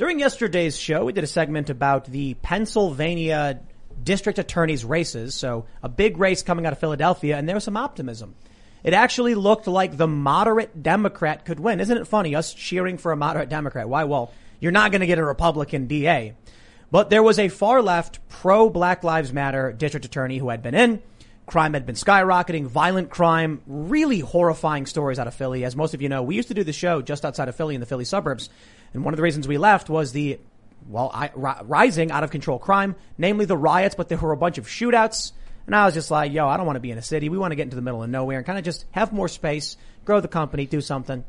[0.00, 3.60] During yesterday's show, we did a segment about the Pennsylvania
[4.02, 5.34] district attorney's races.
[5.34, 8.34] So a big race coming out of Philadelphia, and there was some optimism.
[8.82, 11.80] It actually looked like the moderate Democrat could win.
[11.80, 13.90] Isn't it funny, us cheering for a moderate Democrat?
[13.90, 14.04] Why?
[14.04, 16.32] Well, you're not going to get a Republican DA.
[16.90, 20.74] But there was a far left pro Black Lives Matter district attorney who had been
[20.74, 21.02] in.
[21.44, 25.62] Crime had been skyrocketing, violent crime, really horrifying stories out of Philly.
[25.62, 27.74] As most of you know, we used to do the show just outside of Philly
[27.74, 28.48] in the Philly suburbs.
[28.92, 30.40] And one of the reasons we left was the,
[30.88, 34.58] well, I, rising out of control crime, namely the riots, but there were a bunch
[34.58, 35.32] of shootouts.
[35.66, 37.28] And I was just like, yo, I don't want to be in a city.
[37.28, 39.28] We want to get into the middle of nowhere and kind of just have more
[39.28, 41.24] space, grow the company, do something.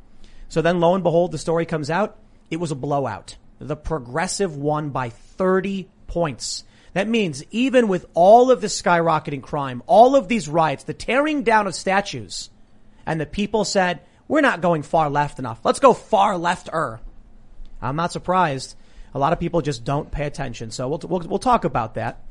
[0.50, 2.18] So then lo and behold, the story comes out.
[2.50, 3.38] It was a blowout.
[3.60, 6.64] The progressive won by 30 points.
[6.94, 11.44] That means even with all of this skyrocketing crime, all of these riots, the tearing
[11.44, 12.50] down of statues,
[13.06, 15.62] and the people said, we're not going far left enough.
[15.64, 17.00] Let's go far left-er.
[17.82, 18.76] I'm not surprised.
[19.14, 20.72] A lot of people just don't pay attention.
[20.72, 22.24] So we'll, we'll, we'll talk about that.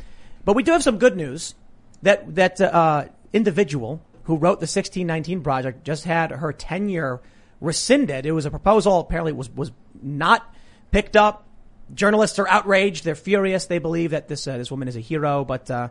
[0.45, 1.54] But we do have some good news
[2.02, 7.20] that, that, uh, individual who wrote the 1619 project just had her tenure
[7.60, 8.26] rescinded.
[8.26, 10.54] It was a proposal apparently was, was not
[10.90, 11.46] picked up.
[11.92, 13.04] Journalists are outraged.
[13.04, 13.66] They're furious.
[13.66, 15.88] They believe that this, uh, this woman is a hero, but, uh,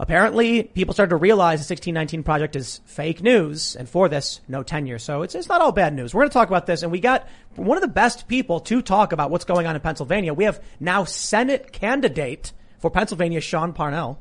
[0.00, 4.62] Apparently, people started to realize the 1619 project is fake news, and for this, no
[4.62, 4.98] tenure.
[4.98, 6.14] So it's, it's not all bad news.
[6.14, 8.80] We're going to talk about this, and we got one of the best people to
[8.80, 10.32] talk about what's going on in Pennsylvania.
[10.32, 14.20] We have now Senate candidate for Pennsylvania, Sean Parnell.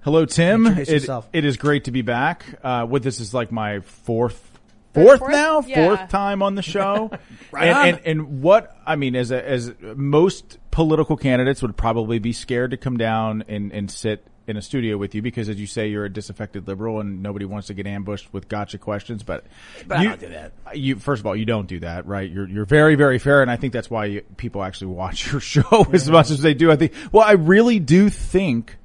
[0.00, 0.66] Hello, Tim.
[0.66, 0.88] It,
[1.32, 2.44] it is great to be back.
[2.64, 4.48] Uh, with this is like my fourth
[4.92, 5.86] Fourth, fourth, now, yeah.
[5.86, 7.12] fourth time on the show,
[7.52, 12.18] right and, and, and what I mean, as a, as most political candidates would probably
[12.18, 15.58] be scared to come down and, and sit in a studio with you because, as
[15.58, 19.22] you say, you're a disaffected liberal and nobody wants to get ambushed with gotcha questions.
[19.22, 19.44] But,
[19.86, 20.52] but you, I don't do that.
[20.74, 22.30] You first of all, you don't do that, right?
[22.30, 25.40] You're you're very very fair, and I think that's why you, people actually watch your
[25.40, 25.84] show yeah.
[25.94, 26.70] as much as they do.
[26.70, 26.92] I think.
[27.12, 28.76] Well, I really do think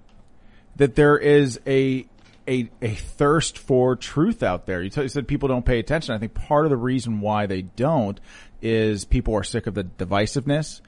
[0.77, 2.07] that there is a
[2.47, 4.83] a, a thirst for truth out there.
[4.83, 6.13] You, t- you said people don't pay attention.
[6.13, 8.19] I think part of the reason why they don't
[8.61, 10.81] is people are sick of the divisiveness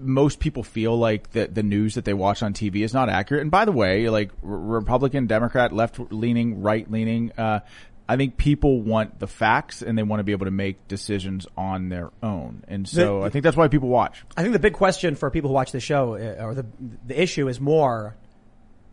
[0.00, 3.42] most people feel like the the news that they watch on TV is not accurate.
[3.42, 7.60] And by the way, like Republican, Democrat, left leaning, right leaning, uh,
[8.08, 11.46] I think people want the facts and they want to be able to make decisions
[11.56, 12.64] on their own.
[12.68, 14.24] And so the, I think that's why people watch.
[14.36, 16.66] I think the big question for people who watch the show uh, or the
[17.06, 18.16] the issue is more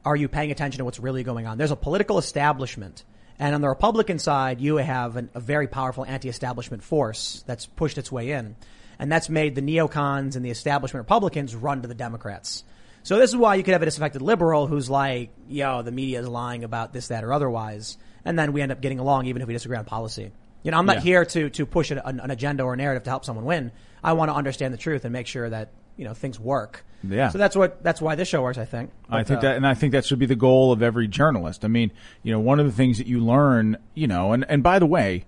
[0.05, 1.57] are you paying attention to what's really going on?
[1.57, 3.05] There's a political establishment
[3.39, 7.97] and on the Republican side, you have an, a very powerful anti-establishment force that's pushed
[7.97, 8.55] its way in.
[8.99, 12.63] And that's made the neocons and the establishment Republicans run to the Democrats.
[13.03, 16.21] So this is why you could have a disaffected liberal who's like, yo, the media
[16.21, 17.97] is lying about this, that, or otherwise.
[18.23, 20.31] And then we end up getting along even if we disagree on policy.
[20.63, 21.01] You know, I'm not yeah.
[21.01, 23.73] here to, to push an, an agenda or a narrative to help someone win.
[24.01, 26.85] I want to understand the truth and make sure that, you know, things work.
[27.03, 27.27] Yeah.
[27.27, 28.91] So that's what, that's why this show works, I think.
[29.09, 31.09] But, I think uh, that, and I think that should be the goal of every
[31.09, 31.65] journalist.
[31.65, 31.91] I mean,
[32.23, 34.85] you know, one of the things that you learn, you know, and, and by the
[34.85, 35.25] way,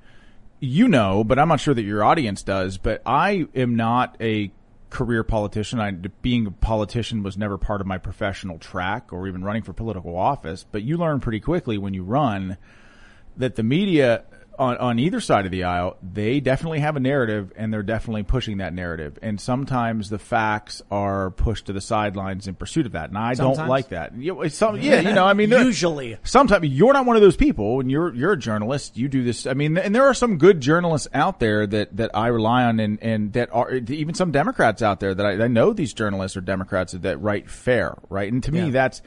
[0.65, 2.77] you know, but I'm not sure that your audience does.
[2.77, 4.51] But I am not a
[4.89, 5.79] career politician.
[5.79, 9.73] I, being a politician was never part of my professional track or even running for
[9.73, 10.65] political office.
[10.69, 12.57] But you learn pretty quickly when you run
[13.37, 14.23] that the media
[14.57, 18.23] on, on either side of the aisle, they definitely have a narrative and they're definitely
[18.23, 19.17] pushing that narrative.
[19.21, 23.09] And sometimes the facts are pushed to the sidelines in pursuit of that.
[23.09, 23.57] And I sometimes.
[23.57, 24.15] don't like that.
[24.15, 27.79] You, some, yeah, you know, I mean, usually sometimes you're not one of those people
[27.79, 28.97] and you're, you're a journalist.
[28.97, 29.45] You do this.
[29.45, 32.79] I mean, and there are some good journalists out there that, that I rely on
[32.79, 36.37] and, and that are even some Democrats out there that I, I know these journalists
[36.37, 38.31] are Democrats that write fair, right?
[38.31, 38.69] And to me, yeah.
[38.69, 39.01] that's,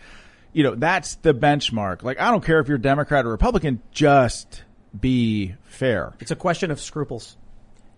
[0.52, 2.02] you know, that's the benchmark.
[2.02, 4.62] Like, I don't care if you're Democrat or Republican, just
[5.00, 6.14] be fair.
[6.20, 7.36] It's a question of scruples.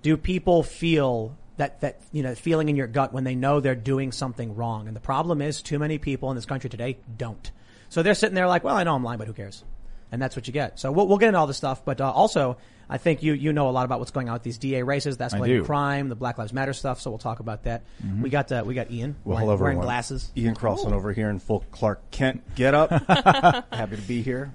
[0.02, 3.74] Do people feel that, that, you know, feeling in your gut when they know they're
[3.74, 4.86] doing something wrong?
[4.86, 7.50] And the problem is too many people in this country today don't.
[7.88, 9.64] So they're sitting there like, well, I know I'm lying, but who cares?
[10.12, 10.78] And that's what you get.
[10.78, 12.56] So we'll, we'll get into all this stuff, but uh, also
[12.90, 15.16] I think you you know a lot about what's going on with these DA races.
[15.16, 17.00] That's like crime, the Black Lives Matter stuff.
[17.00, 17.84] So we'll talk about that.
[18.04, 18.22] Mm-hmm.
[18.22, 20.32] We got uh, we got Ian well, wearing, hello, wearing glasses.
[20.36, 22.90] Ian Crossland over here in full Clark Kent get up.
[23.72, 24.52] Happy to be here.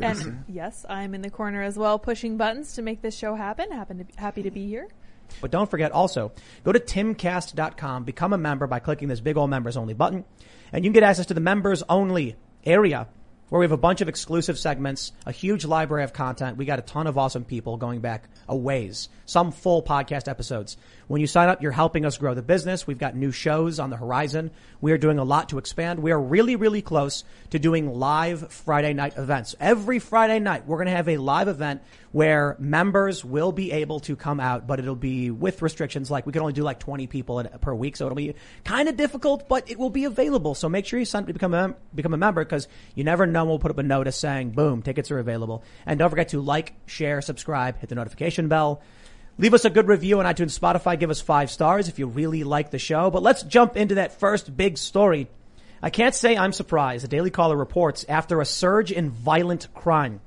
[0.00, 3.70] And yes, I'm in the corner as well, pushing buttons to make this show happen.
[3.70, 4.88] Happen to be, happy to be here.
[5.40, 6.32] But don't forget also,
[6.64, 10.24] go to timcast.com, become a member by clicking this big old members only button,
[10.72, 13.08] and you can get access to the members only area
[13.48, 16.56] where we have a bunch of exclusive segments, a huge library of content.
[16.56, 20.76] We got a ton of awesome people going back a ways, some full podcast episodes.
[21.06, 22.86] When you sign up, you're helping us grow the business.
[22.86, 24.50] We've got new shows on the horizon.
[24.80, 26.00] We are doing a lot to expand.
[26.00, 29.54] We are really, really close to doing live Friday night events.
[29.60, 34.00] Every Friday night, we're going to have a live event where members will be able
[34.00, 36.10] to come out, but it'll be with restrictions.
[36.10, 37.96] Like we can only do like 20 people per week.
[37.96, 40.54] So it'll be kind of difficult, but it will be available.
[40.54, 43.46] So make sure you sign to become a, become a member because you never know.
[43.46, 45.64] We'll put up a notice saying, boom, tickets are available.
[45.86, 48.82] And don't forget to like, share, subscribe, hit the notification bell.
[49.38, 51.00] Leave us a good review on iTunes, Spotify.
[51.00, 53.10] Give us five stars if you really like the show.
[53.10, 55.28] But let's jump into that first big story.
[55.82, 57.02] I can't say I'm surprised.
[57.02, 60.20] The Daily Caller reports after a surge in violent crime,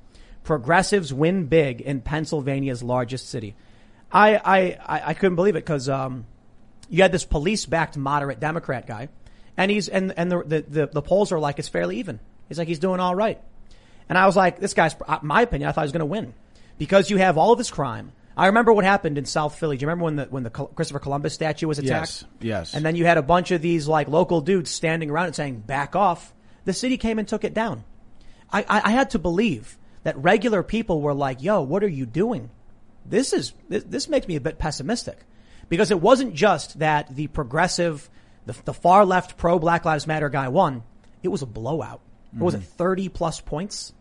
[0.46, 3.54] progressives win big in Pennsylvania's largest city.
[4.10, 6.24] I I I, I couldn't believe it because um,
[6.88, 9.08] you had this police-backed moderate Democrat guy,
[9.56, 12.20] and he's and and the, the the the polls are like it's fairly even.
[12.48, 13.40] He's like he's doing all right,
[14.08, 15.68] and I was like, this guy's my opinion.
[15.68, 16.32] I thought he was going to win
[16.78, 18.12] because you have all of this crime.
[18.36, 19.78] I remember what happened in South Philly.
[19.78, 22.24] Do you remember when the when the Christopher Columbus statue was attacked?
[22.24, 22.24] Yes.
[22.40, 22.74] Yes.
[22.74, 25.60] And then you had a bunch of these like local dudes standing around and saying,
[25.60, 26.32] "Back off."
[26.64, 27.84] The city came and took it down.
[28.52, 32.06] I, I, I had to believe that regular people were like, "Yo, what are you
[32.06, 32.48] doing?"
[33.04, 35.18] This is this, this makes me a bit pessimistic
[35.68, 38.08] because it wasn't just that the progressive,
[38.46, 40.84] the, the far left pro Black Lives Matter guy won.
[41.24, 42.02] It was a blowout.
[42.30, 42.76] What was it, mm-hmm.
[42.76, 43.92] thirty plus points?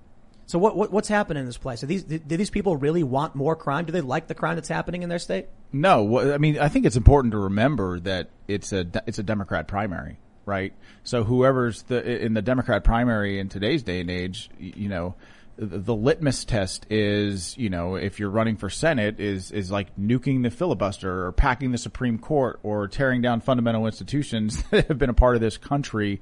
[0.45, 1.81] So what, what what's happening in this place?
[1.81, 3.85] Are these do these people really want more crime?
[3.85, 5.47] Do they like the crime that's happening in their state?
[5.73, 9.67] No, I mean, I think it's important to remember that it's a it's a Democrat
[9.67, 10.71] primary, right?
[11.03, 15.15] So whoever's the in the Democrat primary in today's day and age, you know,
[15.57, 20.43] the, litmus test is, you know, if you're running for Senate, is is like nuking
[20.43, 25.09] the filibuster or packing the Supreme Court or tearing down fundamental institutions that have been
[25.09, 26.21] a part of this country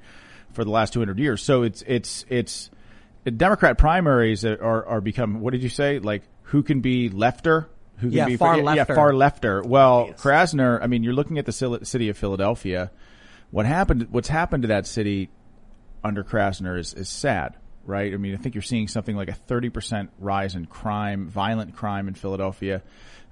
[0.52, 1.42] for the last 200 years.
[1.42, 2.70] So it's it's it's
[3.26, 8.10] Democrat primaries are are become what did you say like who can be lefter who
[8.10, 8.96] can Yeah, be far yeah, lefter.
[8.96, 9.66] far lefter.
[9.66, 11.52] Well, Krasner, I mean, you're looking at the
[11.84, 12.92] city of Philadelphia.
[13.52, 14.08] What happened?
[14.12, 15.30] What's happened to that city
[16.04, 18.14] under Krasner is is sad, right?
[18.14, 21.76] I mean, I think you're seeing something like a 30 percent rise in crime, violent
[21.76, 22.82] crime in Philadelphia.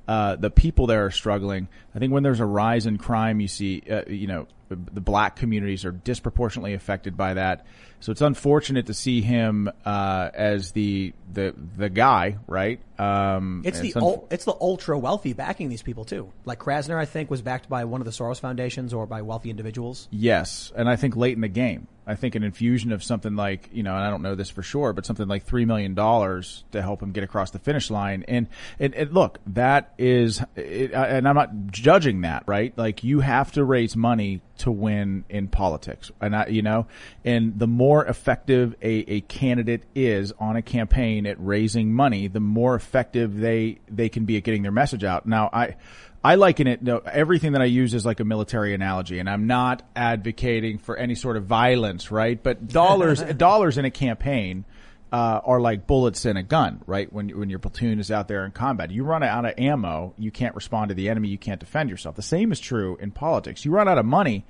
[0.08, 1.68] Uh, the people there are struggling.
[1.96, 5.36] I think when there's a rise in crime, you see, uh, you know, the black
[5.36, 7.66] communities are disproportionately affected by that.
[8.00, 12.80] So it's unfortunate to see him uh, as the the the guy, right?
[13.02, 16.32] Um, It's the ul- it's the ultra wealthy backing these people too.
[16.46, 19.50] Like Krasner, I think was backed by one of the Soros foundations or by wealthy
[19.50, 20.08] individuals.
[20.12, 23.70] Yes, and I think late in the game, I think an infusion of something like
[23.74, 26.64] you know, and I don't know this for sure, but something like three million dollars
[26.74, 28.24] to help him get across the finish line.
[28.28, 28.48] And
[28.80, 32.72] and, and look, that is, it, and I'm not judging that, right?
[32.78, 36.86] Like you have to raise money to win in politics, and I, you know,
[37.26, 42.40] and the more effective a, a candidate is on a campaign at raising money, the
[42.40, 45.26] more effective they they can be at getting their message out.
[45.26, 45.76] Now, I.
[46.24, 46.84] I liken it.
[46.84, 50.96] No, everything that I use is like a military analogy, and I'm not advocating for
[50.96, 52.40] any sort of violence, right?
[52.42, 54.64] But dollars, dollars in a campaign
[55.12, 57.12] uh, are like bullets in a gun, right?
[57.12, 60.32] When when your platoon is out there in combat, you run out of ammo, you
[60.32, 62.16] can't respond to the enemy, you can't defend yourself.
[62.16, 63.66] The same is true in politics.
[63.66, 64.46] You run out of money.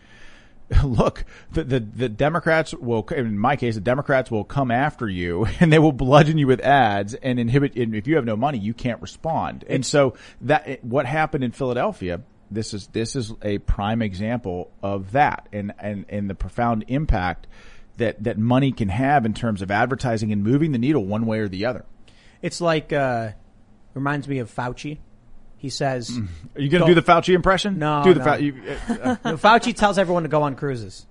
[0.84, 5.46] Look, the, the the Democrats will, in my case, the Democrats will come after you
[5.60, 7.76] and they will bludgeon you with ads and inhibit.
[7.76, 9.66] And if you have no money, you can't respond.
[9.68, 15.12] And so that what happened in Philadelphia, this is this is a prime example of
[15.12, 17.48] that, and and and the profound impact
[17.98, 21.40] that that money can have in terms of advertising and moving the needle one way
[21.40, 21.86] or the other.
[22.42, 23.32] It's like uh,
[23.94, 25.00] reminds me of Fauci.
[25.62, 26.20] He says
[26.56, 27.78] Are you going to do the Fauci impression?
[27.78, 28.26] No, do the no.
[28.26, 28.56] Fau- you,
[28.90, 31.06] uh, No, Fauci tells everyone to go on cruises.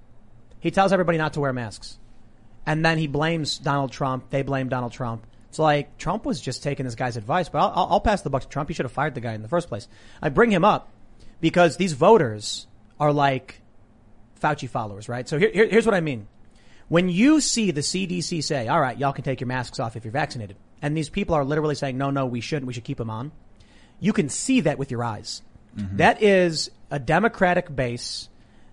[0.59, 1.99] He tells everybody not to wear masks.
[2.67, 4.29] And then he blames Donald Trump.
[4.31, 5.25] They blame Donald Trump.
[5.51, 8.31] It's like Trump was just taking this guy's advice, but I'll, I'll, I'll pass the
[8.31, 8.69] buck to Trump.
[8.69, 9.87] He should have fired the guy in the first place.
[10.21, 10.91] I bring him up
[11.41, 12.67] because these voters
[12.99, 13.61] are like
[14.43, 15.29] Fauci followers, right?
[15.29, 16.27] So here, here, here's what I mean.
[16.89, 20.05] When you see the CDC say, all right, y'all can take your masks off if
[20.05, 22.99] you're vaccinated, and these people are literally saying, no, no, we shouldn't, we should keep
[22.99, 23.31] them on,
[24.01, 25.43] you can see that with your eyes.
[25.97, 28.29] That is a democratic base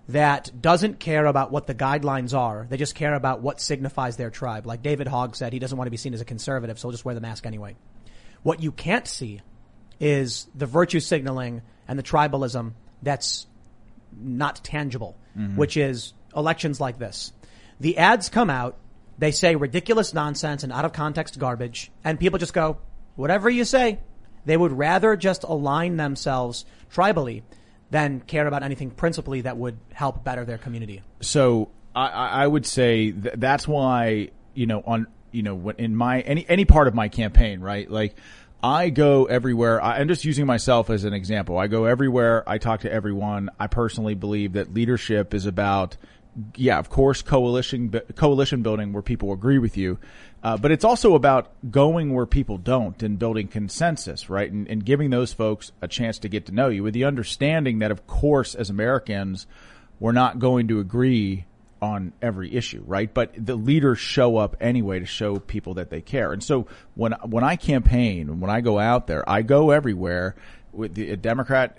[0.08, 2.66] that doesn't care about what the guidelines are.
[2.68, 4.66] They just care about what signifies their tribe.
[4.66, 6.92] Like David Hogg said, he doesn't want to be seen as a conservative, so he'll
[6.92, 7.76] just wear the mask anyway.
[8.42, 9.42] What you can't see
[10.00, 13.46] is the virtue signaling and the tribalism that's
[14.18, 15.56] not tangible, mm-hmm.
[15.56, 17.32] which is elections like this.
[17.78, 18.76] The ads come out,
[19.18, 22.78] they say ridiculous nonsense and out of context garbage, and people just go,
[23.14, 23.98] whatever you say.
[24.48, 27.42] They would rather just align themselves tribally
[27.90, 31.02] than care about anything principally that would help better their community.
[31.20, 32.06] so I,
[32.42, 36.64] I would say th- that's why you know on you know in my any any
[36.64, 37.90] part of my campaign right?
[37.90, 38.16] Like
[38.62, 41.58] I go everywhere I, I'm just using myself as an example.
[41.58, 43.50] I go everywhere I talk to everyone.
[43.60, 45.96] I personally believe that leadership is about
[46.56, 49.98] yeah, of course, coalition coalition building where people agree with you,
[50.42, 54.50] uh, but it's also about going where people don't and building consensus, right?
[54.50, 57.80] And, and giving those folks a chance to get to know you with the understanding
[57.80, 59.46] that, of course, as Americans,
[59.98, 61.44] we're not going to agree
[61.80, 63.12] on every issue, right?
[63.12, 66.32] But the leaders show up anyway to show people that they care.
[66.32, 70.34] And so when when I campaign, when I go out there, I go everywhere
[70.72, 71.78] with the a Democrat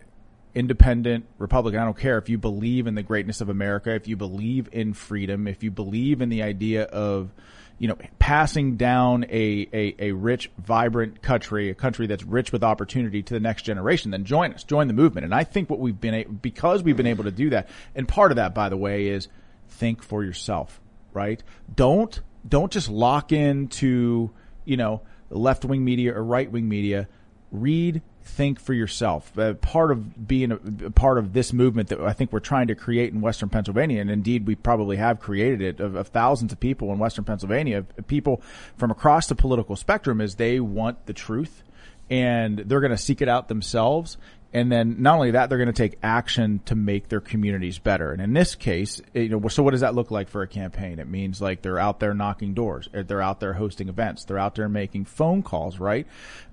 [0.55, 1.79] independent Republican.
[1.79, 4.93] I don't care if you believe in the greatness of America, if you believe in
[4.93, 7.29] freedom, if you believe in the idea of,
[7.77, 12.63] you know, passing down a, a, a rich, vibrant country, a country that's rich with
[12.63, 15.23] opportunity to the next generation, then join us, join the movement.
[15.23, 18.31] And I think what we've been, because we've been able to do that, and part
[18.31, 19.27] of that, by the way, is
[19.69, 20.81] think for yourself,
[21.13, 21.41] right?
[21.73, 24.31] Don't, don't just lock into,
[24.65, 27.07] you know, left wing media or right wing media.
[27.51, 29.37] Read, think for yourself.
[29.37, 32.67] Uh, part of being a, a part of this movement that I think we're trying
[32.67, 36.51] to create in Western Pennsylvania, and indeed we probably have created it of, of thousands
[36.51, 38.41] of people in Western Pennsylvania, people
[38.77, 41.63] from across the political spectrum, is they want the truth
[42.09, 44.17] and they're going to seek it out themselves.
[44.51, 48.11] And then not only that, they're going to take action to make their communities better.
[48.11, 50.97] And in this case, you know, so what does that look like for a campaign?
[50.97, 52.89] It means like they're out there knocking doors.
[52.95, 54.25] uh, They're out there hosting events.
[54.25, 56.07] They're out there making phone calls, right?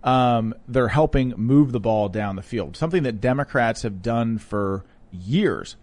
[0.04, 2.76] Um, they're helping move the ball down the field.
[2.76, 5.76] Something that Democrats have done for years,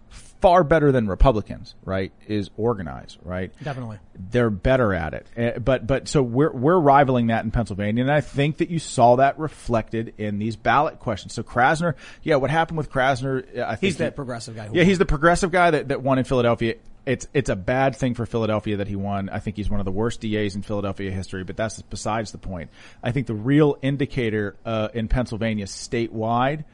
[0.44, 2.12] far better than Republicans, right?
[2.28, 3.50] Is organized, right?
[3.62, 3.98] Definitely.
[4.30, 5.26] they're better at it.
[5.36, 8.78] Uh, But but so we're we're rivaling that in Pennsylvania, and I think that you
[8.78, 11.32] saw that reflected in these ballot questions.
[11.32, 13.58] So Krasner, yeah, what happened with Krasner?
[13.58, 14.68] uh, I think He's he- that progressive guy.
[14.72, 16.74] Yeah, he's the progressive guy that, that won in Philadelphia.
[17.06, 19.28] It's it's a bad thing for Philadelphia that he won.
[19.30, 22.38] I think he's one of the worst DAs in Philadelphia history, but that's besides the
[22.38, 22.68] point.
[23.02, 26.64] I think the real indicator uh, in Pennsylvania statewide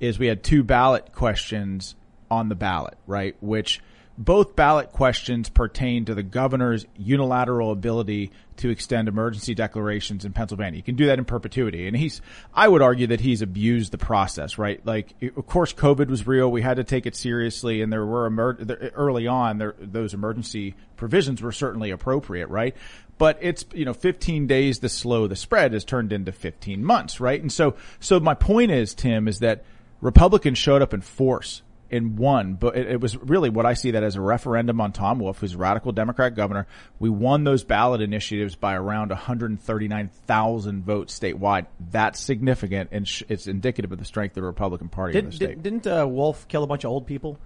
[0.00, 1.94] is we had two ballot questions
[2.30, 3.36] on the ballot, right?
[3.40, 3.80] Which
[4.18, 10.76] both ballot questions pertain to the governor's unilateral ability to extend emergency declarations in Pennsylvania.
[10.76, 11.86] You can do that in perpetuity.
[11.86, 12.20] And he's,
[12.52, 14.84] I would argue that he's abused the process, right?
[14.84, 16.50] Like, of course, COVID was real.
[16.50, 17.80] We had to take it seriously.
[17.80, 22.74] And there were emer- early on, there, those emergency provisions were certainly appropriate, right?
[23.18, 27.20] But it's, you know, 15 days to slow the spread has turned into 15 months,
[27.20, 27.40] right?
[27.40, 29.64] And so, so my point is, Tim, is that
[30.00, 33.92] Republicans showed up in force and one, but it, it was really what I see
[33.92, 36.66] that as a referendum on Tom Wolf, who's a radical Democrat governor.
[36.98, 41.66] We won those ballot initiatives by around 139,000 votes statewide.
[41.90, 45.30] That's significant, and sh- it's indicative of the strength of the Republican Party in the
[45.30, 45.62] Did, state.
[45.62, 47.38] did, not uh, Wolf kill a bunch of old people?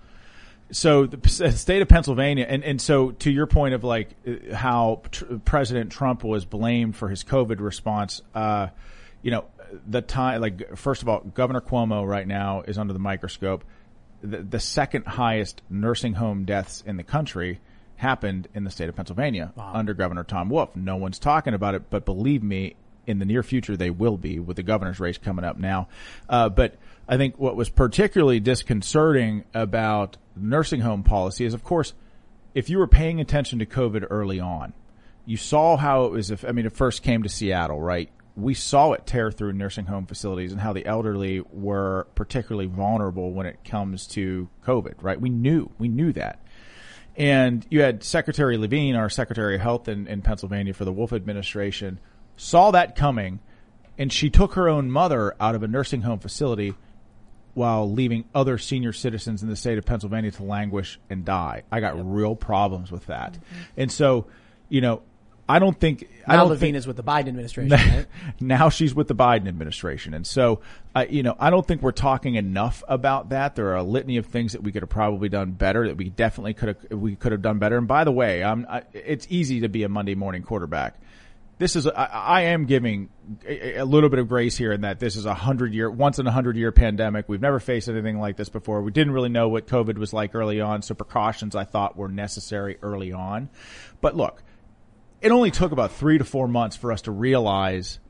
[0.72, 5.02] so the state of Pennsylvania, and, and so to your point of like uh, how
[5.10, 8.68] tr- President Trump was blamed for his COVID response, uh,
[9.20, 9.44] you know,
[9.86, 13.64] the time, like, first of all, Governor Cuomo right now is under the microscope.
[14.22, 17.60] The, the second highest nursing home deaths in the country
[17.96, 20.74] happened in the state of Pennsylvania under Governor Tom Wolf.
[20.74, 22.76] No one's talking about it, but believe me,
[23.06, 25.88] in the near future they will be with the governor's race coming up now.
[26.28, 26.76] Uh, but
[27.08, 31.94] I think what was particularly disconcerting about nursing home policy is, of course,
[32.54, 34.72] if you were paying attention to COVID early on,
[35.24, 36.30] you saw how it was.
[36.30, 38.10] If I mean, it first came to Seattle, right?
[38.34, 43.32] We saw it tear through nursing home facilities and how the elderly were particularly vulnerable
[43.32, 45.20] when it comes to COVID, right?
[45.20, 46.38] We knew, we knew that.
[47.16, 51.12] And you had Secretary Levine, our Secretary of Health in, in Pennsylvania for the Wolf
[51.12, 52.00] administration,
[52.36, 53.40] saw that coming,
[53.98, 56.74] and she took her own mother out of a nursing home facility
[57.54, 61.64] while leaving other senior citizens in the state of Pennsylvania to languish and die.
[61.70, 63.34] I got real problems with that.
[63.34, 63.62] Mm-hmm.
[63.76, 64.26] And so,
[64.70, 65.02] you know,
[65.52, 67.70] I don't think I Now don't Levine think, is with the Biden administration.
[67.96, 68.06] right?
[68.40, 70.14] now she's with the Biden administration.
[70.14, 70.60] And so,
[70.94, 73.54] uh, you know, I don't think we're talking enough about that.
[73.54, 76.08] There are a litany of things that we could have probably done better that we
[76.08, 77.76] definitely could have, we could have done better.
[77.76, 80.98] And by the way, I'm, I, it's easy to be a Monday morning quarterback.
[81.58, 83.10] This is, I, I am giving
[83.46, 86.18] a, a little bit of grace here in that this is a hundred year, once
[86.18, 87.28] in a hundred year pandemic.
[87.28, 88.80] We've never faced anything like this before.
[88.80, 90.80] We didn't really know what COVID was like early on.
[90.80, 93.50] So precautions I thought were necessary early on.
[94.00, 94.42] But look,
[95.22, 98.00] it only took about three to four months for us to realize,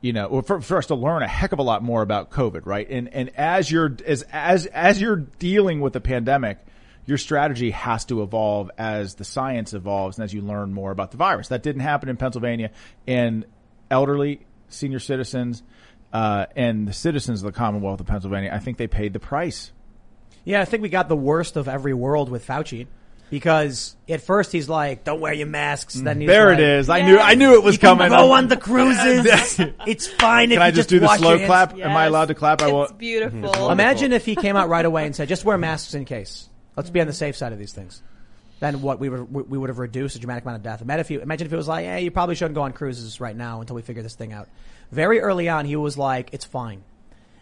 [0.00, 2.62] you know, for, for us to learn a heck of a lot more about COVID,
[2.64, 2.88] right?
[2.88, 6.58] And and as you're as as as you're dealing with the pandemic,
[7.04, 11.10] your strategy has to evolve as the science evolves and as you learn more about
[11.10, 11.48] the virus.
[11.48, 12.70] That didn't happen in Pennsylvania,
[13.06, 13.44] and
[13.90, 15.62] elderly, senior citizens,
[16.12, 19.72] uh, and the citizens of the Commonwealth of Pennsylvania, I think they paid the price.
[20.44, 22.86] Yeah, I think we got the worst of every world with Fauci.
[23.32, 26.90] Because at first he's like, "Don't wear your masks." Then he's There like, it is.
[26.90, 27.06] I Yes.
[27.08, 28.10] knew I knew it was You can coming.
[28.10, 29.58] go on the cruises.
[29.86, 31.48] it's fine if Can I you just do the wash slow your hands.
[31.48, 31.78] clap?
[31.78, 32.60] Am I allowed to clap?
[32.60, 32.88] I It's will.
[32.98, 33.70] beautiful.
[33.70, 36.90] Imagine if he came out right away and said, "Just wear masks in case." Let's
[36.90, 38.02] be on the safe side of these things.
[38.60, 40.82] then what we would we would have reduced a dramatic amount of death.
[40.82, 43.18] Imagine if, you, imagine if it was like, hey, you probably shouldn't go on cruises
[43.18, 44.46] right now until we figure this thing out.
[44.92, 46.84] Very early on, he was like, it's fine.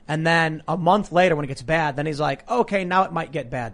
[0.08, 3.12] And then a month later, when it gets bad, then he's like, okay, now it
[3.12, 3.72] might get bad.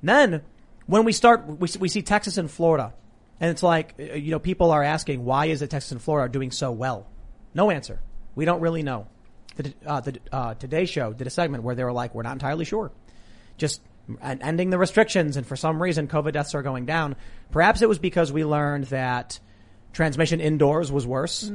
[0.00, 0.42] And then
[0.88, 2.94] when we start, we, we see Texas and Florida,
[3.40, 6.24] and it's like, uh, you know, people are asking, why is it Texas and Florida
[6.24, 7.06] are doing so well?
[7.54, 8.00] No answer.
[8.34, 9.06] We don't really know.
[9.56, 12.32] The, uh, the uh, Today Show did a segment where they were like, we're not
[12.32, 12.90] entirely sure.
[13.58, 13.82] Just
[14.22, 17.16] ending the restrictions, and for some reason, COVID deaths are going down.
[17.50, 19.38] Perhaps it was because we learned that
[19.92, 21.52] transmission indoors was worse,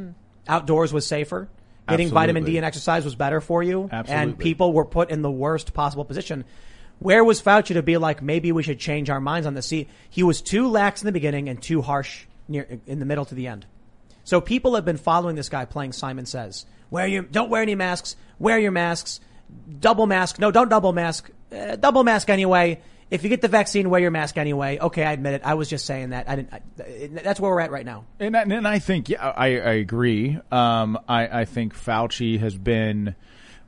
[0.47, 1.49] outdoors was safer.
[1.87, 4.13] Getting vitamin D and exercise was better for you, Absolutely.
[4.13, 6.45] and people were put in the worst possible position.
[6.99, 9.67] Where was Fauci to be like, maybe we should change our minds on this?
[9.67, 13.25] See, he was too lax in the beginning and too harsh near in the middle
[13.25, 13.65] to the end.
[14.23, 16.65] So people have been following this guy playing Simon Says.
[16.89, 18.15] Wear your, don't wear any masks.
[18.39, 19.19] Wear your masks.
[19.79, 20.39] Double mask.
[20.39, 21.29] No, don't double mask.
[21.51, 22.81] Uh, double mask anyway.
[23.11, 24.79] If you get the vaccine, wear your mask anyway.
[24.79, 25.41] Okay, I admit it.
[25.43, 26.27] I was just saying that.
[26.29, 26.53] I didn't.
[26.53, 26.61] I,
[27.21, 28.05] that's where we're at right now.
[28.19, 30.39] And, I- and I think, yeah, I, I agree.
[30.51, 33.13] Um, I, I think Fauci has been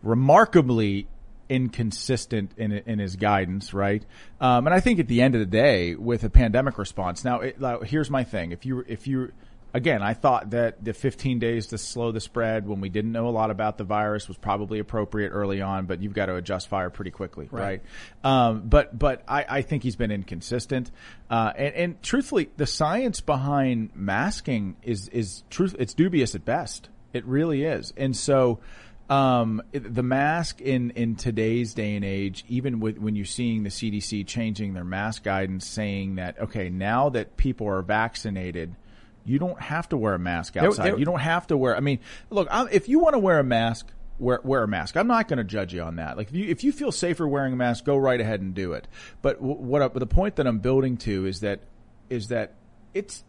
[0.02, 1.08] remarkably
[1.50, 4.04] inconsistent in in his guidance, right?
[4.40, 7.42] Um, and I think at the end of the day, with a pandemic response, now
[7.42, 9.32] it, like, here's my thing: if you if you
[9.76, 13.28] again, I thought that the 15 days to slow the spread when we didn't know
[13.28, 16.70] a lot about the virus was probably appropriate early on, but you've got to adjust
[16.70, 17.82] fire pretty quickly, right?
[18.24, 20.92] Um, but but I, I think he's been inconsistent,
[21.30, 25.76] uh, and, and truthfully, the science behind masking is is truth.
[25.78, 26.90] It's dubious at best.
[27.12, 28.60] It really is, and so
[29.10, 33.70] um, the mask in, in today's day and age, even with, when you're seeing the
[33.70, 38.76] CDC changing their mask guidance, saying that okay, now that people are vaccinated,
[39.24, 40.86] you don't have to wear a mask outside.
[40.86, 41.76] there- you don't have to wear.
[41.76, 44.98] I mean, look, i if you want to wear a mask, wear wear a mask.
[44.98, 46.18] I'm not going to judge you on that.
[46.18, 48.74] Like if you if you feel safer wearing a mask, go right ahead and do
[48.74, 48.88] it.
[49.22, 51.62] But what I, the point that I'm building to is that
[52.10, 52.54] is that
[52.94, 53.24] it's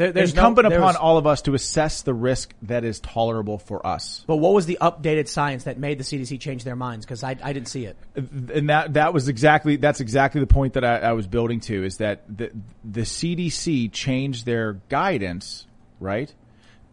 [0.00, 3.00] There- there's no- incumbent upon there's- all of us to assess the risk that is
[3.00, 4.24] tolerable for us.
[4.26, 7.04] But what was the updated science that made the CDC change their minds?
[7.04, 7.96] Because I, I didn't see it.
[8.16, 11.84] and that that was exactly that's exactly the point that I, I was building to
[11.84, 12.50] is that the
[12.82, 15.66] the CDC changed their guidance
[16.00, 16.32] right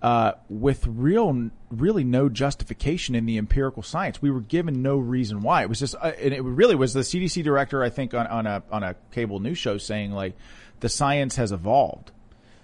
[0.02, 4.22] uh, with real really no justification in the empirical science.
[4.22, 5.62] We were given no reason why.
[5.64, 8.46] It was just uh, and it really was the CDC director I think on, on
[8.46, 10.34] a on a cable news show saying like
[10.82, 12.12] the science has evolved.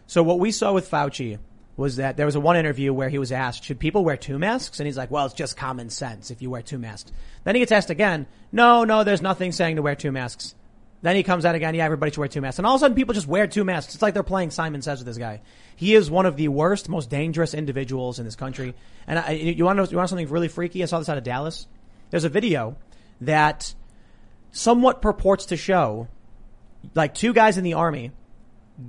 [0.08, 1.40] So what we saw with Fauci
[1.76, 4.38] was that there was a one interview where he was asked, should people wear two
[4.38, 4.80] masks?
[4.80, 7.12] And he's like, well, it's just common sense if you wear two masks.
[7.44, 10.54] Then he gets asked again, no, no, there's nothing saying to wear two masks.
[11.02, 12.60] Then he comes out again, yeah, everybody should wear two masks.
[12.60, 13.94] And all of a sudden people just wear two masks.
[13.94, 15.42] It's like they're playing Simon Says with this guy.
[15.76, 18.74] He is one of the worst, most dangerous individuals in this country.
[19.08, 20.84] And I, you want to know, you want something really freaky?
[20.84, 21.68] I saw this out of Dallas.
[22.12, 22.78] There's a video
[23.20, 23.74] that
[24.52, 26.08] somewhat purports to show
[26.94, 28.12] like two guys in the army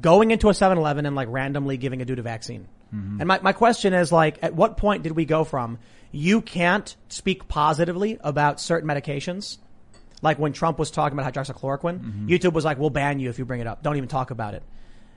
[0.01, 2.69] going into a 7-Eleven and like randomly giving a dude a vaccine.
[2.95, 3.21] Mm-hmm.
[3.21, 5.79] And my, my question is like, at what point did we go from
[6.13, 9.59] you can't speak positively about certain medications?
[10.23, 12.27] Like when Trump was talking about hydroxychloroquine, mm-hmm.
[12.29, 13.83] YouTube was like, we'll ban you if you bring it up.
[13.83, 14.63] Don't even talk about it.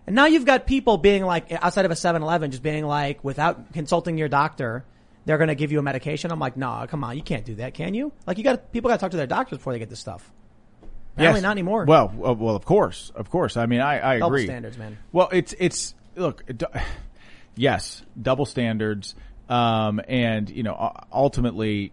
[0.06, 3.74] And now you've got people being like, outside of a 7-Eleven, just being like, without
[3.74, 4.86] consulting your doctor,
[5.26, 6.32] they're going to give you a medication.
[6.32, 8.12] I'm like, nah, come on, you can't do that, can you?
[8.26, 10.32] Like you got, people got to talk to their doctors before they get this stuff.
[11.18, 11.86] Apparently not anymore.
[11.86, 13.58] Well, uh, well, of course, of course.
[13.58, 14.46] I mean, I, I Double agree.
[14.46, 14.98] standards, man.
[15.12, 16.44] Well, it's it's look,
[17.56, 19.16] yes, double standards,
[19.50, 21.92] um, and you know, ultimately,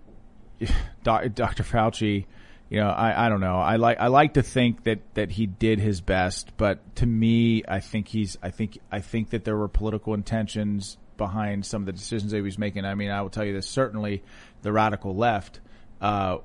[1.02, 1.62] doc, Dr.
[1.62, 2.26] Fauci,
[2.68, 3.56] you know, I, I don't know.
[3.56, 7.62] I like I like to think that that he did his best, but to me,
[7.66, 11.86] I think he's I think I think that there were political intentions behind some of
[11.86, 12.84] the decisions that he was making.
[12.84, 14.22] I mean, I will tell you this: certainly,
[14.62, 15.60] the radical left.
[16.00, 16.38] Uh,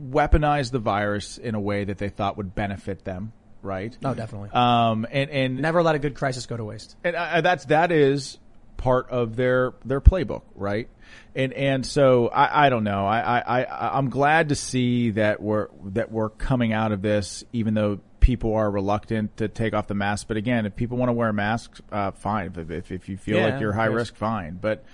[0.00, 3.96] weaponized the virus in a way that they thought would benefit them, right?
[4.02, 4.50] No, definitely.
[4.52, 6.96] Um, and and Never let a good crisis go to waste.
[7.04, 8.38] and uh, that's that is
[8.76, 10.88] part of their their playbook, right?
[11.34, 13.06] And and so I, I don't know.
[13.06, 17.44] I, I I I'm glad to see that we're that we're coming out of this,
[17.52, 20.26] even though people are reluctant to take off the mask.
[20.28, 22.52] But again, if people want to wear masks, uh, fine.
[22.56, 24.58] If, if if you feel Yeah, like you're high risk, fine.
[24.60, 24.84] But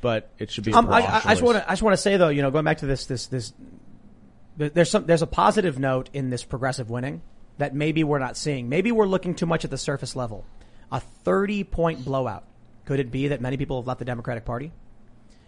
[0.00, 0.72] but it should be.
[0.72, 2.50] Um, I, I, I just want to I just want to say though, you know,
[2.50, 3.52] going back to this this this,
[4.58, 7.22] there's some there's a positive note in this progressive winning
[7.58, 8.68] that maybe we're not seeing.
[8.68, 10.44] Maybe we're looking too much at the surface level.
[10.90, 12.44] A 30 point blowout.
[12.84, 14.72] Could it be that many people have left the Democratic Party?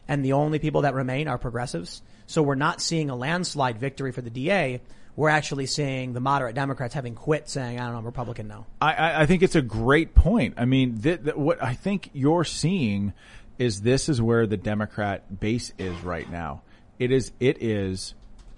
[0.06, 2.02] And the only people that remain are progressives.
[2.26, 4.80] So we're not seeing a landslide victory for the DA.
[5.16, 8.66] We're actually seeing the moderate Democrats having quit saying, I don't know, I'm Republican now.
[8.80, 10.54] I- I, think it's a great point.
[10.56, 13.12] I mean, th- th- what I think you're seeing
[13.58, 16.62] is this is where the Democrat base is right now.
[16.98, 18.14] It is, it is,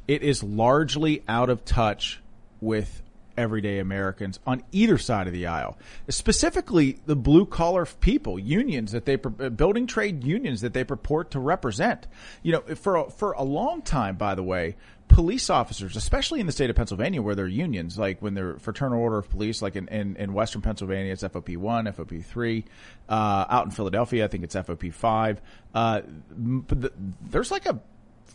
[0.08, 2.20] it is largely out of touch
[2.60, 3.02] with
[3.36, 9.04] everyday Americans on either side of the aisle, specifically the blue collar people, unions that
[9.04, 12.06] they, uh, building trade unions that they purport to represent.
[12.42, 14.76] You know, for a, for a long time, by the way,
[15.08, 18.58] police officers, especially in the state of Pennsylvania where there are unions, like when they're
[18.58, 22.64] fraternal order of police, like in, in, in Western Pennsylvania, it's FOP 1, FOP 3.
[23.08, 25.40] Uh, out in Philadelphia, I think it's FOP 5.
[25.74, 26.92] Uh, but the,
[27.28, 27.80] there's like a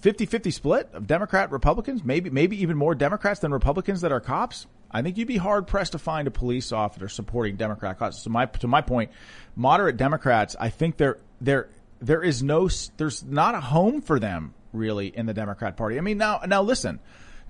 [0.02, 4.68] 50-50 split of Democrat Republicans, maybe maybe even more Democrats than Republicans that are cops.
[4.90, 8.22] I think you'd be hard pressed to find a police officer supporting Democrat causes.
[8.22, 9.12] So my to my point,
[9.56, 14.54] moderate Democrats, I think there there there is no there's not a home for them
[14.72, 15.98] really in the Democrat Party.
[15.98, 17.00] I mean now now listen,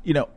[0.04, 0.30] you know,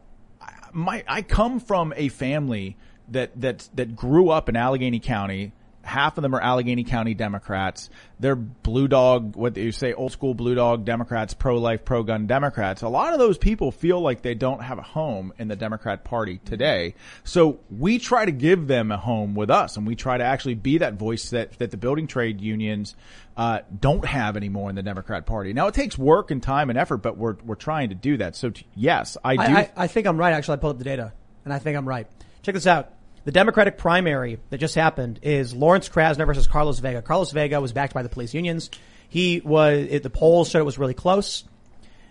[0.73, 2.77] my I come from a family
[3.09, 5.53] that that that grew up in Allegheny County
[5.91, 7.91] half of them are Allegheny County Democrats.
[8.21, 12.83] They're blue dog, what do you say, old school blue dog Democrats, pro-life, pro-gun Democrats.
[12.83, 16.05] A lot of those people feel like they don't have a home in the Democrat
[16.05, 16.95] party today.
[17.25, 20.55] So we try to give them a home with us and we try to actually
[20.55, 22.95] be that voice that, that the building trade unions,
[23.37, 25.53] uh, don't have anymore in the Democrat party.
[25.53, 28.37] Now it takes work and time and effort, but we're, we're trying to do that.
[28.37, 29.43] So t- yes, I do.
[29.43, 30.33] I, I, I think I'm right.
[30.33, 31.13] Actually, I pulled up the data
[31.45, 32.07] and I think I'm right.
[32.43, 32.93] Check this out.
[33.25, 37.03] The Democratic primary that just happened is Lawrence Krasner versus Carlos Vega.
[37.03, 38.71] Carlos Vega was backed by the police unions.
[39.09, 41.45] He was, it, the polls showed it was really close.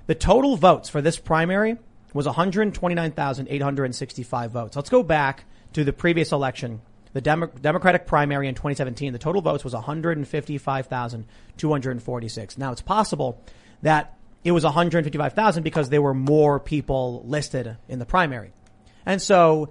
[0.05, 1.77] The total votes for this primary
[2.13, 4.75] was 129,865 votes.
[4.75, 6.81] Let's go back to the previous election,
[7.13, 9.13] the Demo- Democratic primary in 2017.
[9.13, 12.57] The total votes was 155,246.
[12.57, 13.43] Now it's possible
[13.81, 18.51] that it was 155,000 because there were more people listed in the primary.
[19.05, 19.69] And so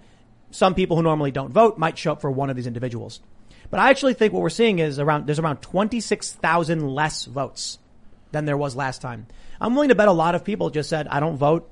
[0.51, 3.21] some people who normally don't vote might show up for one of these individuals.
[3.71, 7.79] But I actually think what we're seeing is around, there's around 26,000 less votes
[8.33, 9.27] than there was last time.
[9.61, 11.69] I'm willing to bet a lot of people just said, I don't vote,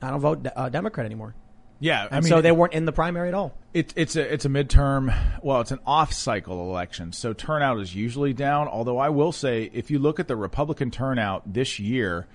[0.00, 1.34] I don't vote uh, Democrat anymore.
[1.80, 3.52] Yeah, I mean, so they weren't in the primary at all.
[3.74, 5.14] It, it's a it's a midterm.
[5.42, 8.68] Well, it's an off-cycle election, so turnout is usually down.
[8.68, 12.26] Although I will say, if you look at the Republican turnout this year,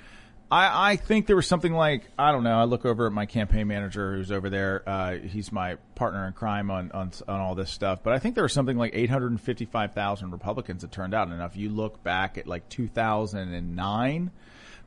[0.51, 2.57] I, I think there was something like I don't know.
[2.57, 4.83] I look over at my campaign manager who's over there.
[4.87, 8.01] Uh, he's my partner in crime on, on on all this stuff.
[8.03, 11.27] But I think there was something like 855,000 Republicans that turned out.
[11.27, 14.31] And if you look back at like 2009,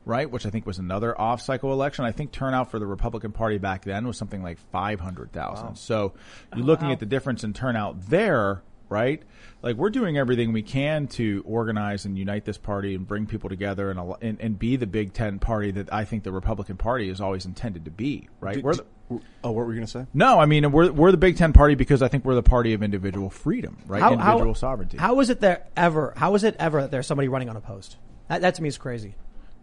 [0.05, 3.57] right, which I think was another off-cycle election, I think turnout for the Republican Party
[3.57, 5.65] back then was something like 500,000.
[5.65, 5.73] Wow.
[5.75, 6.13] So
[6.55, 6.93] you're looking wow.
[6.93, 8.61] at the difference in turnout there
[8.93, 9.23] right?
[9.63, 13.49] Like we're doing everything we can to organize and unite this party and bring people
[13.49, 17.09] together and and, and be the big tent party that I think the Republican Party
[17.09, 18.61] is always intended to be, right?
[18.61, 20.05] we're the, oh, what were you going to say?
[20.13, 22.73] No, I mean we're we're the big tent party because I think we're the party
[22.73, 24.01] of individual freedom, right?
[24.01, 24.97] How, individual how, sovereignty.
[24.97, 26.13] How is it there ever?
[26.15, 27.95] How is it ever that there's somebody running unopposed?
[28.27, 29.15] That, that to me is crazy.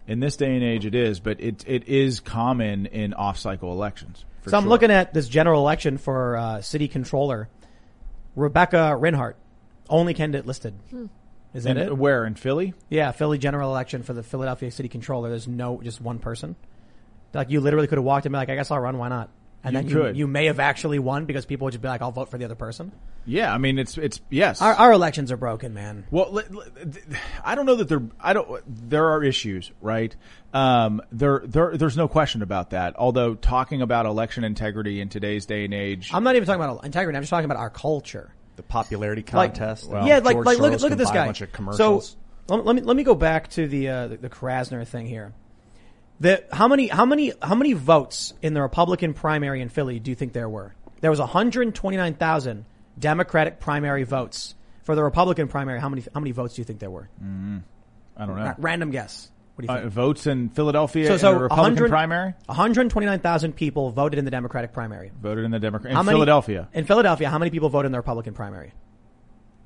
[0.08, 4.24] In this day and age, it is, but it it is common in off-cycle elections.
[4.46, 7.48] So I'm looking at this general election for uh, city controller
[8.36, 9.34] Rebecca Rhynhart,
[9.88, 10.74] only candidate listed.
[10.90, 11.06] Hmm.
[11.52, 11.96] Is that it?
[11.96, 12.74] Where in Philly?
[12.88, 15.30] Yeah, Philly general election for the Philadelphia city controller.
[15.30, 16.54] There's no just one person.
[17.34, 18.98] Like you literally could have walked in and be like, I guess I'll run.
[18.98, 19.30] Why not?
[19.62, 20.16] And you then could.
[20.16, 22.38] You, you may have actually won because people would just be like, I'll vote for
[22.38, 22.92] the other person.
[23.26, 24.62] Yeah, I mean, it's it's yes.
[24.62, 26.06] Our, our elections are broken, man.
[26.10, 26.42] Well,
[27.44, 28.02] I don't know that there.
[28.18, 28.88] I don't.
[28.88, 30.16] There are issues, right?
[30.54, 32.96] Um, there, there, there's no question about that.
[32.96, 36.84] Although talking about election integrity in today's day and age, I'm not even talking about
[36.84, 37.16] integrity.
[37.16, 38.32] I'm just talking about our culture.
[38.56, 39.84] The popularity contest.
[39.84, 41.32] Like, well, yeah, like, like look, look at this guy.
[41.72, 42.02] So
[42.48, 45.34] let me let me go back to the uh, the, the Krasner thing here.
[46.20, 50.10] The, how many how many how many votes in the Republican primary in Philly do
[50.10, 50.74] you think there were?
[51.00, 52.66] There was 129,000
[52.98, 55.80] Democratic primary votes for the Republican primary.
[55.80, 57.08] How many how many votes do you think there were?
[57.22, 57.58] Mm-hmm.
[58.18, 58.54] I don't know.
[58.58, 59.30] Random guess.
[59.54, 59.92] What do you uh, think?
[59.92, 62.34] Uh, votes in Philadelphia so, so in the Republican primary?
[62.46, 65.10] 129,000 people voted in the Democratic primary.
[65.20, 66.68] Voted in the Democratic in many, Philadelphia.
[66.74, 68.72] In Philadelphia, how many people voted in the Republican primary?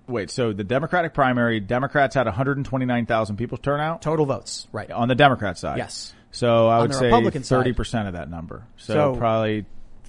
[0.06, 4.02] Wait, so the Democratic primary, Democrats had 129,000 people turn out?
[4.02, 4.90] Total votes, right.
[4.90, 5.78] On the Democrat side.
[5.78, 6.12] Yes.
[6.34, 8.66] So I On would say 30% of that number.
[8.76, 9.66] So, so probably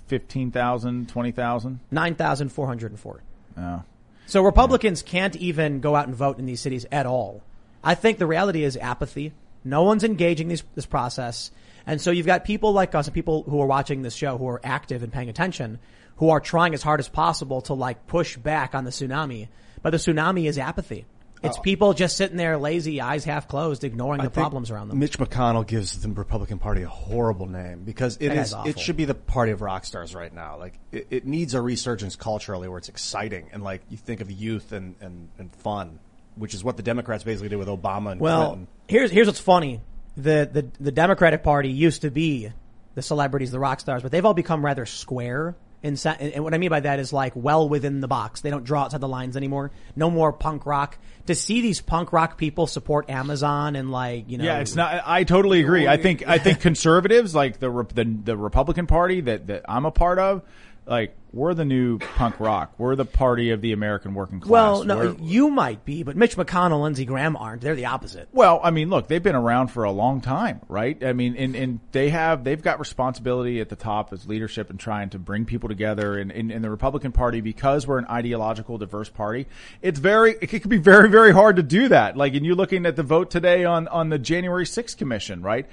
[0.07, 1.79] 15,000, 20,000?
[1.91, 3.21] 9,404.
[3.59, 3.83] Oh.
[4.25, 7.43] So Republicans can't even go out and vote in these cities at all.
[7.83, 9.33] I think the reality is apathy.
[9.63, 11.51] No one's engaging these, this process.
[11.85, 14.47] And so you've got people like us and people who are watching this show who
[14.47, 15.77] are active and paying attention,
[16.17, 19.47] who are trying as hard as possible to like push back on the tsunami.
[19.83, 21.05] But the tsunami is apathy.
[21.43, 21.61] It's oh.
[21.61, 24.99] people just sitting there lazy, eyes half closed, ignoring I the problems around them.
[24.99, 29.05] Mitch McConnell gives the Republican Party a horrible name because it is, it should be
[29.05, 30.57] the party of rock stars right now.
[30.57, 34.31] Like it, it, needs a resurgence culturally where it's exciting and like you think of
[34.31, 35.99] youth and, and, and fun
[36.35, 38.67] which is what the Democrats basically did with Obama and well, Clinton.
[38.87, 39.81] here's here's what's funny:
[40.15, 42.51] the the the Democratic Party used to be
[42.93, 46.57] the celebrities, the rock stars, but they've all become rather square In, and what I
[46.57, 48.41] mean by that is like well within the box.
[48.41, 49.71] They don't draw outside the lines anymore.
[49.95, 50.97] No more punk rock.
[51.27, 55.03] To see these punk rock people support Amazon and like you know, yeah, it's not.
[55.05, 55.87] I totally agree.
[55.87, 59.91] I think I think conservatives like the the, the Republican Party that that I'm a
[59.91, 60.41] part of
[60.85, 62.73] like we're the new punk rock.
[62.77, 64.49] We're the party of the American working class.
[64.49, 67.61] Well, no, we're, you might be, but Mitch McConnell, Lindsey Graham aren't.
[67.61, 68.29] They're the opposite.
[68.31, 71.03] Well, I mean, look, they've been around for a long time, right?
[71.03, 74.79] I mean, and, and they have they've got responsibility at the top as leadership and
[74.79, 76.17] trying to bring people together.
[76.17, 79.47] And in, in, the Republican Party, because we're an ideological, diverse party,
[79.81, 82.15] it's very it could be very very hard to do that.
[82.15, 85.67] Like, and you're looking at the vote today on on the January 6th commission, right?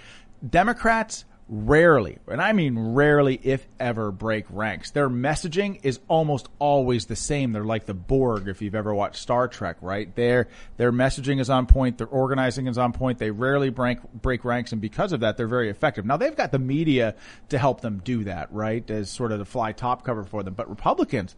[0.48, 4.90] Democrats rarely, and I mean rarely, if ever, break ranks.
[4.90, 7.52] Their messaging is almost always the same.
[7.52, 10.12] They're like the Borg, if you've ever watched Star Trek, right?
[10.16, 11.98] Their their messaging is on point.
[11.98, 13.18] Their organizing is on point.
[13.18, 16.06] They rarely break break ranks, and because of that, they're very effective.
[16.06, 17.14] Now they've got the media
[17.50, 18.90] to help them do that, right?
[18.90, 20.54] As sort of the fly top cover for them.
[20.54, 21.36] But Republicans,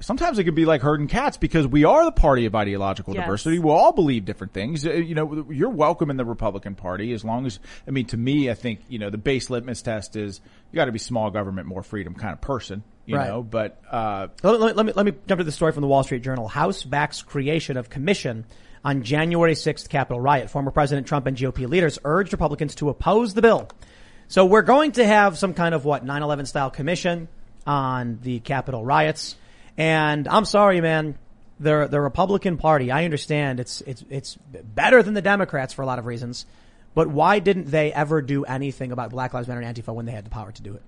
[0.00, 3.24] sometimes it can be like herding cats because we are the party of ideological yes.
[3.24, 3.58] diversity.
[3.58, 4.86] We all believe different things.
[4.86, 8.16] Uh, you know, you're welcome in the Republican Party as long as, I mean, to
[8.16, 10.40] me, I think, you know, the base litmus test is
[10.72, 13.28] you got to be small government, more freedom kind of person, you right.
[13.28, 15.88] know, but, uh, let, let, let, me, let me jump to the story from the
[15.88, 16.48] Wall Street Journal.
[16.48, 18.44] House backs creation of commission
[18.84, 20.50] on January 6th Capitol riot.
[20.50, 23.68] Former President Trump and GOP leaders urged Republicans to oppose the bill.
[24.28, 27.28] So we're going to have some kind of what 9/11 style commission
[27.66, 29.36] on the Capitol riots.
[29.76, 31.18] And I'm sorry, man.
[31.58, 35.86] The the Republican Party, I understand it's it's it's better than the Democrats for a
[35.86, 36.44] lot of reasons,
[36.94, 40.12] but why didn't they ever do anything about Black Lives Matter and Antifa when they
[40.12, 40.82] had the power to do it?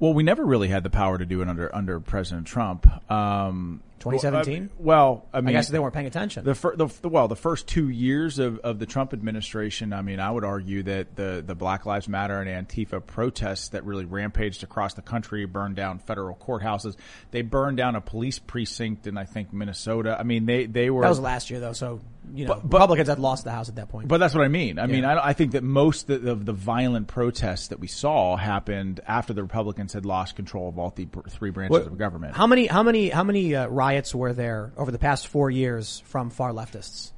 [0.00, 2.88] Well, we never really had the power to do it under under President Trump.
[3.10, 4.70] Um, 2017.
[4.78, 6.44] Well, I, mean, I guess they weren't paying attention.
[6.44, 10.20] The, fir- the, well, the first two years of, of the Trump administration, I mean,
[10.20, 14.62] I would argue that the the Black Lives Matter and Antifa protests that really rampaged
[14.62, 16.96] across the country, burned down federal courthouses,
[17.30, 20.16] they burned down a police precinct in I think Minnesota.
[20.18, 22.00] I mean, they they were that was last year though, so
[22.32, 24.08] you know, but, Republicans had lost the House at that point.
[24.08, 24.78] But that's what I mean.
[24.78, 24.92] I yeah.
[24.92, 28.36] mean, I, I, think that most of the, of the, violent protests that we saw
[28.36, 32.34] happened after the Republicans had lost control of all the three branches what, of government.
[32.34, 36.02] How many how many how many uh, riots were there over the past four years
[36.06, 37.12] from far leftists?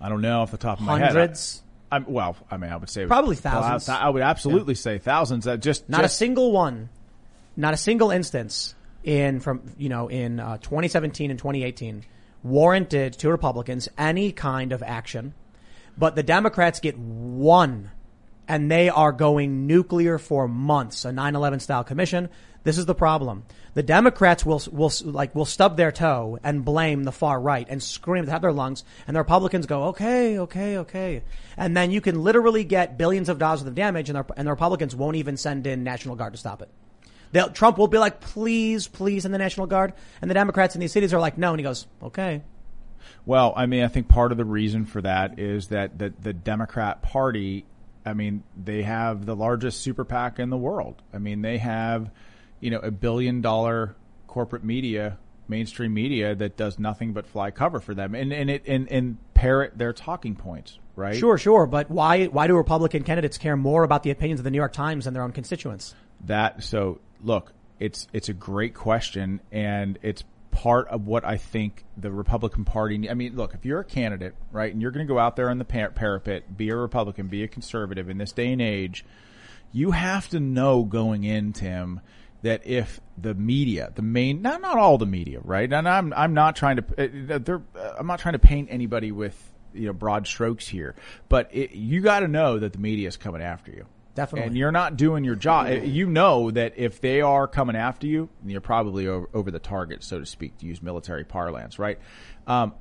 [0.00, 1.14] I don't know off the top of my Hundreds?
[1.14, 1.20] head.
[1.20, 1.62] Hundreds.
[1.92, 3.88] I'm, well, I mean, I would say probably thousands.
[3.88, 4.80] I, would absolutely yeah.
[4.80, 5.44] say thousands.
[5.44, 6.88] That just not just, a single one,
[7.56, 12.04] not a single instance in from you know in uh, 2017 and 2018
[12.42, 15.34] warranted to Republicans any kind of action,
[15.98, 17.90] but the Democrats get one
[18.50, 22.28] and they are going nuclear for months, a 9-11 style commission.
[22.64, 23.44] This is the problem.
[23.74, 27.80] The Democrats will, will, like, will stub their toe and blame the far right and
[27.80, 31.22] scream top of their lungs, and the Republicans go, okay, okay, okay.
[31.56, 34.48] And then you can literally get billions of dollars worth of damage, and the, and
[34.48, 36.68] the Republicans won't even send in National Guard to stop it.
[37.30, 39.92] They'll, Trump will be like, please, please, in the National Guard.
[40.20, 41.50] And the Democrats in these cities are like, no.
[41.50, 42.42] And he goes, okay.
[43.26, 46.32] Well, I mean, I think part of the reason for that is that the, the
[46.32, 47.64] Democrat Party,
[48.04, 51.02] I mean, they have the largest super PAC in the world.
[51.12, 52.10] I mean, they have,
[52.60, 53.94] you know, a billion dollar
[54.26, 58.62] corporate media, mainstream media that does nothing but fly cover for them and, and it,
[58.66, 61.16] and, and parrot their talking points, right?
[61.16, 61.66] Sure, sure.
[61.66, 64.72] But why, why do Republican candidates care more about the opinions of the New York
[64.72, 65.94] Times than their own constituents?
[66.26, 71.84] That, so look, it's, it's a great question and it's part of what I think
[71.96, 73.08] the Republican Party.
[73.08, 75.50] I mean, look, if you're a candidate, right, and you're going to go out there
[75.50, 79.04] on the par- parapet, be a Republican, be a conservative in this day and age,
[79.72, 82.00] you have to know going in, Tim,
[82.42, 86.34] that if the media, the main, not not all the media, right, and I'm I'm
[86.34, 86.84] not trying to,
[87.34, 89.36] uh, uh, I'm not trying to paint anybody with
[89.74, 90.94] you know broad strokes here,
[91.28, 93.86] but it, you got to know that the media is coming after you.
[94.14, 94.48] Definitely.
[94.48, 95.68] And you're not doing your job.
[95.84, 100.02] You know that if they are coming after you, you're probably over, over the target,
[100.02, 101.98] so to speak, to use military parlance, right?
[102.46, 102.74] Um,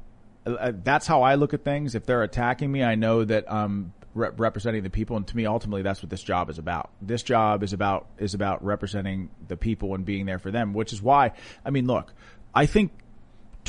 [0.46, 1.96] uh, that's how I look at things.
[1.96, 5.46] If they're attacking me, I know that I'm re- representing the people, and to me,
[5.46, 6.90] ultimately, that's what this job is about.
[7.02, 10.94] This job is about is about representing the people and being there for them, which
[10.94, 11.34] is why.
[11.64, 12.14] I mean, look,
[12.54, 12.92] I think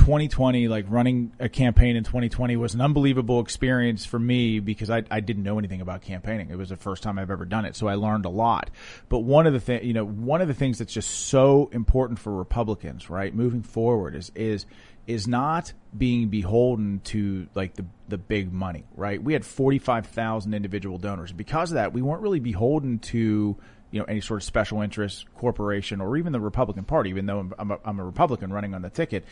[0.00, 5.02] 2020, like running a campaign in 2020 was an unbelievable experience for me because I,
[5.10, 6.48] I didn't know anything about campaigning.
[6.48, 7.76] It was the first time I've ever done it.
[7.76, 8.70] So I learned a lot.
[9.10, 12.18] But one of the things, you know, one of the things that's just so important
[12.18, 14.64] for Republicans, right, moving forward is, is,
[15.06, 19.22] is not being beholden to like the, the big money, right?
[19.22, 21.30] We had 45,000 individual donors.
[21.30, 23.54] Because of that, we weren't really beholden to,
[23.90, 27.40] you know, any sort of special interest corporation or even the Republican Party, even though
[27.40, 29.26] I'm, I'm, a, I'm a Republican running on the ticket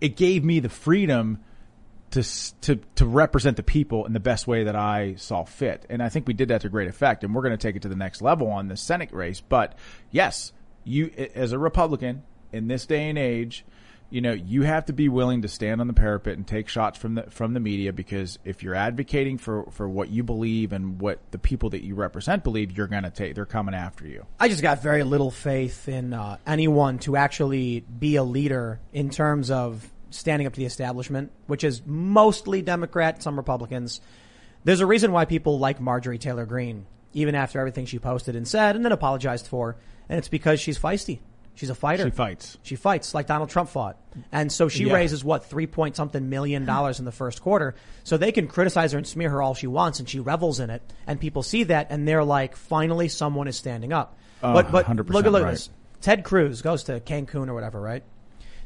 [0.00, 1.40] it gave me the freedom
[2.10, 2.22] to
[2.60, 6.08] to to represent the people in the best way that I saw fit, and I
[6.08, 7.24] think we did that to great effect.
[7.24, 9.40] And we're going to take it to the next level on the Senate race.
[9.40, 9.76] But
[10.10, 10.52] yes,
[10.84, 13.64] you as a Republican, in this day and age,
[14.14, 16.96] you know, you have to be willing to stand on the parapet and take shots
[16.96, 21.00] from the from the media because if you're advocating for for what you believe and
[21.00, 23.34] what the people that you represent believe, you're going to take.
[23.34, 24.24] They're coming after you.
[24.38, 29.10] I just got very little faith in uh, anyone to actually be a leader in
[29.10, 34.00] terms of standing up to the establishment, which is mostly Democrat, some Republicans.
[34.62, 38.46] There's a reason why people like Marjorie Taylor Greene, even after everything she posted and
[38.46, 39.76] said and then apologized for,
[40.08, 41.18] and it's because she's feisty.
[41.56, 42.04] She's a fighter.
[42.04, 42.58] She fights.
[42.62, 43.96] She fights like Donald Trump fought.
[44.32, 44.94] And so she Yeah.
[44.94, 47.74] raises what, three point something million dollars in the first quarter.
[48.02, 50.70] So they can criticize her and smear her all she wants and she revels in
[50.70, 50.82] it.
[51.06, 54.16] And people see that and they're like, finally someone is standing up.
[54.42, 55.70] Oh, but, but 100% look at, look at this.
[56.00, 58.02] Ted Cruz goes to Cancun or whatever, right?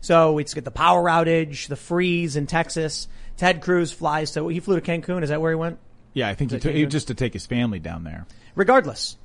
[0.01, 3.07] So it's get the power outage, the freeze in Texas.
[3.37, 5.23] Ted Cruz flies to, he flew to Cancun.
[5.23, 5.79] Is that where he went?
[6.15, 6.89] Yeah, I think he it took, Cancun?
[6.89, 8.27] just to take his family down there.
[8.55, 9.17] Regardless,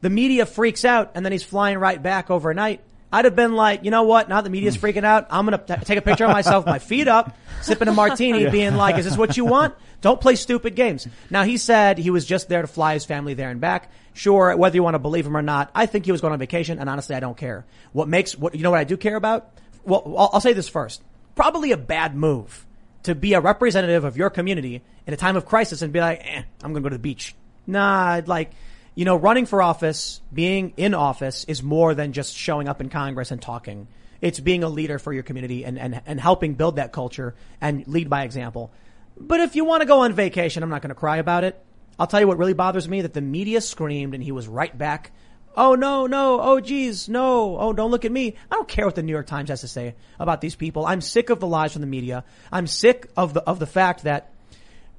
[0.00, 2.80] the media freaks out and then he's flying right back overnight.
[3.12, 4.28] I'd have been like, you know what?
[4.28, 5.26] Now the media's freaking out.
[5.30, 8.76] I'm going to take a picture of myself, my feet up, sipping a martini, being
[8.76, 9.74] like, is this what you want?
[10.00, 11.06] Don't play stupid games.
[11.28, 13.90] Now he said he was just there to fly his family there and back.
[14.12, 16.38] Sure, whether you want to believe him or not, I think he was going on
[16.38, 17.66] vacation and honestly, I don't care.
[17.92, 19.50] What makes, what, you know what I do care about?
[19.84, 21.02] Well, I'll, I'll say this first.
[21.34, 22.66] Probably a bad move
[23.02, 26.20] to be a representative of your community in a time of crisis and be like,
[26.24, 27.34] eh, I'm going to go to the beach.
[27.66, 28.52] Nah, I'd like,
[29.00, 32.90] you know, running for office, being in office is more than just showing up in
[32.90, 33.88] Congress and talking.
[34.20, 37.88] It's being a leader for your community and, and, and helping build that culture and
[37.88, 38.70] lead by example.
[39.16, 41.58] But if you want to go on vacation, I'm not going to cry about it.
[41.98, 44.76] I'll tell you what really bothers me that the media screamed and he was right
[44.76, 45.12] back.
[45.56, 48.36] Oh no, no, oh geez, no, oh don't look at me.
[48.50, 50.84] I don't care what the New York Times has to say about these people.
[50.84, 52.22] I'm sick of the lies from the media.
[52.52, 54.34] I'm sick of the, of the fact that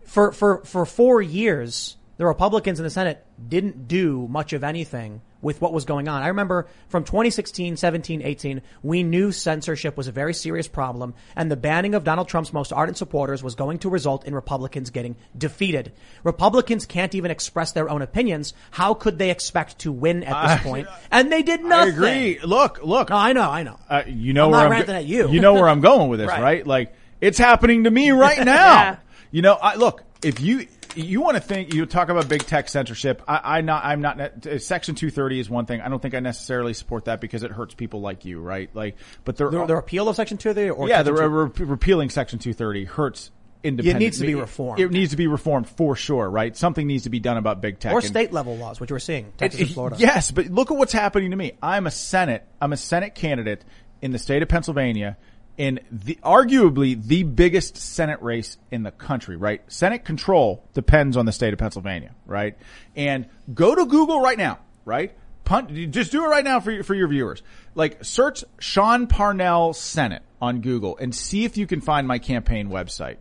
[0.06, 5.22] for, for, for four years, the Republicans in the Senate didn't do much of anything
[5.42, 6.22] with what was going on.
[6.22, 11.50] I remember from 2016, 17, 18, we knew censorship was a very serious problem and
[11.50, 15.16] the banning of Donald Trump's most ardent supporters was going to result in Republicans getting
[15.36, 15.94] defeated.
[16.24, 18.54] Republicans can't even express their own opinions.
[18.70, 20.88] How could they expect to win at this point?
[21.10, 21.94] And they did nothing.
[21.94, 22.40] I agree.
[22.44, 23.10] Look, look.
[23.10, 23.80] No, I know, I know.
[23.90, 25.28] Uh, you know I'm where I'm ranting at you.
[25.28, 26.40] You know where I'm going with this, Right.
[26.40, 26.68] right?
[26.68, 28.54] Like it's happening to me right now.
[28.54, 28.98] Yeah.
[29.32, 32.70] You know, I look if you you want to think you talk about big tech
[32.70, 33.22] censorship.
[33.28, 35.82] I, I not I'm not uh, Section 230 is one thing.
[35.82, 38.70] I don't think I necessarily support that because it hurts people like you, right?
[38.74, 42.10] Like, but there, the, the repeal of Section 230 or yeah, the re- re- repealing
[42.10, 43.32] Section 230 hurts.
[43.64, 44.80] It needs to be reformed.
[44.80, 46.58] It needs to be reformed for sure, right?
[46.58, 47.94] Something needs to be done about big tech.
[47.94, 49.98] or state level laws, which we're seeing, Texas it- and Florida.
[50.00, 51.54] Yes, but look at what's happening to me.
[51.62, 52.44] I'm a Senate.
[52.60, 53.64] I'm a Senate candidate
[54.02, 55.16] in the state of Pennsylvania
[55.62, 59.62] in the arguably the biggest Senate race in the country, right?
[59.72, 62.58] Senate control depends on the state of Pennsylvania, right?
[62.96, 65.14] And go to Google right now, right?
[65.44, 67.44] Punt, just do it right now for your, for your viewers.
[67.76, 72.70] Like search Sean Parnell Senate on Google and see if you can find my campaign
[72.70, 73.18] website.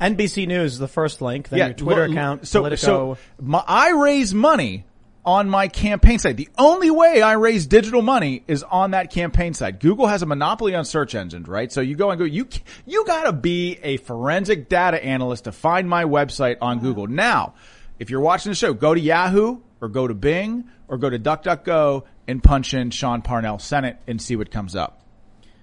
[0.00, 1.48] NBC News is the first link.
[1.48, 2.86] Then your Twitter lo- account, So, Politico.
[2.86, 4.84] so my, I raise money
[5.28, 6.38] on my campaign site.
[6.38, 9.78] The only way I raise digital money is on that campaign site.
[9.78, 11.70] Google has a monopoly on search engines, right?
[11.70, 12.48] So you go and go, you,
[12.86, 17.08] you gotta be a forensic data analyst to find my website on Google.
[17.08, 17.52] Now,
[17.98, 21.18] if you're watching the show, go to Yahoo or go to Bing or go to
[21.18, 25.02] DuckDuckGo and punch in Sean Parnell Senate and see what comes up.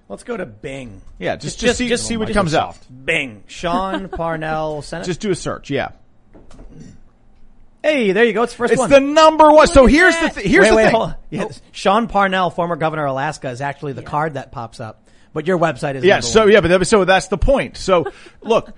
[0.07, 1.01] Let's go to Bing.
[1.17, 2.75] Yeah, just, just, see, see what comes up.
[3.03, 3.43] Bing.
[3.47, 5.05] Sean Parnell Senate.
[5.05, 5.71] Just do a search.
[5.71, 5.93] Yeah.
[7.85, 8.43] Hey, there you go.
[8.43, 8.89] It's the first It's one.
[8.89, 9.67] the number one.
[9.67, 10.91] So here's the, th- here's wait, the wait, thing.
[10.95, 11.15] hold on.
[11.29, 15.07] Yeah, Sean Parnell, former governor of Alaska, is actually the card that pops up.
[15.33, 16.21] But your website is Yeah.
[16.21, 16.51] So one.
[16.51, 17.75] yeah, but that, so that's the point.
[17.77, 18.05] So
[18.41, 18.71] look,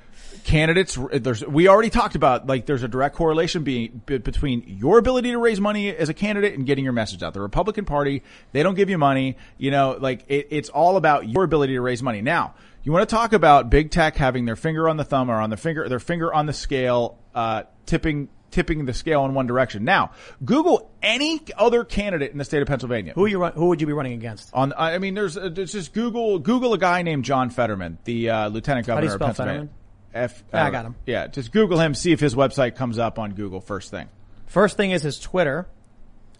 [0.43, 0.97] candidates.
[1.13, 5.31] There's we already talked about like there's a direct correlation being be, between your ability
[5.31, 7.33] to raise money as a candidate and getting your message out.
[7.33, 9.37] The Republican Party they don't give you money.
[9.57, 12.21] You know, like it, it's all about your ability to raise money.
[12.21, 15.35] Now you want to talk about big tech having their finger on the thumb or
[15.39, 18.29] on the finger their finger on the scale, uh, tipping.
[18.57, 19.83] Tipping the scale in one direction.
[19.83, 23.13] Now, Google any other candidate in the state of Pennsylvania.
[23.13, 24.49] who you run, who would you be running against?
[24.51, 28.31] On, I mean, there's, uh, there's just Google, Google a guy named John Fetterman, the
[28.31, 29.69] uh, lieutenant do you governor of spell Pennsylvania.
[30.11, 30.43] F.
[30.51, 30.95] Yeah, I uh, got him.
[31.05, 34.09] Yeah, just Google him, see if his website comes up on Google first thing.
[34.47, 35.67] First thing is his Twitter,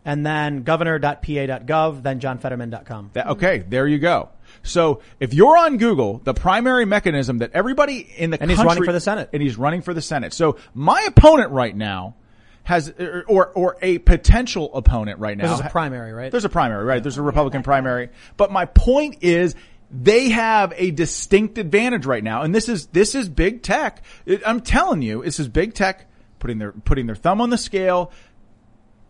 [0.04, 3.12] and then governor.pa.gov, then johnfetterman.com.
[3.14, 4.30] That, okay, there you go.
[4.64, 8.84] So if you're on Google, the primary mechanism that everybody in the And he's running
[8.84, 9.30] for the Senate.
[9.34, 10.34] and he's running for the Senate.
[10.34, 12.16] So my opponent right now
[12.64, 12.94] has,
[13.28, 15.44] or or, a potential opponent right now.
[15.44, 16.30] This is a primary, right?
[16.32, 17.02] There's a primary, right?
[17.02, 18.10] There's a Republican primary.
[18.36, 19.56] But my point is
[19.90, 22.42] they have a distinct advantage right now.
[22.42, 24.04] And this is, this is big tech.
[24.26, 27.58] It- I'm telling you, this is big tech putting their, putting their thumb on the
[27.58, 28.12] scale.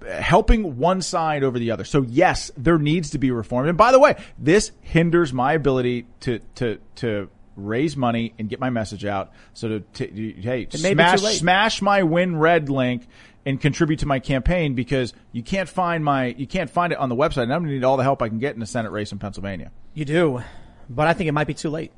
[0.06, 1.84] Helping one side over the other.
[1.84, 3.68] So yes, there needs to be reform.
[3.68, 8.60] And by the way, this hinders my ability to to to raise money and get
[8.60, 9.32] my message out.
[9.54, 13.08] So to, to hey, smash smash my WinRed link
[13.46, 17.10] and contribute to my campaign because you can't find my you can't find it on
[17.10, 17.44] the website.
[17.44, 19.12] And I'm going to need all the help I can get in the Senate race
[19.12, 19.72] in Pennsylvania.
[19.94, 20.44] You do,
[20.90, 21.92] but I think it might be too late.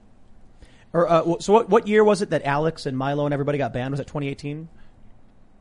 [0.93, 1.69] Or uh, so what?
[1.69, 3.91] What year was it that Alex and Milo and everybody got banned?
[3.91, 4.69] Was it 2018?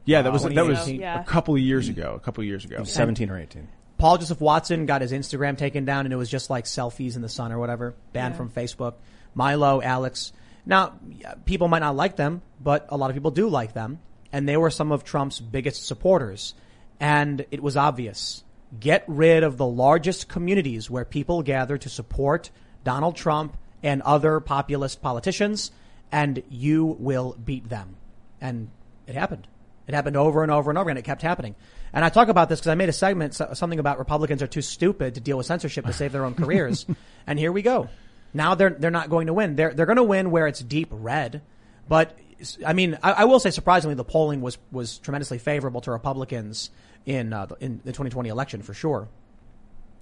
[0.08, 1.20] Yeah, that was uh, that was yeah.
[1.20, 2.14] a couple of years ago.
[2.16, 3.68] A couple of years ago, seventeen or eighteen.
[3.98, 7.20] Paul Joseph Watson got his Instagram taken down, and it was just like selfies in
[7.20, 8.38] the sun or whatever, banned yeah.
[8.38, 8.94] from Facebook.
[9.34, 10.32] Milo, Alex.
[10.64, 10.98] Now,
[11.44, 14.00] people might not like them, but a lot of people do like them,
[14.32, 16.54] and they were some of Trump's biggest supporters.
[16.98, 18.44] And it was obvious.
[18.80, 22.50] Get rid of the largest communities where people gather to support
[22.82, 25.70] Donald Trump and other populist politicians,
[26.10, 27.96] and you will beat them.
[28.40, 28.70] And
[29.06, 29.46] it happened.
[29.88, 31.54] It happened over and over and over, and it kept happening.
[31.92, 34.62] And I talk about this because I made a segment, something about Republicans are too
[34.62, 36.86] stupid to deal with censorship to save their own careers.
[37.26, 37.88] and here we go.
[38.34, 39.56] Now they're they're not going to win.
[39.56, 41.40] They're they're going to win where it's deep red.
[41.88, 42.18] But
[42.64, 46.70] I mean, I, I, will say surprisingly, the polling was was tremendously favorable to Republicans
[47.06, 49.08] in uh, in the 2020 election for sure.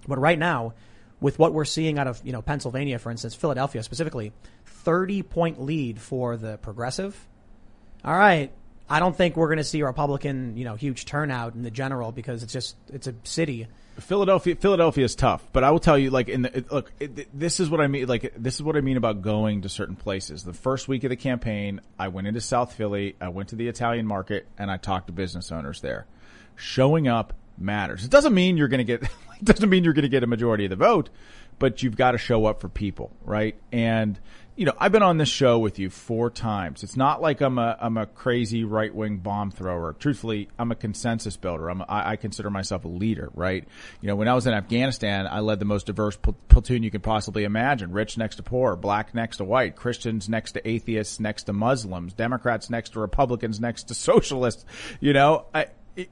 [0.09, 0.75] But right now,
[1.21, 4.33] with what we're seeing out of you know Pennsylvania, for instance, Philadelphia specifically,
[4.67, 7.27] 30 point lead for the progressive.
[8.05, 8.53] All right,
[8.89, 11.71] I don't think we're going to see a Republican, you know, huge turnout in the
[11.71, 13.67] general because it's just it's a city.
[13.99, 17.61] Philadelphia, Philadelphia is tough, but I will tell you, like, in the look, it, this
[17.61, 18.07] is what I mean.
[18.07, 20.45] Like, this is what I mean about going to certain places.
[20.45, 23.69] The first week of the campaign, I went into South Philly, I went to the
[23.69, 26.07] Italian market, and I talked to business owners there.
[26.57, 28.05] Showing up matters.
[28.05, 29.11] It doesn't mean you're going to get.
[29.39, 31.11] It doesn't mean you're going to get a majority of the vote,
[31.59, 33.55] but you've got to show up for people, right?
[33.71, 34.19] And
[34.57, 36.83] you know, I've been on this show with you four times.
[36.83, 39.93] It's not like I'm a I'm a crazy right wing bomb thrower.
[39.93, 41.69] Truthfully, I'm a consensus builder.
[41.69, 43.69] I'm a, I, I consider myself a leader, right?
[44.01, 46.17] You know, when I was in Afghanistan, I led the most diverse
[46.49, 50.53] platoon you could possibly imagine: rich next to poor, black next to white, Christians next
[50.53, 54.65] to atheists, next to Muslims, Democrats next to Republicans, next to socialists.
[55.01, 55.67] You know, I,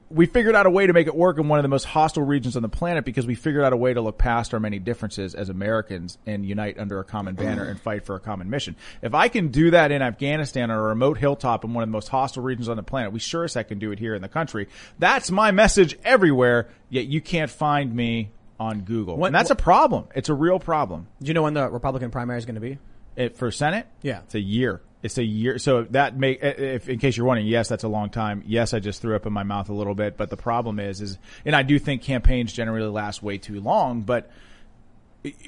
[0.09, 2.23] we figured out a way to make it work in one of the most hostile
[2.23, 4.79] regions on the planet because we figured out a way to look past our many
[4.79, 8.75] differences as Americans and unite under a common banner and fight for a common mission.
[9.01, 11.93] If I can do that in Afghanistan on a remote hilltop in one of the
[11.93, 14.21] most hostile regions on the planet, we sure as heck can do it here in
[14.21, 14.67] the country.
[14.97, 19.17] That's my message everywhere, yet you can't find me on Google.
[19.17, 20.05] When, and that's a problem.
[20.15, 21.07] It's a real problem.
[21.21, 22.79] Do you know when the Republican primary is going to be?
[23.15, 23.87] It, for Senate?
[24.01, 24.21] Yeah.
[24.25, 24.81] It's a year.
[25.03, 25.59] It's a year.
[25.59, 28.43] So that make, if, in case you're wondering, yes, that's a long time.
[28.45, 30.99] Yes, I just threw up in my mouth a little bit, but the problem is,
[30.99, 34.31] is, and I do think campaigns generally last way too long, but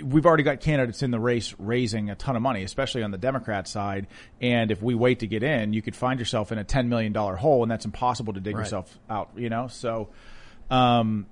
[0.03, 3.17] we've already got candidates in the race raising a ton of money, especially on the
[3.17, 4.07] Democrat side.
[4.41, 7.13] And if we wait to get in, you could find yourself in a $10 million
[7.13, 8.61] hole and that's impossible to dig right.
[8.61, 9.67] yourself out, you know?
[9.67, 10.09] So,
[10.69, 11.27] um,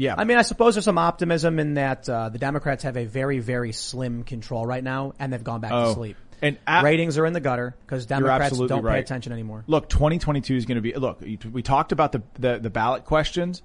[0.00, 0.14] yeah.
[0.16, 3.38] I mean, I suppose there's some optimism in that, uh, the Democrats have a very,
[3.38, 5.88] very slim control right now and they've gone back oh.
[5.88, 6.16] to sleep.
[6.42, 8.94] And at, ratings are in the gutter because Democrats don't right.
[8.94, 9.62] pay attention anymore.
[9.66, 10.94] Look, 2022 is going to be.
[10.94, 13.60] Look, we talked about the, the the ballot questions.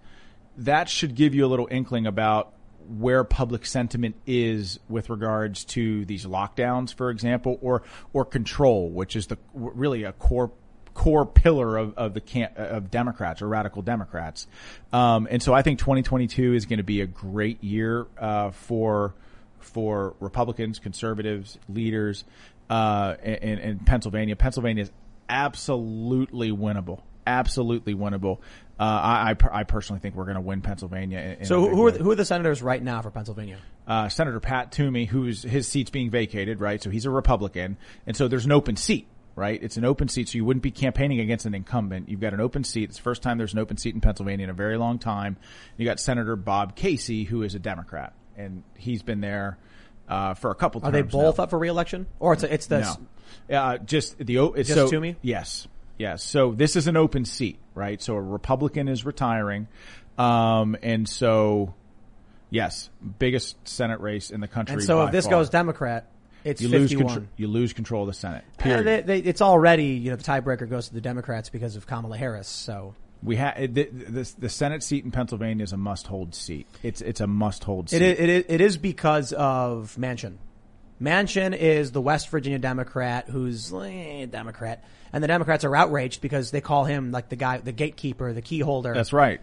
[0.57, 2.51] That should give you a little inkling about
[2.87, 9.15] where public sentiment is with regards to these lockdowns, for example, or or control, which
[9.15, 10.51] is the really a core
[10.95, 14.47] core pillar of, of the can of Democrats or radical Democrats.
[14.91, 19.13] Um, and so I think 2022 is going to be a great year uh, for
[19.59, 22.23] for Republicans, conservatives, leaders
[22.69, 24.35] uh, in, in Pennsylvania.
[24.35, 24.91] Pennsylvania is
[25.29, 27.01] absolutely winnable.
[27.27, 28.39] Absolutely winnable.
[28.79, 31.19] Uh, I, I, I, personally think we're going to win Pennsylvania.
[31.19, 33.57] In, in so who are the, who are the senators right now for Pennsylvania?
[33.87, 36.83] Uh, Senator Pat Toomey, who's his seat's being vacated, right?
[36.83, 39.61] So he's a Republican, and so there's an open seat, right?
[39.61, 42.09] It's an open seat, so you wouldn't be campaigning against an incumbent.
[42.09, 42.85] You've got an open seat.
[42.89, 45.37] It's the first time there's an open seat in Pennsylvania in a very long time.
[45.77, 49.57] You got Senator Bob Casey, who is a Democrat, and he's been there
[50.07, 50.81] uh, for a couple.
[50.83, 51.43] Are they both now.
[51.43, 52.97] up for reelection, or it's a, it's the
[53.49, 53.57] no.
[53.57, 55.17] uh, just the it's just so, Toomey?
[55.21, 55.67] Yes,
[55.97, 56.23] yes.
[56.23, 58.01] So this is an open seat, right?
[58.01, 59.67] So a Republican is retiring,
[60.17, 61.73] um, and so
[62.49, 64.75] yes, biggest Senate race in the country.
[64.75, 65.31] And so if this far.
[65.31, 66.09] goes Democrat,
[66.45, 66.81] it's you 51.
[66.81, 67.27] lose control.
[67.37, 68.43] You lose control of the Senate.
[68.57, 68.85] Period.
[68.85, 72.17] They, they, it's already you know the tiebreaker goes to the Democrats because of Kamala
[72.17, 72.47] Harris.
[72.47, 72.93] So
[73.23, 76.67] we have the, the, the, Senate seat in Pennsylvania is a must-hold seat.
[76.83, 77.93] It's it's a seat.
[77.93, 80.37] It is, it is, it is because of Manchin.
[81.01, 86.51] Manchin is the West Virginia Democrat who's eh, Democrat, and the Democrats are outraged because
[86.51, 88.93] they call him like the guy, the gatekeeper, the key holder.
[88.93, 89.41] That's right.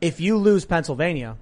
[0.00, 1.36] If you lose Pennsylvania,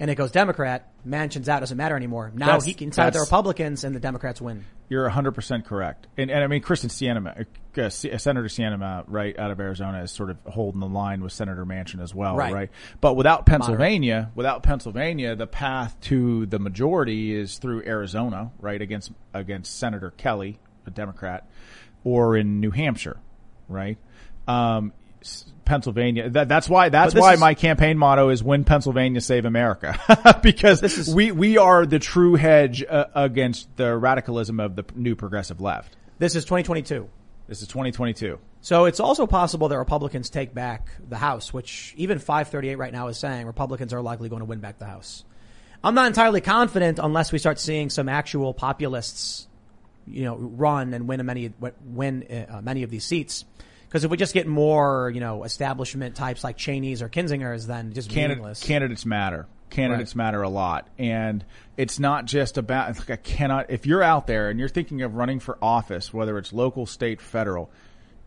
[0.00, 2.32] and it goes Democrat, Manchin's out, doesn't matter anymore.
[2.34, 4.64] Now That's- he can side with the Republicans and the Democrats win.
[4.88, 6.06] You're 100% correct.
[6.18, 7.88] And, and I mean, Kyrsten Sinema, uh, uh,
[8.18, 12.02] Senator Sinema, right, out of Arizona is sort of holding the line with Senator Manchin
[12.02, 12.52] as well, Right.
[12.52, 12.70] right?
[13.00, 19.12] But without Pennsylvania, without Pennsylvania, the path to the majority is through Arizona, right, against,
[19.32, 21.48] against Senator Kelly, a Democrat,
[22.04, 23.16] or in New Hampshire,
[23.68, 23.96] right?
[24.46, 24.92] Um,
[25.64, 26.28] Pennsylvania.
[26.30, 26.88] That, that's why.
[26.88, 29.98] That's why is- my campaign motto is "Win Pennsylvania, Save America,"
[30.42, 35.60] because we we are the true hedge uh, against the radicalism of the new progressive
[35.60, 35.96] left.
[36.18, 37.08] This is 2022.
[37.46, 38.38] This is 2022.
[38.62, 43.08] So it's also possible that Republicans take back the House, which even 538 right now
[43.08, 45.24] is saying Republicans are likely going to win back the House.
[45.82, 49.46] I'm not entirely confident unless we start seeing some actual populists,
[50.06, 51.52] you know, run and win many
[51.84, 53.44] win uh, many of these seats.
[53.94, 57.92] Because if we just get more, you know, establishment types like Cheney's or Kinzinger's, then
[57.92, 58.60] just Candid- meaningless.
[58.60, 59.46] candidates matter.
[59.70, 61.44] Candidates matter a lot, and
[61.76, 62.98] it's not just about.
[62.98, 63.70] Like I cannot.
[63.70, 67.20] If you're out there and you're thinking of running for office, whether it's local, state,
[67.20, 67.70] federal,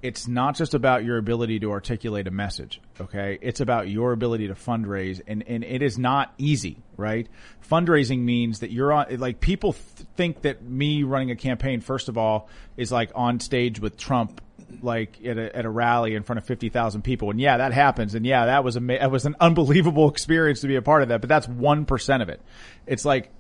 [0.02, 2.80] it's not just about your ability to articulate a message.
[3.02, 7.28] Okay, it's about your ability to fundraise, and and it is not easy, right?
[7.70, 9.18] Fundraising means that you're on.
[9.18, 12.48] Like people th- think that me running a campaign, first of all,
[12.78, 14.40] is like on stage with Trump
[14.84, 17.30] like at a, at a rally in front of 50,000 people.
[17.32, 18.16] And yeah, that happens.
[18.16, 21.10] And yeah, that was a, that was an unbelievable experience to be a part of
[21.10, 22.42] that, but that's 1% of it.
[22.86, 23.32] It's like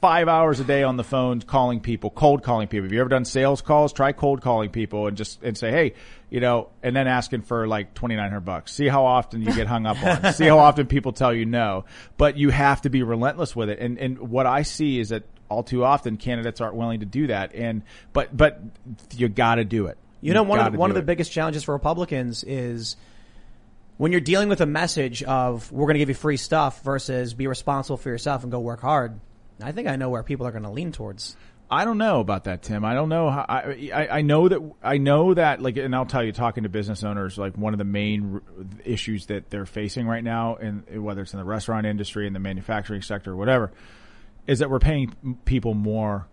[0.00, 2.84] five hours a day on the phone calling people, cold calling people.
[2.84, 3.92] Have you ever done sales calls?
[3.92, 5.94] Try cold calling people and just, and say, Hey,
[6.30, 8.72] you know, and then asking for like 2,900 bucks.
[8.72, 10.32] See how often you get hung up on.
[10.34, 11.84] See how often people tell you no,
[12.16, 13.80] but you have to be relentless with it.
[13.80, 17.26] And, and what I see is that all too often candidates aren't willing to do
[17.26, 17.54] that.
[17.54, 18.60] And, but, but
[19.14, 19.98] you gotta do it.
[20.22, 21.06] You know, one of the, one of the it.
[21.06, 22.96] biggest challenges for Republicans is
[23.98, 27.34] when you're dealing with a message of we're going to give you free stuff versus
[27.34, 29.20] be responsible for yourself and go work hard.
[29.60, 31.36] I think I know where people are going to lean towards.
[31.70, 32.84] I don't know about that, Tim.
[32.84, 33.46] I don't know how.
[33.48, 36.68] I, I I know that I know that like, and I'll tell you, talking to
[36.68, 38.42] business owners, like one of the main r-
[38.84, 42.40] issues that they're facing right now, and whether it's in the restaurant industry, in the
[42.40, 43.72] manufacturing sector, or whatever,
[44.46, 46.26] is that we're paying people more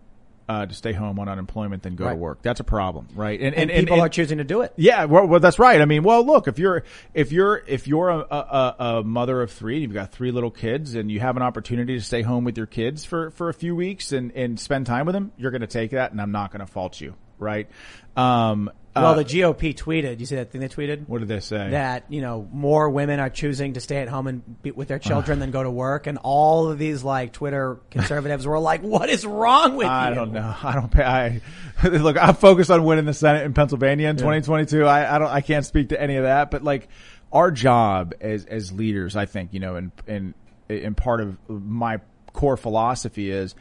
[0.50, 2.42] uh, to stay home on unemployment than go to work.
[2.42, 3.40] That's a problem, right?
[3.40, 4.72] And And, people are choosing to do it.
[4.76, 5.80] yeah, well, well, that's right.
[5.80, 6.82] I mean, well, look, if you're
[7.14, 10.50] if you're if you're a, a, a mother of three and you've got three little
[10.50, 13.54] kids and you have an opportunity to stay home with your kids for for a
[13.54, 16.32] few weeks and and spend time with them, you're going to take that, and I'm
[16.32, 17.68] not going to fault you, right?
[18.16, 20.18] Um, Well, uh, the GOP tweeted.
[20.18, 21.08] You see that thing they tweeted?
[21.08, 21.70] what did they say?
[21.70, 24.98] That you know more women are choosing to stay at home and be with their
[24.98, 29.08] children than go to work, and all of these like Twitter conservatives were like, "What
[29.08, 30.54] is wrong with I you?" I don't know.
[30.62, 31.04] I don't pay.
[31.04, 31.40] I
[31.88, 32.16] look.
[32.20, 34.84] I'm focused on winning the Senate in Pennsylvania in 2022.
[34.84, 35.28] I, I don't.
[35.28, 36.50] I can't speak to any of that.
[36.50, 36.88] But like
[37.32, 40.34] our job as as leaders, I think you know, and and
[40.68, 42.00] and part of my
[42.32, 43.54] core philosophy is,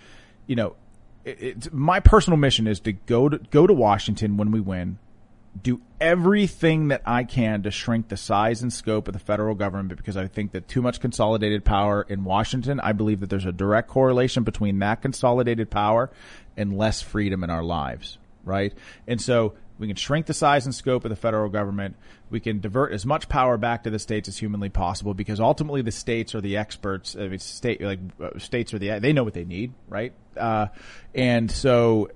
[0.48, 0.76] you know,
[1.26, 5.00] it, my personal mission is to go to go to Washington when we win.
[5.62, 9.98] Do everything that I can to shrink the size and scope of the federal government
[9.98, 13.52] because I think that too much consolidated power in Washington, I believe that there's a
[13.52, 16.12] direct correlation between that consolidated power
[16.56, 18.74] and less freedom in our lives, right?
[19.08, 21.96] And so we can shrink the size and scope of the federal government.
[22.30, 25.82] We can divert as much power back to the states as humanly possible because ultimately
[25.82, 27.16] the states are the experts.
[27.16, 30.14] I mean, state like uh, states are the they know what they need, right?
[30.40, 30.68] Uh,
[31.14, 32.10] and so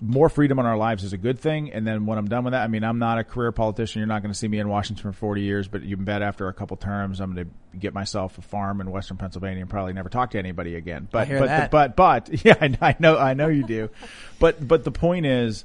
[0.00, 1.72] more freedom in our lives is a good thing.
[1.72, 4.00] And then when I'm done with that, I mean, I'm not a career politician.
[4.00, 6.22] You're not going to see me in Washington for 40 years, but you can bet
[6.22, 9.70] after a couple terms, I'm going to get myself a farm in Western Pennsylvania and
[9.70, 11.08] probably never talk to anybody again.
[11.10, 11.70] But, but, that.
[11.70, 13.90] but, but, yeah, I, I know, I know you do.
[14.38, 15.64] but, but the point is,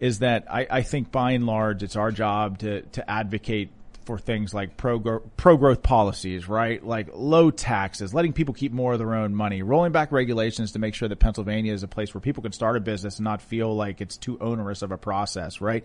[0.00, 3.70] is that I, I think by and large, it's our job to, to advocate
[4.08, 6.82] for things like pro growth policies, right?
[6.82, 10.78] Like low taxes, letting people keep more of their own money, rolling back regulations to
[10.78, 13.42] make sure that Pennsylvania is a place where people can start a business and not
[13.42, 15.84] feel like it's too onerous of a process, right?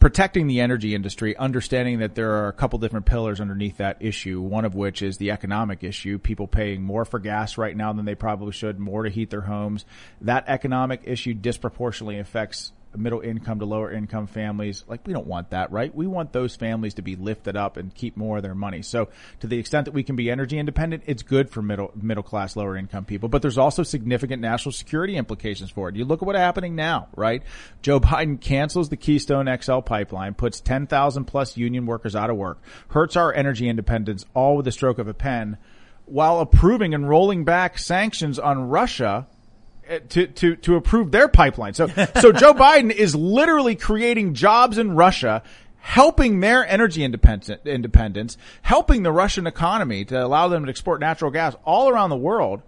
[0.00, 4.40] Protecting the energy industry, understanding that there are a couple different pillars underneath that issue,
[4.40, 8.04] one of which is the economic issue, people paying more for gas right now than
[8.04, 9.84] they probably should, more to heat their homes.
[10.22, 14.84] That economic issue disproportionately affects middle income to lower income families.
[14.88, 15.94] Like we don't want that, right?
[15.94, 18.82] We want those families to be lifted up and keep more of their money.
[18.82, 19.08] So
[19.40, 22.56] to the extent that we can be energy independent, it's good for middle, middle class,
[22.56, 25.96] lower income people, but there's also significant national security implications for it.
[25.96, 27.42] You look at what's happening now, right?
[27.82, 32.58] Joe Biden cancels the Keystone XL pipeline, puts 10,000 plus union workers out of work,
[32.88, 35.58] hurts our energy independence all with the stroke of a pen
[36.10, 39.28] while approving and rolling back sanctions on Russia
[39.90, 41.74] Uh, to, to, to approve their pipeline.
[41.74, 41.88] So,
[42.20, 45.42] so Joe Biden is literally creating jobs in Russia,
[45.78, 51.32] helping their energy independence, independence, helping the Russian economy to allow them to export natural
[51.32, 52.62] gas all around the world,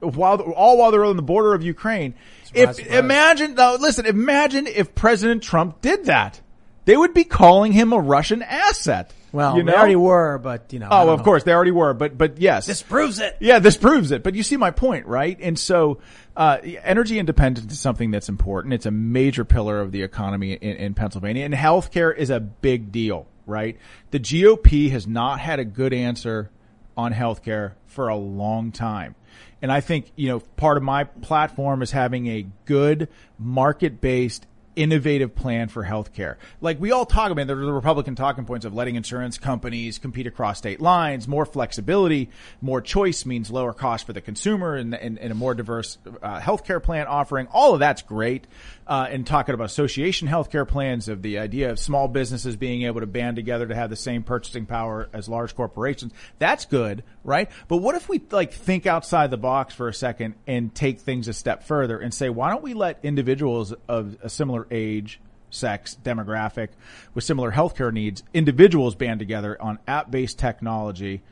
[0.00, 2.12] while all while they're on the border of Ukraine.
[2.44, 2.98] Surprise, if surprise.
[2.98, 6.38] imagine now, listen, imagine if President Trump did that,
[6.84, 9.10] they would be calling him a Russian asset.
[9.32, 9.72] Well, you know?
[9.72, 10.88] they already were, but you know.
[10.90, 11.24] Oh, of know.
[11.24, 13.36] course they already were, but but yes, this proves it.
[13.40, 14.22] Yeah, this proves it.
[14.22, 15.38] But you see my point, right?
[15.40, 15.98] And so,
[16.36, 18.74] uh, energy independence is something that's important.
[18.74, 22.90] It's a major pillar of the economy in, in Pennsylvania, and healthcare is a big
[22.90, 23.76] deal, right?
[24.10, 26.50] The GOP has not had a good answer
[26.96, 29.14] on healthcare for a long time.
[29.60, 33.08] And I think, you know, part of my platform is having a good
[33.38, 34.46] market based
[34.78, 36.36] innovative plan for healthcare.
[36.60, 40.58] Like we all talk about the Republican talking points of letting insurance companies compete across
[40.58, 45.32] state lines, more flexibility, more choice means lower cost for the consumer and, and, and
[45.32, 47.48] a more diverse uh, healthcare plan offering.
[47.50, 48.46] All of that's great.
[48.86, 53.00] Uh, and talking about association healthcare plans of the idea of small businesses being able
[53.00, 56.12] to band together to have the same purchasing power as large corporations.
[56.38, 57.50] That's good, right?
[57.66, 61.28] But what if we like think outside the box for a second and take things
[61.28, 65.96] a step further and say, why don't we let individuals of a similar age, sex,
[66.02, 66.68] demographic,
[67.14, 71.22] with similar healthcare needs, individuals band together on app-based technology.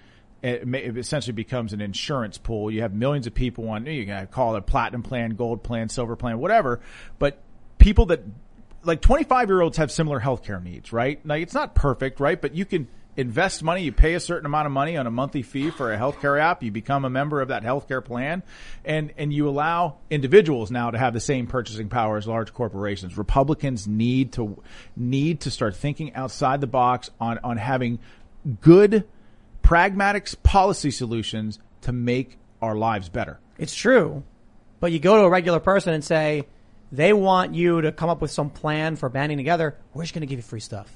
[0.43, 2.71] It, may, it, essentially becomes an insurance pool.
[2.71, 5.89] You have millions of people on, you can call it a platinum plan, gold plan,
[5.89, 6.81] silver plan, whatever.
[7.19, 7.39] But
[7.79, 8.23] people that,
[8.85, 11.25] like 25 year olds have similar healthcare needs, right?
[11.27, 12.41] Like it's not perfect, right?
[12.41, 15.43] But you can invest money, you pay a certain amount of money on a monthly
[15.43, 18.43] fee for a healthcare app, you become a member of that healthcare plan,
[18.85, 23.17] and, and you allow individuals now to have the same purchasing power as large corporations.
[23.17, 24.63] Republicans need to
[24.97, 27.99] need to start thinking outside the box on, on having
[28.61, 29.05] good
[29.63, 33.41] pragmatic policy solutions to make our lives better.
[33.59, 34.23] It's true.
[34.79, 36.47] But you go to a regular person and say,
[36.93, 39.77] they want you to come up with some plan for banding together.
[39.93, 40.93] We're just going to give you free stuff.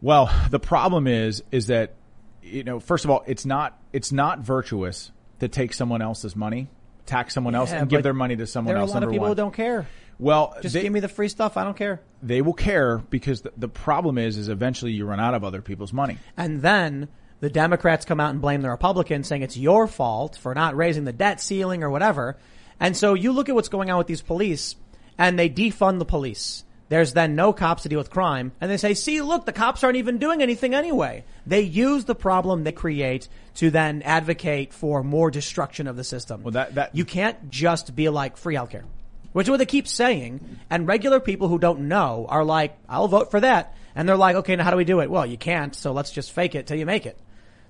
[0.00, 1.94] Well, the problem is, is that,
[2.42, 6.68] you know, first of all, it's not, it's not virtuous to take someone else's money,
[7.06, 8.90] tax someone else, and give their money to someone else.
[8.90, 9.30] There are a lot of people one.
[9.32, 9.86] who don't care.
[10.18, 11.56] Well, just they, give me the free stuff.
[11.56, 12.00] I don't care.
[12.22, 15.62] They will care because the, the problem is, is eventually you run out of other
[15.62, 16.18] people's money.
[16.36, 17.08] And then
[17.40, 21.04] the Democrats come out and blame the Republicans, saying it's your fault for not raising
[21.04, 22.36] the debt ceiling or whatever.
[22.80, 24.74] And so you look at what's going on with these police
[25.16, 26.64] and they defund the police.
[26.88, 28.52] There's then no cops to deal with crime.
[28.60, 31.24] And they say, see, look, the cops aren't even doing anything anyway.
[31.46, 36.42] They use the problem they create to then advocate for more destruction of the system.
[36.42, 38.84] Well, that, that, you can't just be like free healthcare,
[39.32, 40.40] which is what they keep saying.
[40.70, 43.74] And regular people who don't know are like, I'll vote for that.
[43.94, 45.10] And they're like, okay, now how do we do it?
[45.10, 45.74] Well, you can't.
[45.74, 47.18] So let's just fake it till you make it.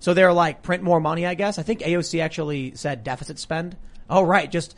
[0.01, 1.59] So they're like, print more money, I guess.
[1.59, 3.77] I think AOC actually said deficit spend.
[4.11, 4.50] Oh, right.
[4.50, 4.76] Just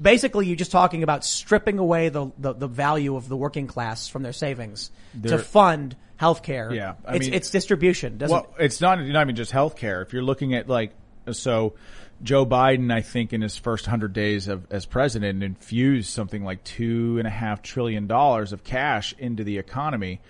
[0.00, 4.08] basically you're just talking about stripping away the, the, the value of the working class
[4.08, 6.74] from their savings They're, to fund healthcare.
[6.74, 6.94] Yeah.
[7.04, 8.18] I it's, mean, it's distribution.
[8.18, 10.02] Doesn't well, it's not, not even just healthcare.
[10.02, 10.92] If you're looking at like,
[11.32, 11.74] so
[12.22, 16.62] Joe Biden, I think in his first hundred days of, as president infused something like
[16.62, 20.20] two and a half trillion dollars of cash into the economy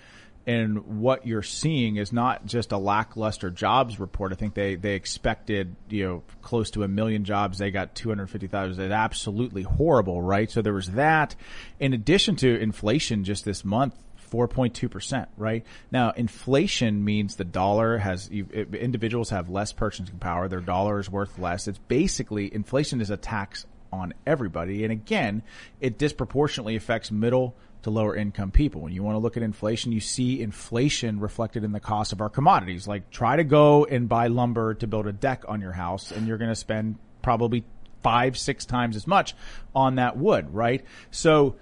[0.45, 4.33] and what you're seeing is not just a lackluster jobs report.
[4.33, 7.57] I think they, they expected, you know, close to a million jobs.
[7.57, 8.83] They got 250,000.
[8.83, 10.51] It's absolutely horrible, right?
[10.51, 11.35] So there was that.
[11.79, 13.95] In addition to inflation just this month,
[14.31, 15.63] 4.2%, right?
[15.91, 20.47] Now, inflation means the dollar has, individuals have less purchasing power.
[20.49, 21.67] Their dollar is worth less.
[21.67, 24.83] It's basically, inflation is a tax on everybody.
[24.83, 25.43] And again,
[25.79, 28.81] it disproportionately affects middle to lower income people.
[28.81, 32.21] When you want to look at inflation, you see inflation reflected in the cost of
[32.21, 32.87] our commodities.
[32.87, 36.27] Like try to go and buy lumber to build a deck on your house and
[36.27, 37.63] you're going to spend probably
[38.03, 39.33] five, six times as much
[39.73, 40.83] on that wood, right?
[41.11, 41.55] So,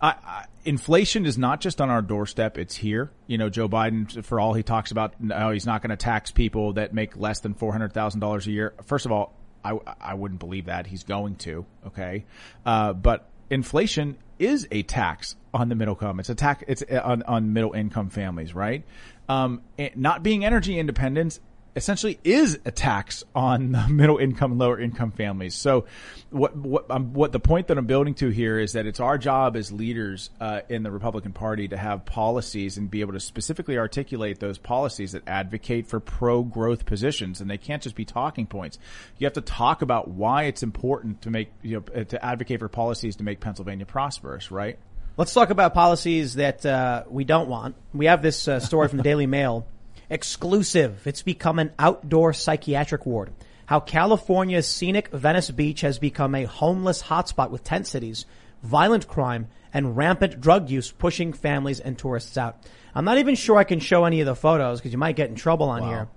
[0.00, 3.10] I, I, inflation is not just on our doorstep; it's here.
[3.26, 6.30] You know, Joe Biden, for all he talks about, no, he's not going to tax
[6.30, 8.74] people that make less than four hundred thousand dollars a year.
[8.84, 11.66] First of all, I, I wouldn't believe that he's going to.
[11.88, 12.24] Okay,
[12.64, 16.20] uh, but inflation is a tax on the middle income.
[16.20, 16.64] It's a tax.
[16.66, 18.84] It's on, on middle income families, right?
[19.28, 19.62] Um,
[19.94, 21.40] not being energy independent
[21.78, 25.54] essentially is a tax on middle income, and lower income families.
[25.54, 25.86] So,
[26.30, 29.16] what what um, what the point that I'm building to here is that it's our
[29.16, 33.20] job as leaders uh, in the Republican Party to have policies and be able to
[33.20, 38.04] specifically articulate those policies that advocate for pro growth positions, and they can't just be
[38.04, 38.78] talking points.
[39.16, 42.68] You have to talk about why it's important to make you know to advocate for
[42.68, 44.78] policies to make Pennsylvania prosperous, right?
[45.16, 47.74] Let's talk about policies that uh, we don't want.
[47.92, 49.66] We have this uh, story from the Daily Mail
[50.10, 51.06] Exclusive.
[51.06, 53.30] It's become an outdoor psychiatric ward.
[53.66, 58.24] How California's scenic Venice Beach has become a homeless hotspot with tent cities
[58.62, 62.56] violent crime, and rampant drug use pushing families and tourists out.
[62.94, 65.28] I'm not even sure I can show any of the photos because you might get
[65.28, 65.88] in trouble on wow.
[65.88, 66.08] here.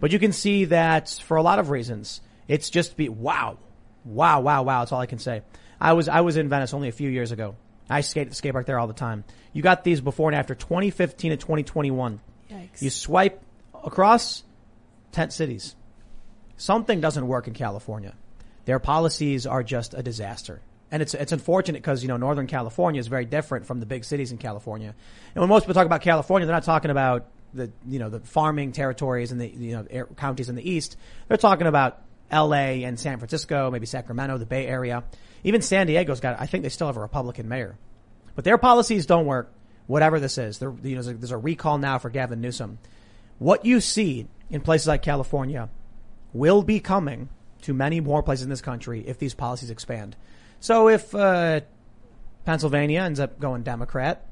[0.00, 3.58] But you can see that for a lot of reasons, it's just be, wow,
[4.04, 4.80] wow, wow, wow.
[4.80, 5.42] That's all I can say.
[5.80, 7.56] I was, I was in Venice only a few years ago.
[7.90, 9.24] I skate at the skate park there all the time.
[9.52, 12.20] You got these before and after 2015 and 2021.
[12.50, 12.82] Yikes.
[12.82, 13.42] You swipe
[13.74, 14.44] across
[15.12, 15.74] tent cities.
[16.56, 18.14] Something doesn't work in California.
[18.64, 20.60] Their policies are just a disaster.
[20.90, 24.04] And it's, it's unfortunate because, you know, Northern California is very different from the big
[24.04, 24.94] cities in California.
[25.34, 28.20] And when most people talk about California, they're not talking about the, you know, the
[28.20, 30.96] farming territories and the, you know, counties in the east.
[31.28, 35.04] They're talking about LA and San Francisco, maybe Sacramento, the Bay Area.
[35.44, 37.76] Even San Diego's got, I think they still have a Republican mayor.
[38.34, 39.52] But their policies don't work,
[39.88, 40.58] whatever this is.
[40.58, 42.78] There, you know, there's, a, there's a recall now for Gavin Newsom.
[43.40, 45.68] What you see in places like California
[46.32, 47.28] will be coming
[47.62, 50.14] to many more places in this country if these policies expand.
[50.60, 51.62] So if uh,
[52.44, 54.24] Pennsylvania ends up going Democrat,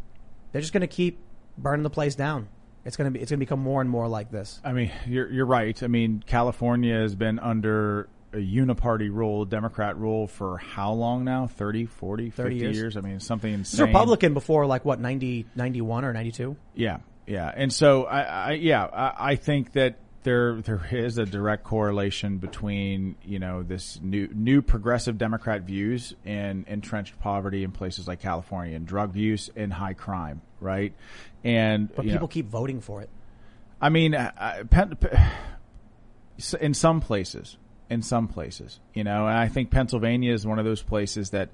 [0.52, 1.18] they're just going to keep
[1.58, 2.48] burning the place down.
[2.84, 4.60] It's going to be it's going to become more and more like this.
[4.64, 5.82] I mean, you're you're right.
[5.82, 11.46] I mean, California has been under a uniparty rule, Democrat rule for how long now?
[11.46, 12.76] 30, 40, 30 50 years.
[12.76, 12.96] years?
[12.96, 13.86] I mean, something insane.
[13.86, 16.56] Republican before like what, 90, 91 or 92?
[16.74, 16.98] Yeah.
[17.26, 17.50] Yeah.
[17.54, 22.38] And so I, I yeah, I, I think that there there is a direct correlation
[22.38, 28.20] between you know this new new progressive Democrat views and entrenched poverty in places like
[28.20, 30.92] California and drug use and high crime, right?
[31.44, 33.10] And but people know, keep voting for it.
[33.80, 34.64] I mean, uh,
[36.60, 37.56] in some places,
[37.88, 41.50] in some places, you know, and I think Pennsylvania is one of those places that,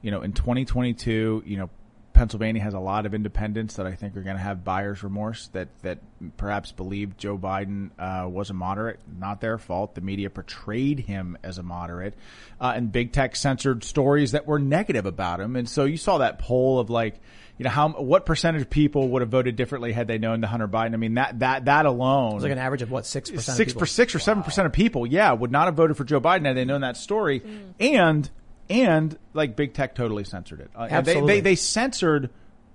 [0.00, 1.70] you know, in 2022, you know,
[2.12, 5.48] Pennsylvania has a lot of independents that I think are going to have buyer's remorse
[5.48, 5.98] that that
[6.36, 9.00] perhaps believed Joe Biden uh, was a moderate.
[9.18, 9.94] Not their fault.
[9.94, 12.14] The media portrayed him as a moderate,
[12.60, 15.56] uh, and big tech censored stories that were negative about him.
[15.56, 17.18] And so you saw that poll of like,
[17.62, 20.48] you know, how what percentage of people would have voted differently had they known the
[20.48, 20.94] Hunter Biden?
[20.94, 23.72] I mean, that that that alone, it's like an average of what six percent, six
[23.72, 26.44] per six or seven percent of people, yeah, would not have voted for Joe Biden
[26.44, 27.74] had they known that story, mm.
[27.78, 28.28] and
[28.68, 30.70] and like big tech totally censored it.
[30.74, 31.34] Uh, Absolutely.
[31.34, 32.30] They, they, they censored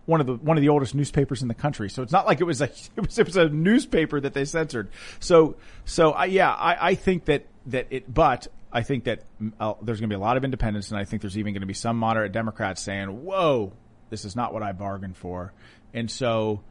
[0.06, 1.90] one of the one of the oldest newspapers in the country.
[1.90, 2.66] So it's not like it was a
[2.96, 4.88] it was, it was a newspaper that they censored.
[5.20, 9.24] So so I, yeah, I, I think that that it, but I think that
[9.60, 11.62] uh, there's going to be a lot of independents, and I think there's even going
[11.62, 13.74] to be some moderate Democrats saying, "Whoa,
[14.10, 15.54] this is not what I bargained for."
[15.94, 16.62] And so,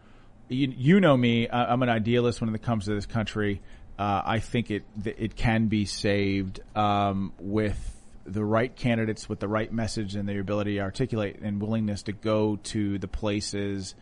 [0.48, 3.60] you, you know me, I'm an idealist when it comes to this country.
[3.98, 7.94] Uh, I think it it can be saved um, with
[8.26, 12.12] the right candidates with the right message and the ability to articulate and willingness to
[12.12, 13.94] go to the places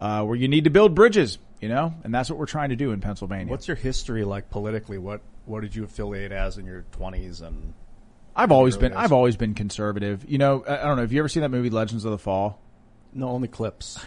[0.00, 2.76] uh, where you need to build bridges, you know, and that's what we're trying to
[2.76, 3.50] do in Pennsylvania.
[3.50, 4.98] What's your history like politically?
[4.98, 7.74] What what did you affiliate as in your twenties and?
[8.36, 8.98] I've always been days?
[8.98, 10.24] I've always been conservative.
[10.28, 11.02] You know, I, I don't know.
[11.02, 12.60] Have you ever seen that movie Legends of the Fall?
[13.16, 13.98] No, only clips.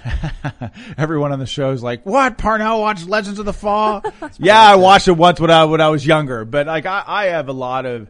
[0.97, 2.37] Everyone on the show is like, "What?
[2.37, 4.03] Parnell watched Legends of the Fall?"
[4.37, 7.25] yeah, I watched it once when I when I was younger, but like I, I
[7.27, 8.09] have a lot of.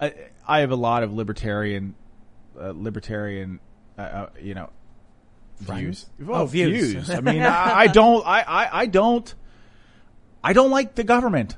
[0.00, 0.10] Uh,
[0.48, 1.94] I have a lot of libertarian,
[2.58, 3.60] uh, libertarian,
[3.98, 4.70] uh, uh, you know,
[5.60, 6.06] views.
[6.18, 6.92] Well, oh, views.
[6.92, 7.10] views.
[7.10, 9.34] I mean, I, I, don't, I, I, I don't,
[10.42, 11.56] I don't like the government.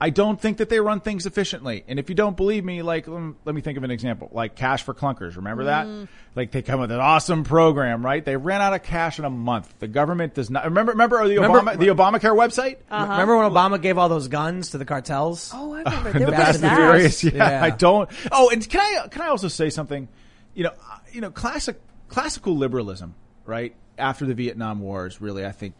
[0.00, 1.84] I don't think that they run things efficiently.
[1.88, 4.28] And if you don't believe me, like, let me think of an example.
[4.32, 5.36] Like Cash for Clunkers.
[5.36, 5.86] Remember that?
[5.86, 6.08] Mm.
[6.36, 8.24] Like they come with an awesome program, right?
[8.24, 9.74] They ran out of cash in a month.
[9.80, 10.64] The government does not.
[10.64, 12.76] Remember, remember the remember, Obama, the Obamacare website?
[12.88, 13.10] Uh-huh.
[13.12, 15.50] Remember when Obama gave all those guns to the cartels?
[15.52, 16.08] Oh, I remember.
[16.18, 17.24] Uh, the Fast and Furious.
[17.24, 18.08] Yeah, yeah, I don't.
[18.30, 20.08] Oh, and can I, can I also say something?
[20.54, 23.74] You know, uh, you know, classic, classical liberalism, right?
[23.96, 25.74] After the Vietnam Wars, really, I think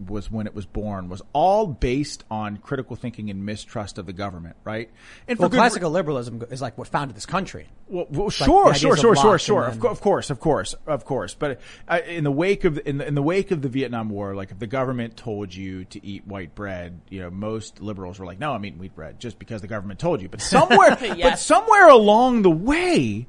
[0.00, 4.12] was when it was born was all based on critical thinking and mistrust of the
[4.12, 4.90] government, right?
[5.28, 7.68] And well, classical re- liberalism is like what founded this country.
[7.88, 9.64] Well, well sure, like sure, sure, sure, sure.
[9.64, 11.34] Of, of, course, of course, of course.
[11.34, 14.34] But uh, in the wake of in the, in the wake of the Vietnam War,
[14.34, 18.26] like if the government told you to eat white bread, you know, most liberals were
[18.26, 20.28] like, "No, I'm eating wheat bread," just because the government told you.
[20.28, 21.18] But somewhere, yes.
[21.22, 23.26] but somewhere along the way,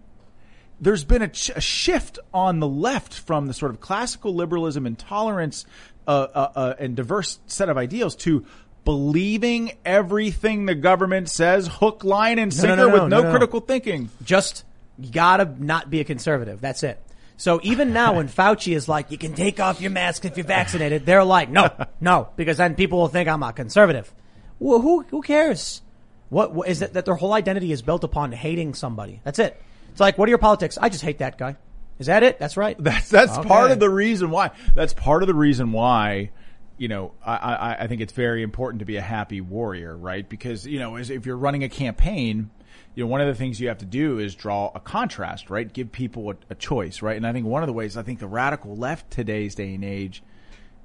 [0.84, 4.86] there's been a, ch- a, shift on the left from the sort of classical liberalism
[4.86, 5.66] and tolerance
[6.08, 8.46] uh, uh, uh, and diverse set of ideals to
[8.86, 13.60] believing everything the government says, hook, line, and sinker no, no, no, with no, critical
[13.60, 14.10] thinking.
[14.24, 14.66] Just
[15.00, 16.62] you gotta not be a conservative.
[16.62, 17.00] That's it.
[17.38, 20.46] So even now, when Fauci is like, "You can take off your mask if you're
[20.46, 21.70] vaccinated," they're like, "No,
[22.02, 24.14] no," because then people will think I'm a conservative.
[24.60, 25.82] Well, who who cares?
[26.30, 29.22] What, what is it that their whole identity is built upon hating somebody?
[29.24, 29.62] That's it.
[29.92, 30.80] It's like, what are your politics?
[30.82, 31.58] I just hate that guy.
[32.00, 32.40] Is that it?
[32.40, 32.76] That's right.
[32.80, 33.48] That's that's okay.
[33.48, 34.52] part of the reason why.
[34.76, 36.32] That's part of the reason why.
[36.78, 40.28] You know, I, I, I think it's very important to be a happy warrior, right?
[40.28, 42.50] Because you know, if you're running a campaign,
[42.96, 45.72] you know, one of the things you have to do is draw a contrast, right?
[45.72, 47.16] Give people a, a choice, right?
[47.16, 49.86] And I think one of the ways I think the radical left today's day and
[49.86, 50.24] age,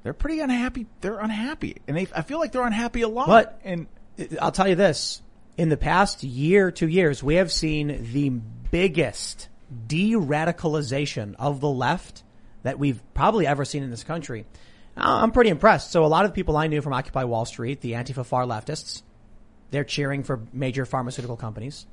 [0.03, 0.87] they're pretty unhappy.
[1.01, 3.27] They're unhappy, and they I feel like they're unhappy a lot.
[3.27, 3.87] But and
[4.41, 5.23] I'll tell you this:
[5.57, 8.29] in the past year, two years, we have seen the
[8.71, 9.49] biggest
[9.87, 12.23] de-radicalization of the left
[12.62, 14.47] that we've probably ever seen in this country.
[14.97, 15.93] Uh, I'm pretty impressed.
[15.93, 18.45] So a lot of the people I knew from Occupy Wall Street, the Antifa far
[18.45, 19.03] leftists,
[19.71, 21.87] they're cheering for major pharmaceutical companies.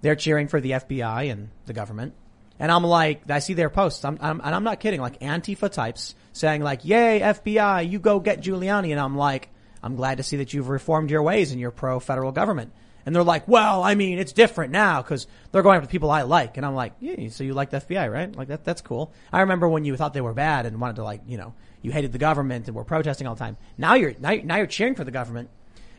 [0.00, 2.14] They're cheering for the FBI and the government.
[2.60, 5.70] And I'm like, I see their posts, I'm, I'm, and I'm not kidding, like Antifa
[5.70, 8.90] types saying like, yay, FBI, you go get Giuliani.
[8.90, 9.48] And I'm like,
[9.82, 12.72] I'm glad to see that you've reformed your ways and you're pro federal government.
[13.06, 16.22] And they're like, well, I mean, it's different now because they're going after people I
[16.22, 16.56] like.
[16.56, 18.34] And I'm like, yeah, so you like the FBI, right?
[18.34, 19.12] Like that, that's cool.
[19.32, 21.90] I remember when you thought they were bad and wanted to like, you know, you
[21.90, 23.56] hated the government and were protesting all the time.
[23.78, 25.48] Now you're, now, now you're cheering for the government.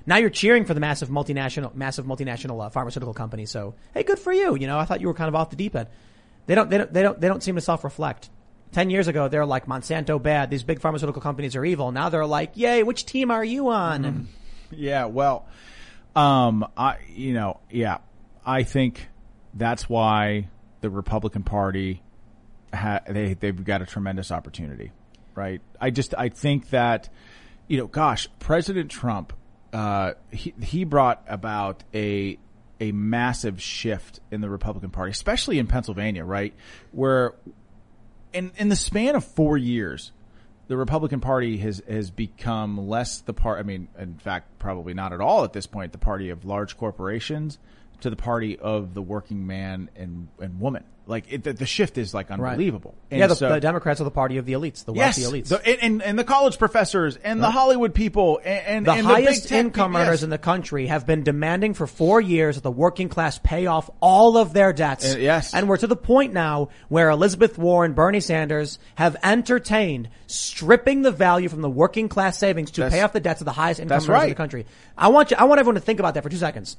[0.06, 3.46] Now you're cheering for the massive multinational, massive multinational uh, pharmaceutical company.
[3.46, 4.56] So, hey, good for you.
[4.56, 5.88] You know, I thought you were kind of off the deep end.
[6.48, 8.30] They don't, they don't, they don't, they don't seem to self-reflect.
[8.72, 10.52] Ten years ago, they're like Monsanto bad.
[10.52, 11.92] These big pharmaceutical companies are evil.
[11.92, 14.04] Now they're like, yay, which team are you on?
[14.04, 14.22] Mm-hmm.
[14.72, 15.48] Yeah, well,
[16.20, 18.00] um, I, you know, yeah,
[18.46, 19.08] I think
[19.54, 20.50] that's why
[20.82, 22.02] the Republican Party
[22.74, 24.92] ha- they they've got a tremendous opportunity,
[25.34, 25.62] right?
[25.80, 27.10] I just I think that,
[27.68, 29.32] you know, gosh, President Trump,
[29.72, 32.38] uh, he he brought about a
[32.82, 36.54] a massive shift in the Republican Party, especially in Pennsylvania, right?
[36.92, 37.34] Where
[38.34, 40.12] in in the span of four years,
[40.70, 43.60] the Republican Party has has become less the part.
[43.60, 45.92] I mean, in fact, probably not at all at this point.
[45.92, 47.58] The party of large corporations
[48.02, 50.84] to the party of the working man and and woman.
[51.10, 52.96] Like it, the, the, shift is like unbelievable.
[53.12, 53.18] Right.
[53.18, 55.48] yeah, the, so, the, Democrats are the party of the elites, the wealthy yes, elites,
[55.48, 57.48] the, and, and the college professors and right.
[57.48, 60.24] the Hollywood people and, and the and highest income earners yes.
[60.24, 63.90] in the country have been demanding for four years that the working class pay off
[64.00, 65.16] all of their debts.
[65.16, 70.10] Uh, yes, and we're to the point now where Elizabeth Warren, Bernie Sanders have entertained
[70.28, 73.46] stripping the value from the working class savings to that's, pay off the debts of
[73.46, 74.24] the highest income earners right.
[74.26, 74.68] in the country.
[74.96, 76.78] I want you, I want everyone to think about that for two seconds.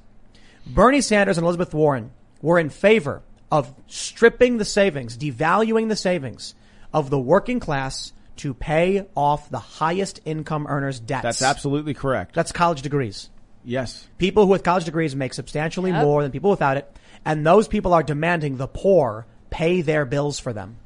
[0.67, 2.13] Bernie Sanders and Elizabeth Warren
[2.43, 6.55] were in favor of stripping the savings, devaluing the savings
[6.93, 11.23] of the working class to pay off the highest income earners' debts.
[11.23, 12.35] That's absolutely correct.
[12.35, 13.29] That's college degrees.
[13.65, 14.07] Yes.
[14.19, 16.03] People with college degrees make substantially yep.
[16.03, 16.91] more than people without it,
[17.25, 20.79] and those people are demanding the poor pay their bills for them.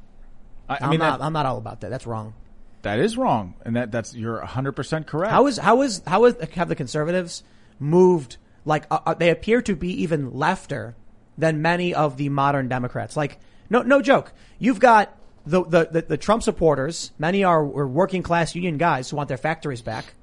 [0.67, 1.91] I, I mean, I'm not, that, I'm not all about that.
[1.91, 2.33] That's wrong.
[2.81, 5.31] That is wrong, and that that's you're 100 percent correct.
[5.31, 7.43] How is how is how is have the conservatives
[7.79, 8.37] moved?
[8.65, 10.93] Like uh, uh they appear to be even lefter
[11.37, 13.17] than many of the modern Democrats.
[13.17, 14.31] Like, no, no joke.
[14.59, 15.15] You've got
[15.45, 17.11] the, the, the, the Trump supporters.
[17.17, 20.13] Many are, are, working class union guys who want their factories back.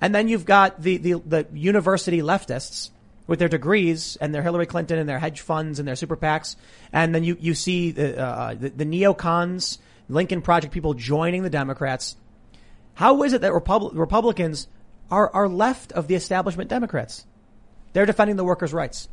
[0.00, 2.90] And then you've got the, the, the university leftists
[3.26, 6.56] with their degrees and their Hillary Clinton and their hedge funds and their super PACs.
[6.92, 11.50] And then you, you see the, uh, the, the neocons, Lincoln Project people joining the
[11.50, 12.16] Democrats.
[12.94, 14.68] How is it that Repub- Republicans
[15.10, 17.24] are, are left of the establishment Democrats?
[17.92, 19.08] They're defending the workers' rights,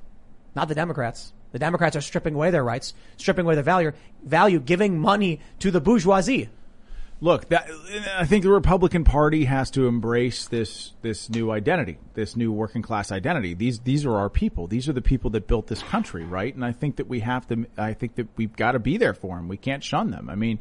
[0.56, 1.32] not the Democrats.
[1.52, 3.92] The Democrats are stripping away their rights, stripping away their value,
[4.24, 6.50] value, giving money to the bourgeoisie.
[7.24, 7.70] Look, that,
[8.18, 12.82] I think the Republican Party has to embrace this this new identity, this new working
[12.82, 13.54] class identity.
[13.54, 14.66] These these are our people.
[14.66, 16.54] These are the people that built this country, right?
[16.54, 17.68] And I think that we have to.
[17.78, 19.48] I think that we've got to be there for them.
[19.48, 20.32] We can't shun them.
[20.32, 20.58] I mean,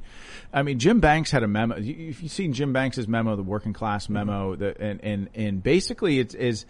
[0.52, 1.76] I mean, Jim Banks had a memo.
[1.78, 6.18] If you've seen Jim Banks's memo, the working class memo, the, and and and basically
[6.18, 6.66] it is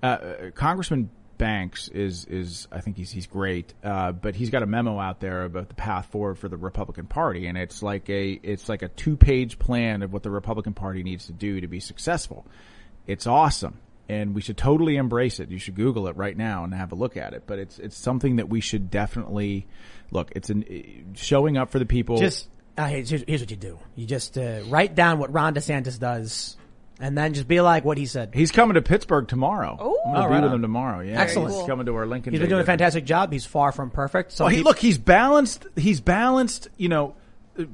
[0.00, 0.18] uh,
[0.54, 1.10] Congressman
[1.44, 5.20] Banks is is I think he's he's great, uh, but he's got a memo out
[5.20, 8.80] there about the path forward for the Republican Party, and it's like a it's like
[8.80, 12.46] a two page plan of what the Republican Party needs to do to be successful.
[13.06, 13.78] It's awesome,
[14.08, 15.50] and we should totally embrace it.
[15.50, 17.42] You should Google it right now and have a look at it.
[17.46, 19.66] But it's it's something that we should definitely
[20.10, 20.32] look.
[20.34, 22.16] It's an showing up for the people.
[22.16, 25.98] Just uh, here's, here's what you do: you just uh, write down what Ron DeSantis
[25.98, 26.56] does
[27.04, 28.30] and then just be like what he said.
[28.32, 29.76] He's coming to Pittsburgh tomorrow.
[29.78, 31.00] Oh, I'm gonna be with him tomorrow.
[31.00, 31.54] Yeah, excellent.
[31.54, 32.32] He's coming to our Lincoln.
[32.32, 33.30] He's been doing a fantastic job.
[33.30, 34.32] He's far from perfect.
[34.32, 35.66] So well, he, look, he's balanced.
[35.76, 36.68] He's balanced.
[36.78, 37.14] You know,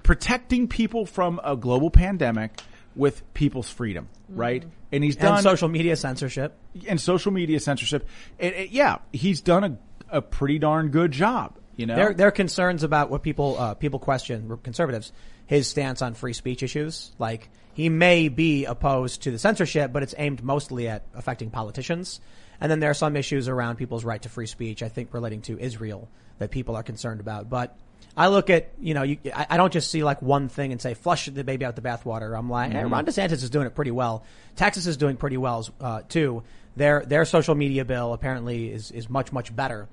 [0.02, 2.60] protecting people from a global pandemic
[2.96, 4.40] with people's freedom, mm-hmm.
[4.40, 4.64] right?
[4.90, 6.58] And he's done and social media censorship
[6.88, 8.08] and social media censorship.
[8.40, 11.56] And, and, yeah, he's done a, a pretty darn good job.
[11.76, 15.12] You know, there, there are concerns about what people uh, people question conservatives
[15.46, 17.48] his stance on free speech issues, like
[17.80, 22.20] he may be opposed to the censorship, but it's aimed mostly at affecting politicians.
[22.60, 25.40] And then there are some issues around people's right to free speech, I think relating
[25.42, 26.08] to Israel
[26.38, 27.48] that people are concerned about.
[27.48, 27.76] But
[28.16, 30.80] I look at, you know, you, I, I, don't just see like one thing and
[30.80, 32.38] say flush the baby out the bathwater.
[32.38, 32.92] I'm like, mm-hmm.
[32.92, 34.24] Ron DeSantis is doing it pretty well.
[34.56, 36.42] Texas is doing pretty well, uh, too.
[36.76, 39.88] Their, their social media bill apparently is, is much, much better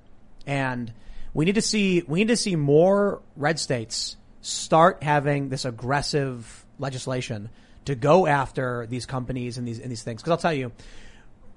[0.45, 0.91] And
[1.33, 6.65] we need to see, we need to see more red states start having this aggressive
[6.79, 7.49] legislation
[7.87, 10.21] to go after these companies and these, and these things.
[10.21, 10.71] Cause I'll tell you,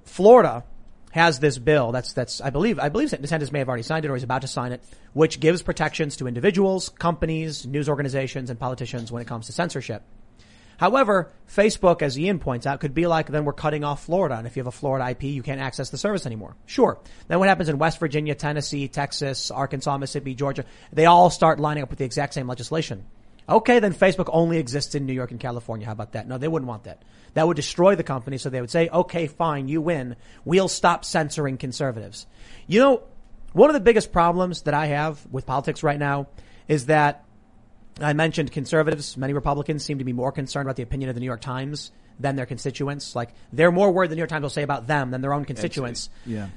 [0.05, 0.65] Florida
[1.13, 4.11] has this bill that's, that's, I believe, I believe DeSantis may have already signed it
[4.11, 8.59] or he's about to sign it, which gives protections to individuals, companies, news organizations, and
[8.59, 10.03] politicians when it comes to censorship.
[10.81, 14.37] However, Facebook, as Ian points out, could be like, then we're cutting off Florida.
[14.37, 16.57] And if you have a Florida IP, you can't access the service anymore.
[16.65, 16.99] Sure.
[17.29, 20.65] Then what happens in West Virginia, Tennessee, Texas, Arkansas, Mississippi, Georgia?
[20.91, 23.05] They all start lining up with the exact same legislation.
[23.49, 25.87] Okay, then Facebook only exists in New York and California.
[25.87, 26.29] How about that?
[26.29, 27.03] No, they wouldn't want that.
[27.35, 28.39] That would destroy the company.
[28.39, 30.17] So they would say, okay, fine, you win.
[30.45, 32.27] We'll stop censoring conservatives.
[32.67, 33.03] You know,
[33.53, 36.29] one of the biggest problems that I have with politics right now
[36.69, 37.25] is that
[38.01, 39.17] I mentioned conservatives.
[39.17, 41.91] Many Republicans seem to be more concerned about the opinion of the New York Times
[42.19, 43.17] than their constituents.
[43.17, 45.45] Like they're more worried the New York Times will say about them than their own
[45.45, 46.11] constituents.
[46.25, 46.49] Yeah.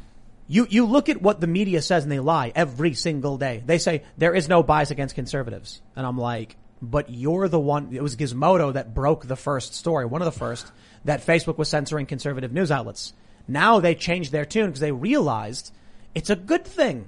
[0.48, 3.64] You, you look at what the media says and they lie every single day.
[3.66, 5.82] They say there is no bias against conservatives.
[5.96, 10.06] And I'm like, but you're the one, it was Gizmodo that broke the first story,
[10.06, 10.70] one of the first,
[11.06, 13.14] that Facebook was censoring conservative news outlets.
[13.48, 15.74] Now they changed their tune because they realized
[16.14, 17.08] it's a good thing.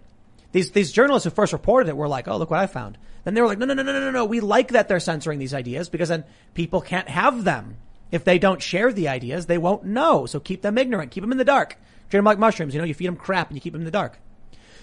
[0.54, 2.98] These, these journalists who first reported it were like, oh, look what I found.
[3.26, 4.24] Then they were like, no, no, no, no, no, no.
[4.24, 6.24] We like that they're censoring these ideas because then
[6.54, 7.76] people can't have them.
[8.12, 10.26] If they don't share the ideas, they won't know.
[10.26, 11.12] So keep them ignorant.
[11.12, 11.76] Keep them in the dark.
[12.10, 12.74] Treat them like mushrooms.
[12.74, 14.18] You know, you feed them crap and you keep them in the dark.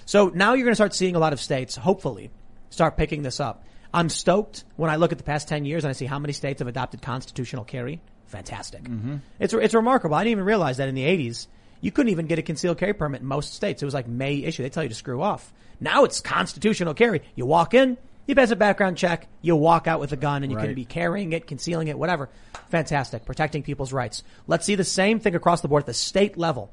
[0.05, 2.30] So now you're going to start seeing a lot of states, hopefully,
[2.68, 3.64] start picking this up.
[3.95, 6.32] I'm stoked when I look at the past 10 years and I see how many
[6.32, 8.01] states have adopted constitutional carry.
[8.26, 8.84] Fantastic.
[8.84, 9.16] Mm-hmm.
[9.38, 10.14] It's, it's remarkable.
[10.14, 11.47] I didn't even realize that in the 80s,
[11.82, 13.82] you couldn't even get a concealed carry permit in most states.
[13.82, 14.62] It was like May issue.
[14.62, 15.53] They tell you to screw off.
[15.80, 17.22] Now it's constitutional carry.
[17.34, 20.51] You walk in, you pass a background check, you walk out with a gun and
[20.51, 20.66] you right.
[20.66, 22.30] can be carrying it, concealing it, whatever.
[22.70, 23.26] Fantastic.
[23.26, 24.22] Protecting people's rights.
[24.47, 26.70] Let's see the same thing across the board at the state level.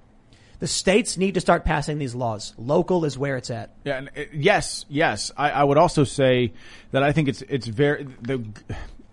[0.60, 2.53] The states need to start passing these laws.
[2.57, 3.72] Local is where it's at.
[3.84, 3.97] Yeah.
[3.97, 4.86] And, uh, yes.
[4.89, 5.32] Yes.
[5.38, 6.53] I, I would also say
[6.91, 8.43] that I think it's, it's very, the,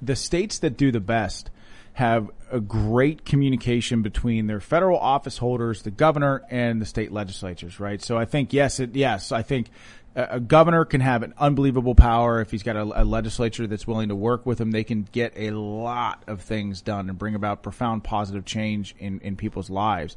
[0.02, 1.50] the states that do the best
[1.94, 7.80] have a great communication between their federal office holders, the governor, and the state legislatures,
[7.80, 8.02] right?
[8.02, 9.70] So I think yes, it, yes, I think
[10.16, 14.08] a governor can have an unbelievable power if he's got a, a, legislature that's willing
[14.08, 14.70] to work with him.
[14.70, 19.20] They can get a lot of things done and bring about profound positive change in,
[19.20, 20.16] in people's lives.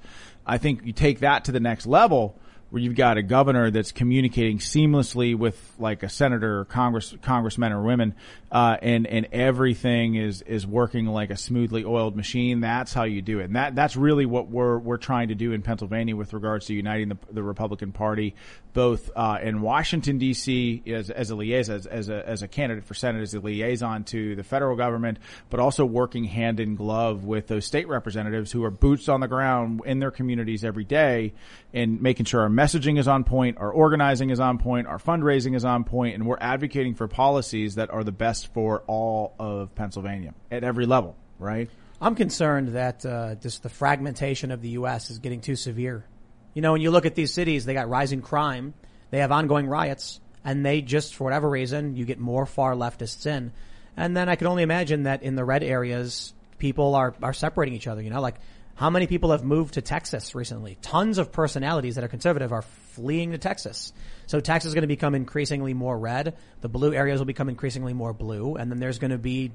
[0.50, 2.36] I think you take that to the next level
[2.70, 7.72] where you've got a governor that's communicating seamlessly with like a senator or congress congressmen
[7.72, 8.14] or women
[8.52, 12.62] uh, and and everything is is working like a smoothly oiled machine.
[12.62, 13.45] That's how you do it.
[13.45, 16.74] And that that's really what we're we're trying to do in Pennsylvania with regards to
[16.74, 18.36] uniting the, the Republican Party
[18.74, 20.84] both uh, in Washington D.C.
[20.88, 24.03] as as a liaison as, as a as a candidate for Senate as a liaison
[24.05, 28.63] to the federal government but also working hand in glove with those state representatives who
[28.63, 31.34] are boots on the ground in their communities every day
[31.74, 35.55] and making sure our messaging is on point, our organizing is on point, our fundraising
[35.55, 39.74] is on point, and we're advocating for policies that are the best for all of
[39.76, 41.70] Pennsylvania at every level, right?
[42.01, 45.09] I'm concerned that uh, just the fragmentation of the U.S.
[45.09, 46.05] is getting too severe.
[46.54, 48.74] You know, when you look at these cities, they got rising crime,
[49.12, 53.26] they have ongoing riots, and they just, for whatever reason, you get more far leftists
[53.26, 53.52] in.
[53.97, 57.76] And then I can only imagine that in the red areas, people are, are separating
[57.76, 58.36] each other, you know, like
[58.80, 60.78] how many people have moved to Texas recently?
[60.82, 63.91] Tons of personalities that are conservative are fleeing to Texas.
[64.26, 66.38] So Texas is going to become increasingly more red.
[66.62, 68.56] The blue areas will become increasingly more blue.
[68.56, 69.52] And then there's going to be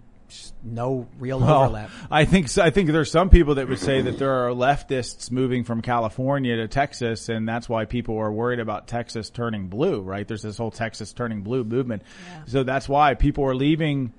[0.63, 1.91] no real well, overlap.
[2.11, 2.63] I think so.
[2.63, 6.57] I think there's some people that would say that there are leftists moving from California
[6.57, 10.01] to Texas, and that's why people are worried about Texas turning blue.
[10.01, 10.27] Right?
[10.27, 12.45] There's this whole Texas turning blue movement, yeah.
[12.47, 14.13] so that's why people are leaving.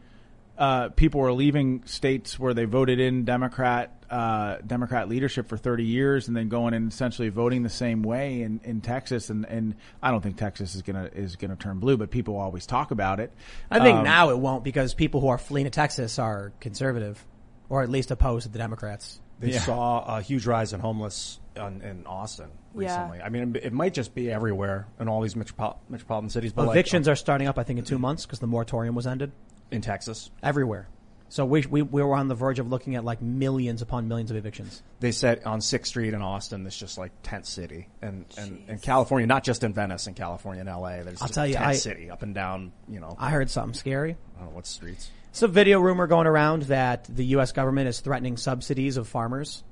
[0.58, 5.84] Uh, people were leaving states where they voted in Democrat uh, Democrat leadership for 30
[5.84, 9.30] years and then going and essentially voting the same way in, in Texas.
[9.30, 12.66] And, and I don't think Texas is gonna is gonna turn blue, but people always
[12.66, 13.34] talk about it.
[13.70, 17.24] I think um, now it won't because people who are fleeing to Texas are conservative,
[17.70, 19.20] or at least opposed to the Democrats.
[19.40, 19.60] They yeah.
[19.60, 23.18] saw a huge rise in homeless in, in Austin recently.
[23.18, 23.26] Yeah.
[23.26, 26.54] I mean, it might just be everywhere in all these metropol- metropolitan cities.
[26.54, 29.08] But evictions like, are starting up, I think, in two months because the moratorium was
[29.08, 29.34] ended
[29.72, 30.30] in Texas.
[30.44, 30.88] Everywhere.
[31.30, 34.32] So we, we, we were on the verge of looking at like millions upon millions
[34.32, 34.82] of evictions.
[35.00, 38.80] They said on Sixth Street in Austin, it's just like tent city, and and in
[38.80, 41.04] California, not just in Venice, in California in L.A.
[41.04, 42.72] There's I'll tell you, tent I, city up and down.
[42.88, 44.16] You know, I heard something scary.
[44.36, 45.10] I don't know what streets.
[45.32, 47.52] It's a video rumor going around that the U.S.
[47.52, 49.64] government is threatening subsidies of farmers.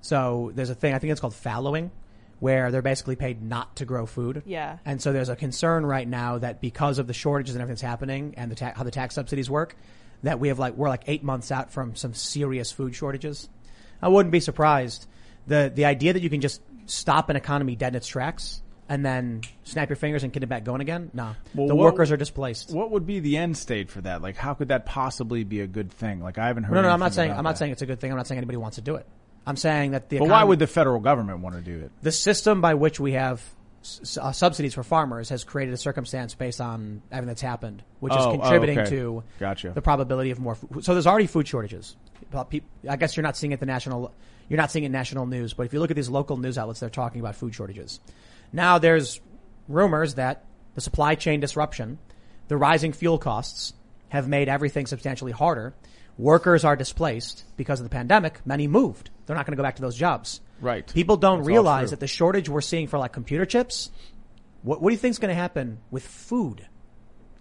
[0.00, 1.92] So there's a thing I think it's called fallowing,
[2.40, 4.42] where they're basically paid not to grow food.
[4.46, 4.78] Yeah.
[4.84, 7.82] And so there's a concern right now that because of the shortages and everything that's
[7.82, 9.76] happening and the ta- how the tax subsidies work,
[10.22, 13.48] that we have like we're like eight months out from some serious food shortages.
[14.00, 15.06] I wouldn't be surprised.
[15.46, 19.04] the The idea that you can just stop an economy dead in its tracks and
[19.04, 21.10] then snap your fingers and get it back going again?
[21.12, 21.34] No.
[21.54, 22.72] Well, the what- workers are displaced.
[22.72, 24.22] What would be the end state for that?
[24.22, 26.20] Like, how could that possibly be a good thing?
[26.20, 26.74] Like, I haven't heard.
[26.74, 28.10] No, no, no, I'm not saying I'm not saying it's a good thing.
[28.10, 29.06] I'm not saying anybody wants to do it.
[29.48, 31.90] I'm saying that the But why would the federal government want to do it?
[32.02, 33.42] the system by which we have
[33.82, 38.12] s- uh, subsidies for farmers has created a circumstance based on everything that's happened, which
[38.12, 38.90] is Oh, oh, contributing okay.
[38.90, 39.70] to Gotcha.
[39.70, 40.54] the probability of more.
[40.54, 40.84] Food.
[40.84, 41.96] So there's already food shortages.
[42.50, 44.12] Peop- I guess you're not seeing it at the national.
[44.50, 46.58] You're not seeing it in national news, but if you look at these local news
[46.58, 48.00] outlets, they're talking about food shortages.
[48.52, 49.20] Now there's
[49.66, 50.44] rumors that
[50.74, 51.98] the supply chain disruption,
[52.48, 53.72] the rising fuel costs,
[54.10, 55.74] have made everything substantially harder.
[56.18, 58.44] Workers are displaced because of the pandemic.
[58.44, 59.10] Many moved.
[59.24, 60.40] They're not going to go back to those jobs.
[60.60, 60.86] Right.
[60.92, 63.90] People don't That's realize that the shortage we're seeing for like computer chips.
[64.62, 66.66] What, what do you think is going to happen with food?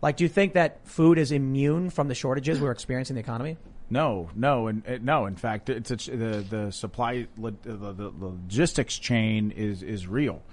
[0.02, 3.28] Like, do you think that food is immune from the shortages we're experiencing in the
[3.28, 3.58] economy?
[3.90, 5.26] No, no, and uh, no.
[5.26, 10.44] In fact, it's a, the the supply the, the logistics chain is is real,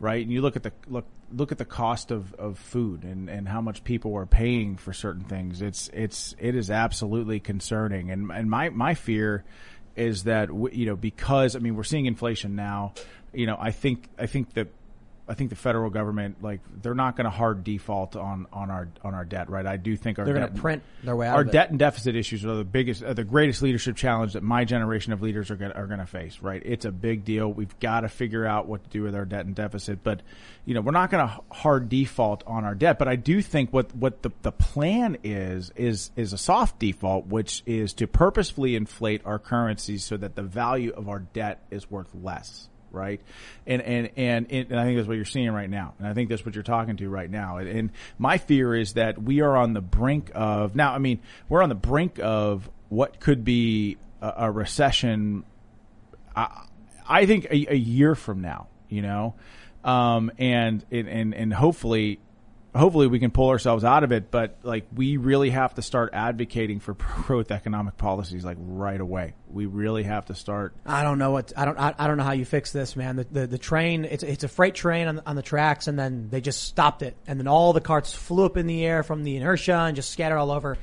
[0.00, 0.22] right?
[0.22, 3.48] And you look at the look look at the cost of, of food and, and
[3.48, 5.62] how much people are paying for certain things.
[5.62, 8.10] It's it's it is absolutely concerning.
[8.10, 9.44] And and my my fear
[9.96, 12.94] is that you know because I mean we're seeing inflation now.
[13.32, 14.68] You know I think I think that
[15.26, 18.88] I think the federal government, like, they're not going to hard default on, on our
[19.02, 19.66] on our debt, right?
[19.66, 22.14] I do think our They're debt, gonna print their way out Our debt and deficit
[22.14, 25.56] issues are the biggest, are the greatest leadership challenge that my generation of leaders are
[25.56, 26.60] going are going to face, right?
[26.64, 27.50] It's a big deal.
[27.50, 30.20] We've got to figure out what to do with our debt and deficit, but
[30.66, 32.98] you know, we're not going to hard default on our debt.
[32.98, 37.26] But I do think what what the the plan is is is a soft default,
[37.26, 41.90] which is to purposefully inflate our currencies so that the value of our debt is
[41.90, 43.20] worth less right?
[43.66, 46.30] And and and, and I think that's what you're seeing right now, and I think
[46.30, 47.58] that's what you're talking to right now.
[47.58, 50.94] And, and my fear is that we are on the brink of now.
[50.94, 55.44] I mean, we're on the brink of what could be a, a recession.
[56.34, 56.66] I,
[57.06, 59.34] I think a, a year from now, you know,
[59.84, 62.20] um, and and and and hopefully.
[62.74, 66.10] Hopefully we can pull ourselves out of it, but like we really have to start
[66.12, 66.94] advocating for
[67.26, 69.34] growth economic policies like right away.
[69.48, 72.24] We really have to start I don't know what I don't I, I don't know
[72.24, 73.16] how you fix this, man.
[73.16, 76.28] The the, the train it's it's a freight train on, on the tracks, and then
[76.30, 79.22] they just stopped it, and then all the carts flew up in the air from
[79.22, 80.76] the inertia and just scattered all over.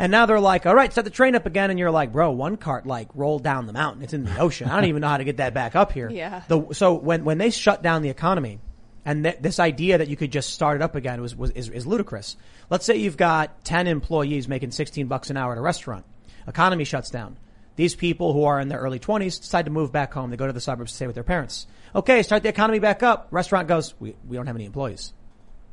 [0.00, 2.30] And now they're like, all right, set the train up again, and you're like, bro,
[2.30, 4.02] one cart like rolled down the mountain.
[4.02, 4.68] It's in the ocean.
[4.70, 6.08] I don't even know how to get that back up here.
[6.10, 6.42] Yeah.
[6.48, 8.60] The, so when when they shut down the economy,
[9.04, 11.68] and th- this idea that you could just start it up again was, was is,
[11.68, 12.36] is ludicrous.
[12.68, 16.04] Let's say you've got ten employees making sixteen bucks an hour at a restaurant.
[16.46, 17.38] Economy shuts down.
[17.76, 20.30] These people who are in their early twenties decide to move back home.
[20.30, 21.66] They go to the suburbs to stay with their parents.
[21.94, 23.28] Okay, start the economy back up.
[23.30, 25.12] Restaurant goes, we, we don't have any employees.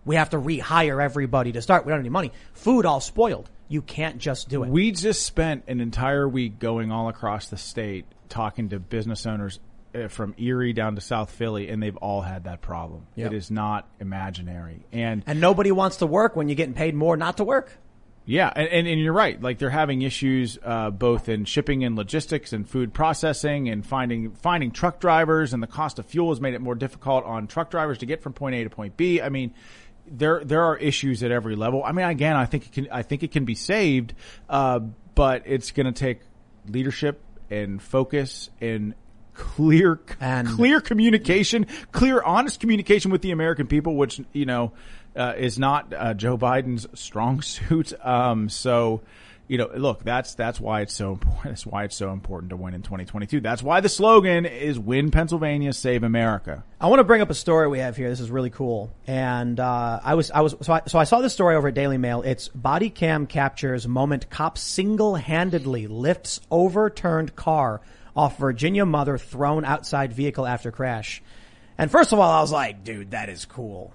[0.06, 1.86] We have to rehire everybody to start.
[1.86, 2.32] We don't have any money.
[2.54, 3.50] Food all spoiled.
[3.68, 4.70] You can't just do it.
[4.70, 9.60] We just spent an entire week going all across the state talking to business owners
[10.10, 13.08] from Erie down to South Philly, and they've all had that problem.
[13.16, 13.32] Yep.
[13.32, 17.18] It is not imaginary, and and nobody wants to work when you're getting paid more
[17.18, 17.72] not to work.
[18.26, 19.42] yeah, and, and, and you're right.
[19.42, 24.32] Like they're having issues uh, both in shipping and logistics and food processing and finding
[24.32, 27.72] finding truck drivers, and the cost of fuel has made it more difficult on truck
[27.72, 29.22] drivers to get from point A to point B.
[29.22, 29.54] I mean.
[30.10, 31.84] There, there are issues at every level.
[31.84, 34.14] I mean, again, I think it can, I think it can be saved,
[34.48, 34.80] uh,
[35.16, 36.22] but it's going to take
[36.66, 38.94] leadership and focus and
[39.38, 44.72] clear, And- clear communication, clear, honest communication with the American people, which you know
[45.16, 47.94] uh, is not uh, Joe Biden's strong suit.
[48.06, 49.02] Um, so,
[49.48, 51.44] you know, look, that's that's why it's so important.
[51.46, 53.40] That's why it's so important to win in 2022.
[53.40, 57.34] That's why the slogan is "Win Pennsylvania, Save America." I want to bring up a
[57.36, 58.10] story we have here.
[58.10, 58.92] This is really cool.
[59.08, 61.74] And uh, I was I was so I, so I saw this story over at
[61.76, 62.22] Daily Mail.
[62.24, 67.82] It's body cam captures moment cop single-handedly lifts overturned car
[68.18, 71.22] off Virginia mother thrown outside vehicle after crash.
[71.78, 73.94] And first of all, I was like, dude, that is cool.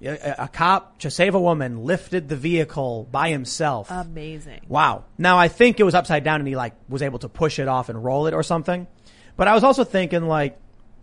[0.00, 3.90] A, a cop to save a woman lifted the vehicle by himself.
[3.90, 4.60] Amazing.
[4.68, 5.04] Wow.
[5.18, 7.68] Now I think it was upside down and he like was able to push it
[7.68, 8.86] off and roll it or something.
[9.36, 10.58] But I was also thinking like,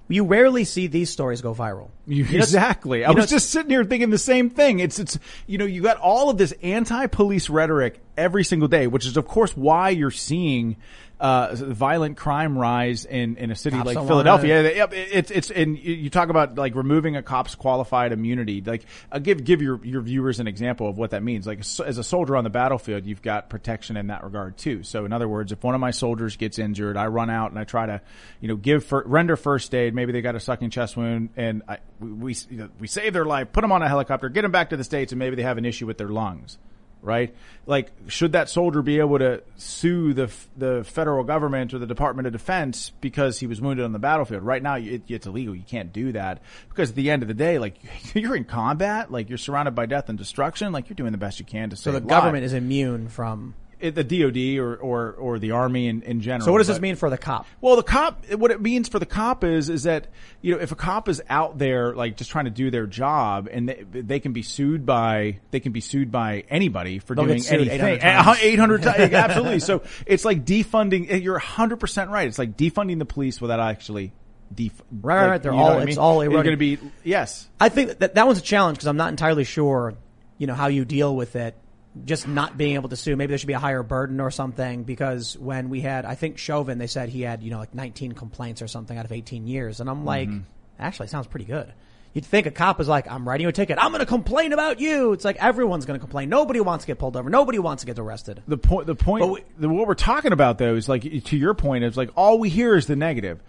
[0.08, 1.90] you rarely see these stories go viral.
[2.06, 3.06] You, know- exactly.
[3.06, 4.80] I know- was just sitting here thinking the same thing.
[4.80, 5.18] It's, it's,
[5.48, 9.28] you know, you got all of this anti-police rhetoric every single day, which is of
[9.28, 10.76] course why you're seeing,
[11.22, 14.76] uh, violent crime rise in, in a city Cops like Philadelphia.
[14.76, 18.60] Yep, It's, it's, and you talk about like removing a cop's qualified immunity.
[18.66, 21.46] Like, I'll give, give your, your viewers an example of what that means.
[21.46, 24.82] Like, as a soldier on the battlefield, you've got protection in that regard too.
[24.82, 27.60] So in other words, if one of my soldiers gets injured, I run out and
[27.60, 28.02] I try to,
[28.40, 29.94] you know, give, fir- render first aid.
[29.94, 33.14] Maybe they got a sucking chest wound and I, we, we, you know, we save
[33.14, 35.36] their life, put them on a helicopter, get them back to the States and maybe
[35.36, 36.58] they have an issue with their lungs.
[37.02, 37.36] Right?
[37.66, 42.28] Like, should that soldier be able to sue the the federal government or the Department
[42.28, 44.44] of Defense because he was wounded on the battlefield?
[44.44, 45.56] Right now, it, it's illegal.
[45.56, 47.78] You can't do that because at the end of the day, like
[48.16, 50.72] you're in combat, like you're surrounded by death and destruction.
[50.72, 52.02] Like you're doing the best you can to so save.
[52.02, 56.22] the government is immune from it, the DoD or, or, or the Army in, in
[56.22, 56.46] general.
[56.46, 57.46] So what does this mean for the cop?
[57.60, 60.08] Well, the cop, what it means for the cop is, is that,
[60.42, 63.48] you know, if a cop is out there, like, just trying to do their job
[63.52, 67.26] and they, they can be sued by, they can be sued by anybody for They'll
[67.26, 68.00] doing anything.
[68.00, 68.40] 800 times.
[68.42, 69.14] 800 times.
[69.14, 69.60] Absolutely.
[69.60, 72.28] So it's like defunding, eh, you're 100% right.
[72.28, 74.14] It's like defunding the police without actually
[74.54, 75.44] def- Right, like, right.
[75.44, 75.98] They're all- I it's mean?
[75.98, 77.48] all You're going to be, yes.
[77.60, 79.96] I think that that one's a challenge because I'm not entirely sure,
[80.38, 81.56] you know, how you deal with it.
[82.06, 83.16] Just not being able to sue.
[83.16, 86.38] Maybe there should be a higher burden or something because when we had, I think
[86.38, 89.46] Chauvin, they said he had, you know, like 19 complaints or something out of 18
[89.46, 89.82] years.
[89.82, 90.44] And I'm like, mm-hmm.
[90.80, 91.74] actually, it sounds pretty good.
[92.14, 93.78] You'd think a cop is like, I'm writing you a ticket.
[93.80, 95.14] I'm going to complain about you.
[95.14, 96.28] It's like everyone's going to complain.
[96.28, 97.30] Nobody wants to get pulled over.
[97.30, 98.44] Nobody wants to get arrested.
[98.48, 101.54] the point the point we- the, what we're talking about though is like to your
[101.54, 103.42] point is like all we hear is the negative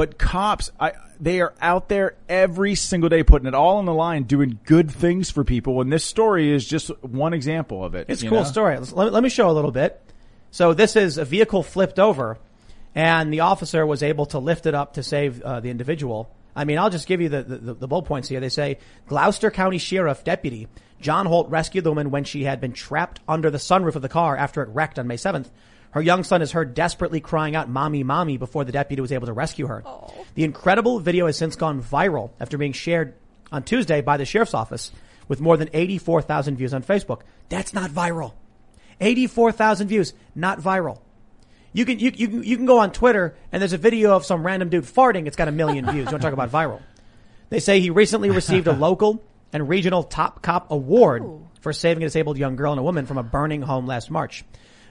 [0.00, 3.92] but cops I, they are out there every single day putting it all on the
[3.92, 8.06] line doing good things for people and this story is just one example of it
[8.08, 8.44] It's a cool know?
[8.44, 8.80] story.
[8.80, 10.00] Me, let me show a little bit.
[10.52, 12.38] So this is a vehicle flipped over,
[12.94, 16.34] and the officer was able to lift it up to save uh, the individual.
[16.56, 18.40] I mean, I'll just give you the, the, the bullet points here.
[18.40, 20.66] They say Gloucester County Sheriff Deputy
[21.00, 24.08] John Holt rescued the woman when she had been trapped under the sunroof of the
[24.08, 25.50] car after it wrecked on May 7th.
[25.92, 29.26] Her young son is heard desperately crying out, mommy, mommy, before the deputy was able
[29.26, 29.82] to rescue her.
[29.84, 30.12] Oh.
[30.34, 33.14] The incredible video has since gone viral after being shared
[33.50, 34.92] on Tuesday by the sheriff's office
[35.26, 37.22] with more than 84,000 views on Facebook.
[37.48, 38.34] That's not viral.
[39.00, 41.00] 84,000 views, not viral.
[41.72, 44.24] You can, you, you, can- you can go on Twitter and there's a video of
[44.24, 45.26] some random dude farting.
[45.26, 46.06] It's got a million views.
[46.06, 46.80] You want to talk about viral?
[47.48, 49.22] They say he recently received a local
[49.52, 51.24] and regional top cop award
[51.60, 54.44] for saving a disabled young girl and a woman from a burning home last March.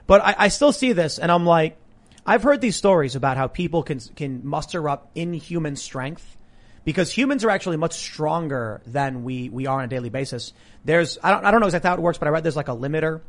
[0.10, 1.78] But I, I still see this and I'm like,
[2.26, 6.36] I've heard these stories about how people can, can muster up inhuman strength
[6.84, 10.52] because humans are actually much stronger than we, we are on a daily basis.
[10.84, 12.70] There's, I don't, I don't know exactly how it works, but I read there's like
[12.70, 13.22] a limiter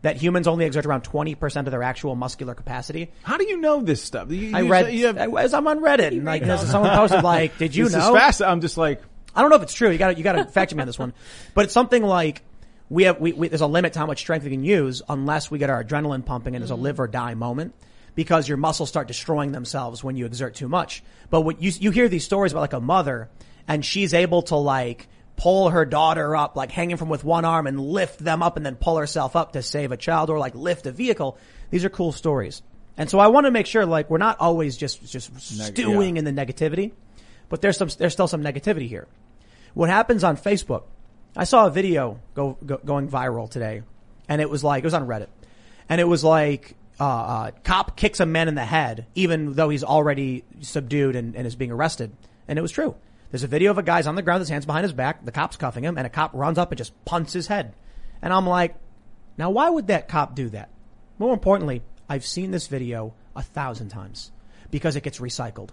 [0.00, 3.10] that humans only exert around 20% of their actual muscular capacity.
[3.24, 6.08] how do you know this stuff you, I read, you have, as I'm on Reddit,
[6.08, 8.14] and like, someone posted like, did you this know?
[8.14, 9.02] is fast i'm just like
[9.34, 9.90] I don't know if it's true.
[9.90, 11.12] You got to you got to fact check me on this one.
[11.54, 12.42] But it's something like
[12.92, 15.50] we have we, we there's a limit to how much strength we can use unless
[15.50, 16.84] we get our adrenaline pumping and there's a mm-hmm.
[16.84, 17.74] live or die moment
[18.14, 21.02] because your muscles start destroying themselves when you exert too much.
[21.30, 23.30] But what you you hear these stories about like a mother
[23.66, 27.66] and she's able to like pull her daughter up like hanging from with one arm
[27.66, 30.54] and lift them up and then pull herself up to save a child or like
[30.54, 31.38] lift a vehicle.
[31.70, 32.60] These are cool stories.
[32.98, 36.26] And so I want to make sure like we're not always just just stewing in
[36.26, 36.92] the negativity,
[37.48, 39.08] but there's some there's still some negativity here.
[39.72, 40.82] What happens on Facebook?
[41.34, 43.82] I saw a video go, go going viral today,
[44.28, 45.28] and it was like it was on Reddit,
[45.88, 49.70] and it was like uh, uh, cop kicks a man in the head, even though
[49.70, 52.14] he's already subdued and, and is being arrested,
[52.48, 52.94] and it was true.
[53.30, 55.32] There's a video of a guy's on the ground, his hands behind his back, the
[55.32, 57.74] cop's cuffing him, and a cop runs up and just punts his head,
[58.20, 58.74] and I'm like,
[59.38, 60.68] now why would that cop do that?
[61.18, 64.32] More importantly, I've seen this video a thousand times
[64.70, 65.70] because it gets recycled.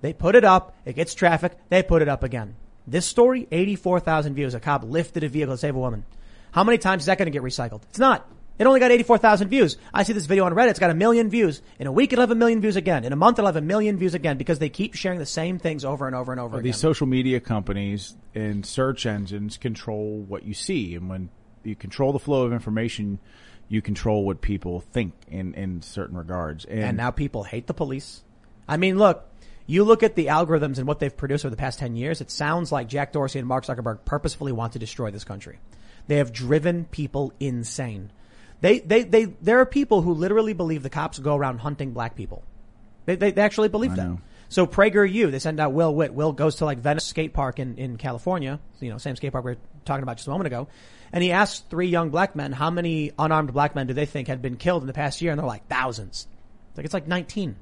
[0.00, 2.56] They put it up, it gets traffic, they put it up again.
[2.86, 4.54] This story, 84,000 views.
[4.54, 6.04] A cop lifted a vehicle to save a woman.
[6.52, 7.82] How many times is that going to get recycled?
[7.90, 8.30] It's not.
[8.58, 9.76] It only got 84,000 views.
[9.92, 10.70] I see this video on Reddit.
[10.70, 11.60] It's got a million views.
[11.78, 13.04] In a week, it'll have a million views again.
[13.04, 15.58] In a month, it'll have a million views again because they keep sharing the same
[15.58, 16.64] things over and over and over again.
[16.64, 21.28] these social media companies and search engines control what you see and when
[21.64, 23.18] you control the flow of information
[23.68, 27.74] you control what people think in in certain regards and, and now people hate the
[27.74, 28.22] police.
[28.68, 29.28] I mean, look,
[29.66, 32.30] you look at the algorithms and what they've produced over the past 10 years, it
[32.30, 35.58] sounds like Jack Dorsey and Mark Zuckerberg purposefully want to destroy this country.
[36.06, 38.12] They have driven people insane.
[38.60, 42.14] They, they, they, there are people who literally believe the cops go around hunting black
[42.14, 42.42] people.
[43.06, 44.06] They, they, they actually believe I that.
[44.06, 44.20] know.
[44.48, 46.14] So PragerU, they send out Will Witt.
[46.14, 49.44] Will goes to like Venice skate park in, in California, you know, same skate park
[49.44, 50.68] we were talking about just a moment ago.
[51.12, 54.28] And he asks three young black men, how many unarmed black men do they think
[54.28, 55.32] had been killed in the past year?
[55.32, 56.26] And they're like, thousands.
[56.70, 57.56] It's like, it's like 19.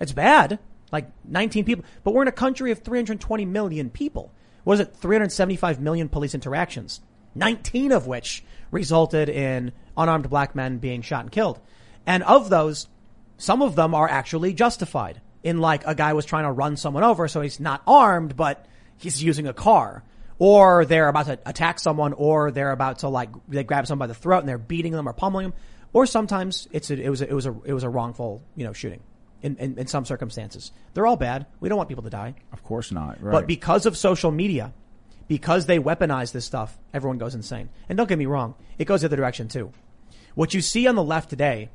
[0.00, 0.58] It's bad.
[0.90, 1.84] Like 19 people.
[2.04, 4.32] But we're in a country of 320 million people.
[4.64, 4.96] What is it?
[4.96, 7.00] 375 million police interactions.
[7.34, 11.60] 19 of which resulted in unarmed black men being shot and killed.
[12.06, 12.88] And of those,
[13.36, 15.20] some of them are actually justified.
[15.42, 18.66] In like a guy was trying to run someone over, so he's not armed, but
[18.96, 20.02] he's using a car.
[20.38, 24.12] Or they're about to attack someone, or they're about to like, they grab someone by
[24.12, 25.54] the throat and they're beating them or pummeling them.
[25.92, 28.64] Or sometimes it's a, it was a, it was a, it was a wrongful, you
[28.64, 29.00] know, shooting.
[29.40, 30.72] In, in, in some circumstances.
[30.94, 31.46] They're all bad.
[31.60, 32.34] We don't want people to die.
[32.52, 34.72] of course not right But because of social media,
[35.28, 37.68] because they weaponize this stuff, everyone goes insane.
[37.88, 39.72] And don't get me wrong, it goes the other direction too.
[40.34, 41.70] What you see on the left today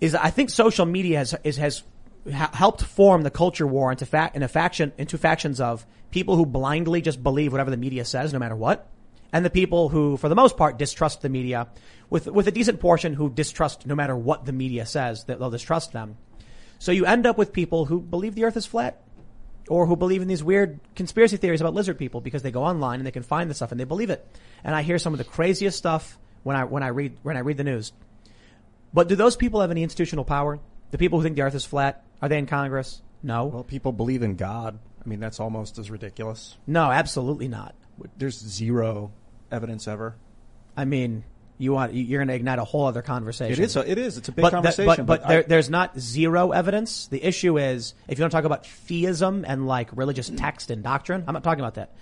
[0.00, 1.82] is I think social media has is, has
[2.30, 7.02] helped form the culture war into fact in faction into factions of people who blindly
[7.02, 8.88] just believe whatever the media says, no matter what,
[9.32, 11.66] and the people who, for the most part, distrust the media,
[12.08, 15.50] with with a decent portion who distrust no matter what the media says, that they'll
[15.50, 16.16] distrust them.
[16.84, 19.00] So you end up with people who believe the Earth is flat,
[19.70, 23.00] or who believe in these weird conspiracy theories about lizard people because they go online
[23.00, 24.22] and they can find the stuff and they believe it.
[24.62, 27.40] And I hear some of the craziest stuff when I when I read when I
[27.40, 27.94] read the news.
[28.92, 30.60] But do those people have any institutional power?
[30.90, 33.00] The people who think the Earth is flat are they in Congress?
[33.22, 33.46] No.
[33.46, 34.78] Well, people believe in God.
[35.02, 36.58] I mean, that's almost as ridiculous.
[36.66, 37.74] No, absolutely not.
[38.18, 39.10] There's zero
[39.50, 40.16] evidence ever.
[40.76, 41.24] I mean,
[41.58, 43.62] you want you're going to ignite a whole other conversation.
[43.62, 43.76] It is.
[43.76, 44.16] A, it is.
[44.18, 44.86] It's a big but conversation.
[44.86, 47.06] but, but, but there, there's not zero evidence.
[47.06, 50.82] The issue is if you want to talk about theism and like religious text and
[50.82, 51.92] doctrine, I'm not talking about that.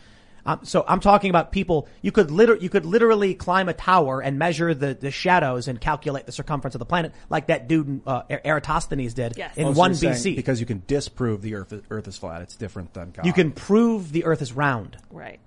[0.45, 1.87] Um, so I'm talking about people.
[2.01, 5.81] You could liter- you could literally climb a tower and measure the, the shadows and
[5.81, 9.57] calculate the circumference of the planet, like that dude uh, Eratosthenes did Yes.
[9.57, 10.35] in Oh, so one BC.
[10.35, 12.43] because you can disprove the Earth Earth is flat.
[12.43, 13.25] It's different than God.
[13.25, 14.97] you can prove the Earth is round.
[15.13, 15.39] Right.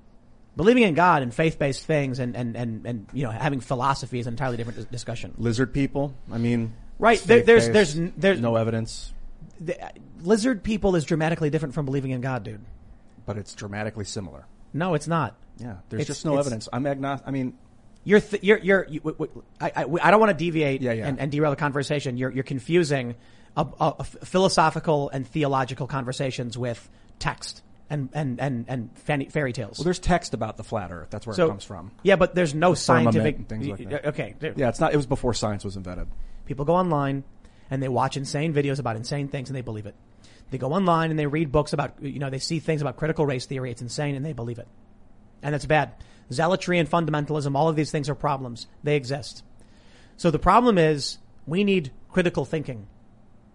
[0.55, 4.27] Believing in God and faith-based things and, and, and, and you know having philosophy is
[4.27, 5.33] an entirely different dis- discussion.
[5.37, 6.13] lizard people.
[6.31, 9.13] I mean, Right, there- there's- there's- there's- no evidence,
[9.59, 9.89] The, uh,
[10.21, 12.61] lizard people is dramatically different from believing in God, dude.
[13.25, 14.45] but it's dramatically similar.
[14.73, 15.35] No, it's not.
[15.57, 16.69] Yeah, there's It's- just no it's- evidence.
[16.71, 17.27] I'm agnostic.
[17.27, 17.53] I mean,
[18.07, 20.91] You're, th- you're, you're, you, w- w- I, I, I don't want to deviate Yeah,
[20.93, 21.07] yeah.
[21.07, 22.17] And, and derail the conversation.
[22.17, 23.15] You're, you're confusing
[23.57, 26.87] a, a, a philosophical and theological conversations with
[27.17, 29.77] text and, and, and, and fanny, fairy tales.
[29.77, 31.09] well, there's text about the flat Earth.
[31.11, 31.91] That's where so, it comes from.
[32.03, 34.05] Yeah, but there's no firmament scientific, things like that.
[34.07, 34.35] okay.
[34.55, 34.93] Yeah, it's not.
[34.93, 36.07] It was before science was invented.
[36.45, 37.23] People go online
[37.69, 39.95] and they watch insane videos about insane things and they believe it.
[40.51, 43.25] They go online and they read books about, you know, they see things about critical
[43.25, 43.71] race theory.
[43.71, 44.67] It's insane and they believe it.
[45.41, 45.93] And that's bad.
[46.31, 48.67] Zealotry and fundamentalism, all of these things are problems.
[48.83, 49.43] They exist.
[50.17, 52.87] So the problem is we need critical thinking.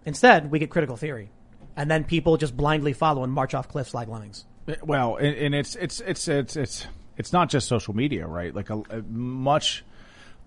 [0.05, 1.31] Instead, we get critical theory.
[1.81, 4.45] And then people just blindly follow and march off cliffs like lemmings.
[4.67, 6.85] Eh, well, and, and it's it's it's it's it's
[7.17, 8.53] it's not just social media, right?
[8.53, 9.83] Like a, a much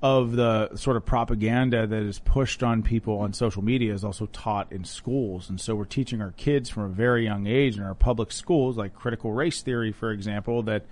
[0.01, 4.27] of the sort of propaganda that is pushed on people on social media is also
[4.27, 7.83] taught in schools, and so we're teaching our kids from a very young age in
[7.83, 10.85] our public schools, like critical race theory, for example, that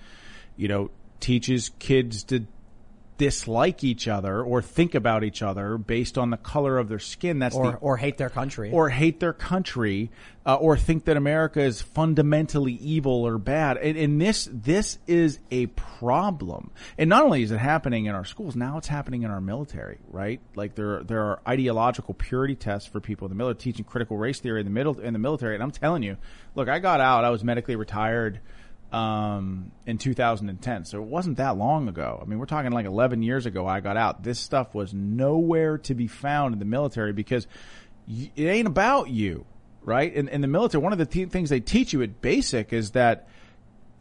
[0.57, 0.91] you know
[1.21, 2.45] teaches kids to
[3.23, 7.39] dislike each other or think about each other based on the color of their skin.
[7.39, 8.73] That's Or, the or hate their country.
[8.73, 10.11] or hate their country,
[10.45, 13.77] uh, or think that America is fundamentally evil or bad.
[13.77, 16.73] And, and this this is a problem.
[16.99, 19.99] And not only is it happening in our schools, now it's happening in our military,
[20.11, 20.41] right?
[20.57, 24.41] Like there there are ideological purity tests for people in the military, teaching critical race
[24.41, 25.55] theory in the middle in the military.
[25.55, 26.17] And I'm telling you,
[26.57, 28.41] look, I got out, I was medically retired.
[28.93, 32.21] Um, in 2010, so it wasn't that long ago.
[32.21, 33.67] I mean, we're talking like 11 years ago.
[33.67, 34.23] I got out.
[34.23, 37.47] This stuff was nowhere to be found in the military because
[38.07, 39.47] it ain't about you,
[39.83, 40.13] right?
[40.13, 43.29] In, in the military, one of the things they teach you at basic is that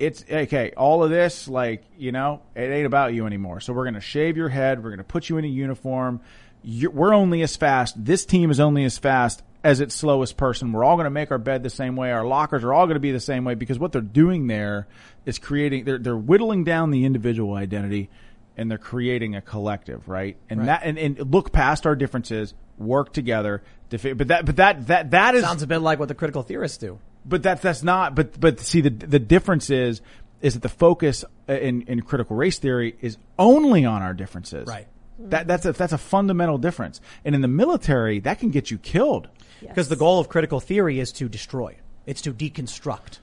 [0.02, 0.74] it's okay.
[0.76, 3.60] All of this, like you know, it ain't about you anymore.
[3.60, 4.84] So we're gonna shave your head.
[4.84, 6.22] We're gonna put you in a uniform.
[6.64, 8.04] You're, we're only as fast.
[8.04, 10.72] This team is only as fast as its slowest person.
[10.72, 12.12] We're all gonna make our bed the same way.
[12.12, 14.88] Our lockers are all gonna be the same way because what they're doing there
[15.26, 15.86] is creating.
[15.86, 18.10] They're they're whittling down the individual identity
[18.58, 20.38] and they're creating a collective, right?
[20.50, 23.62] And that and, and look past our differences, work together.
[23.90, 26.44] Defi- but that but that that that is Sounds a bit like what the critical
[26.44, 27.00] theorists do.
[27.26, 28.16] but that's that's not.
[28.16, 30.02] But but see the the difference is
[30.42, 34.68] is that the focus uh, in in critical race theory is only on our differences.
[34.68, 34.88] Right.
[35.20, 37.00] That that's a that's a fundamental difference.
[37.24, 39.28] And in the military, that can get you killed.
[39.70, 41.78] Because the goal of critical theory is to destroy.
[42.06, 43.20] It's to deconstruct.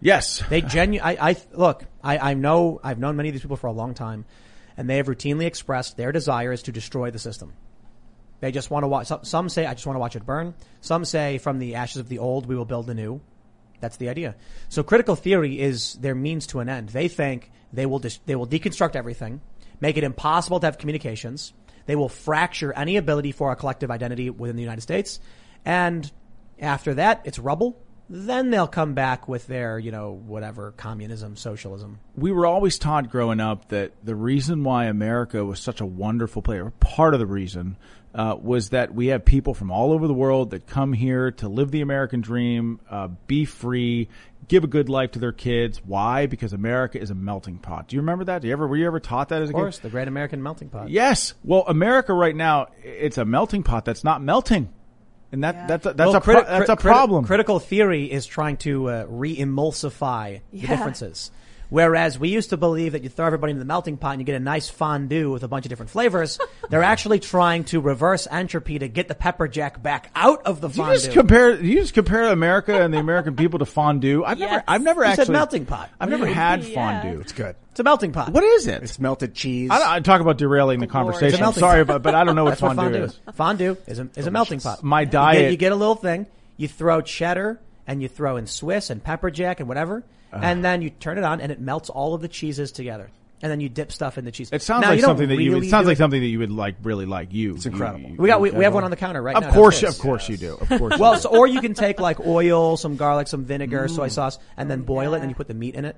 [0.00, 0.42] Yes.
[0.48, 1.84] They genu- I, I look.
[2.02, 2.80] I, I know.
[2.82, 4.24] I've known many of these people for a long time,
[4.76, 7.52] and they have routinely expressed their desire is to destroy the system.
[8.40, 9.08] They just want to watch.
[9.08, 11.96] Some, some say, "I just want to watch it burn." Some say, "From the ashes
[11.96, 13.20] of the old, we will build the new."
[13.80, 14.36] That's the idea.
[14.68, 16.90] So critical theory is their means to an end.
[16.90, 19.40] They think they will dis- they will deconstruct everything,
[19.80, 21.52] make it impossible to have communications.
[21.86, 25.20] They will fracture any ability for a collective identity within the United States,
[25.64, 26.10] and
[26.60, 27.78] after that, it's rubble.
[28.10, 31.98] Then they'll come back with their, you know, whatever communism, socialism.
[32.16, 36.40] we were always taught growing up that the reason why America was such a wonderful
[36.40, 37.76] place, or part of the reason,
[38.14, 41.48] uh, was that we have people from all over the world that come here to
[41.50, 44.08] live the American dream, uh, be free,
[44.48, 45.82] give a good life to their kids.
[45.84, 46.24] Why?
[46.24, 47.88] Because America is a melting pot.
[47.88, 48.40] Do you remember that?
[48.40, 49.60] Do you ever were you ever taught that as a Of kid?
[49.60, 50.88] course, the great American melting pot.
[50.88, 51.34] Yes.
[51.44, 54.70] Well, America right now, it's a melting pot that's not melting,
[55.32, 55.66] and that Yeah.
[55.66, 57.24] that's a, that's Well, a pro- criti- that's a criti- problem.
[57.24, 61.30] critical theory is trying to uh, re-emulsify the differences.
[61.70, 64.24] Whereas we used to believe that you throw everybody in the melting pot and you
[64.24, 66.38] get a nice fondue with a bunch of different flavors.
[66.70, 70.70] They're actually trying to reverse entropy to get the pepper jack back out of the
[70.70, 70.92] fondue.
[70.92, 71.60] You just compare.
[71.60, 74.24] You just compare America and the American people to fondue.
[74.24, 74.54] I've never.
[74.54, 74.64] Yes.
[74.66, 75.90] I've never You actually said melting pot.
[76.00, 76.74] I've never had Yeah.
[77.02, 77.20] fondue.
[77.20, 77.54] It's good.
[77.72, 78.30] It's a melting pot.
[78.32, 78.82] What is it?
[78.82, 79.70] It's melted cheese.
[79.70, 81.34] I, I talk about derailing the conversation.
[81.34, 81.94] It's a I'm sorry, pot.
[81.94, 83.12] but but I don't know what That's what fondue, fondue is.
[83.12, 83.34] is.
[83.34, 84.82] Fondue is a, is a melting pot.
[84.82, 86.26] My You get, diet- you get a little thing.
[86.56, 90.82] You throw cheddar and you throw in Swiss and pepper jack and whatever, and then
[90.82, 93.10] you turn it on and it melts all of the cheeses together.
[93.40, 94.50] And then you dip stuff in the cheese.
[94.52, 95.52] It sounds Now, like something that you.
[95.52, 97.32] really It sounds do like something that you would like really like.
[97.32, 97.54] You.
[97.54, 98.10] It's incredible.
[98.18, 99.52] We got we, we have one on the counter right Of now.
[99.52, 99.94] course, downstairs.
[99.96, 100.54] of course you do.
[100.60, 100.94] Of course.
[100.96, 101.20] you Well, do.
[101.20, 103.90] so, or you can take like oil, some garlic, some vinegar, Mm.
[103.94, 105.94] soy sauce, and then boil it, and Then you put the meat in it.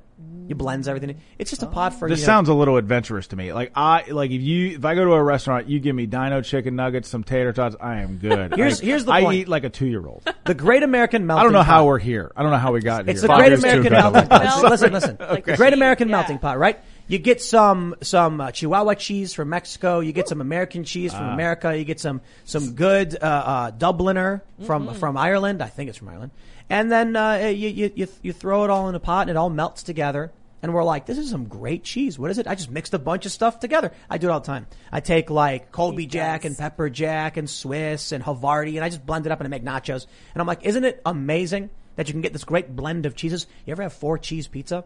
[0.48, 1.16] You blends everything.
[1.38, 2.08] It's just a pot for.
[2.10, 3.52] This you know, sounds a little adventurous to me.
[3.54, 6.42] Like I like if you if I go to a restaurant, you give me dino
[6.42, 8.52] chicken nuggets, some tater tots, I am good.
[8.56, 9.38] Here's- Like, here's the I point.
[9.38, 10.28] eat like a two year old.
[10.44, 11.40] the Great American Melting.
[11.40, 12.32] I don't know how we're here.
[12.36, 13.22] I don't know how we got It's here.
[13.22, 13.92] the Five Great too American.
[13.92, 14.62] Melting Pot.
[14.70, 15.16] Listen, listen.
[15.16, 16.08] The Great American.
[16.08, 16.80] Melting Pot, right?
[17.10, 19.98] You get some some uh, Chihuahua cheese from Mexico.
[20.00, 21.18] You get some American cheese Ah.
[21.18, 21.76] from America.
[21.76, 24.98] You get some some good uh, uh, Dubliner from Mm-hmm.
[24.98, 25.60] from Ireland.
[25.62, 26.30] I think it's from Ireland.
[26.68, 29.36] And then uh, you, you you you throw it all in a pot, and it
[29.36, 30.30] all melts together.
[30.62, 32.18] And we're like, this is some great cheese.
[32.18, 32.46] What is it?
[32.46, 33.92] I just mixed a bunch of stuff together.
[34.10, 34.66] I do it all the time.
[34.92, 39.04] I take like Colby Jack and Pepper Jack and Swiss and Havarti, and I just
[39.04, 40.06] blend it up and I make nachos.
[40.34, 43.46] And I'm like, isn't it amazing that you can get this great blend of cheeses?
[43.66, 44.84] You ever have four cheese pizza?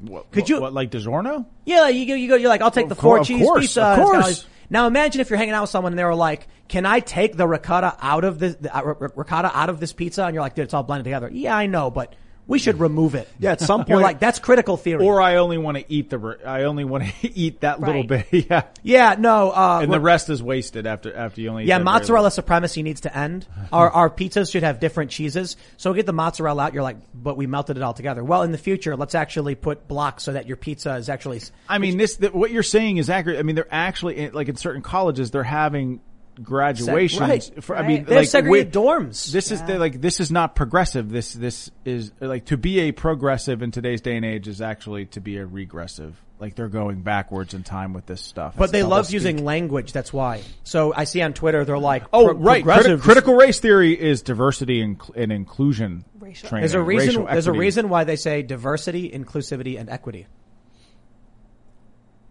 [0.00, 1.46] What, Could what- you- what, like DiGiorno?
[1.64, 3.82] Yeah, like, you go, you go, you're like, I'll take the four cheese course, pizza.
[3.82, 4.46] of and it's got all course.
[4.70, 7.36] Now imagine if you're hanging out with someone and they were like, "Can I take
[7.38, 8.82] the ricotta out of this the, uh,
[9.16, 11.66] ricotta out of this pizza?" And you're like, "Dude, it's all blended together." Yeah, I
[11.66, 12.14] know, but
[12.48, 13.28] we should remove it.
[13.38, 15.04] Yeah, at some You're point- like, that's critical theory.
[15.04, 16.38] Or I only want to eat the.
[16.44, 18.26] I only want to eat that little bit.
[18.32, 18.62] Yeah.
[18.82, 19.50] yeah, no.
[19.52, 21.64] Uh, And the rest is wasted after after you only.
[21.64, 23.46] eat Yeah, mozzarella supremacy needs to end.
[23.70, 25.56] Our our pizzas should have different cheeses.
[25.76, 26.74] So get the mozzarella out.
[26.74, 28.24] You're like, but we melted it all together.
[28.24, 31.42] Well, in the future, let's actually put blocks so that your pizza is actually.
[31.68, 33.38] I mean, this the, what you're saying is accurate.
[33.38, 36.00] I mean, they're actually like in certain colleges, they're having
[36.42, 37.20] graduations.
[37.20, 37.50] right.
[37.64, 37.88] For, I Right.
[37.88, 39.30] mean, They have like segregated we- dorms.
[39.32, 41.08] This is the, like this is not progressive.
[41.10, 45.06] This this is like to be a progressive in today's day and age is actually
[45.06, 46.20] to be a regressive.
[46.40, 48.54] Like they're going backwards in time with this stuff.
[48.56, 49.14] But they love speak.
[49.14, 49.92] using language.
[49.92, 50.42] That's why.
[50.62, 52.64] So I see on Twitter they're like, Oh, pro- right.
[52.64, 56.62] Criti- critical race theory is diversity and, cl- and inclusion Racial- training.
[56.62, 57.24] There's a reason.
[57.24, 60.26] There's a reason why they say diversity, inclusivity, and equity.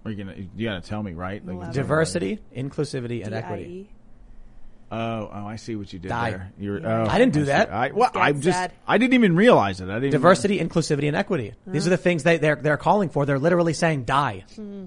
[0.05, 1.45] Are you gonna you gotta tell me right?
[1.45, 1.73] Like, Love it.
[1.73, 3.89] Diversity, inclusivity, and equity.
[4.89, 4.99] D-I-E.
[5.01, 6.29] Oh, oh, I see what you did Die.
[6.31, 6.51] there.
[6.59, 7.45] You're, oh, I didn't do see.
[7.47, 7.71] that.
[7.71, 8.73] I, well, Get I'm just, sad.
[8.87, 9.89] I didn't even realize it.
[9.89, 10.11] I didn't.
[10.11, 11.53] Diversity, inclusivity, and equity.
[11.65, 13.25] These are the things they, they're they're calling for.
[13.25, 14.45] They're literally saying die.
[14.55, 14.85] Hmm.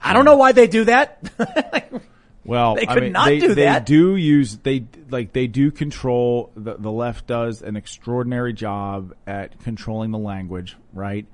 [0.00, 1.22] I don't know why they do that.
[2.46, 3.86] Well, They I could mean, not they, do they that.
[3.86, 9.58] do use they like they do control the the left does an extraordinary job at
[9.60, 11.24] controlling the language, right?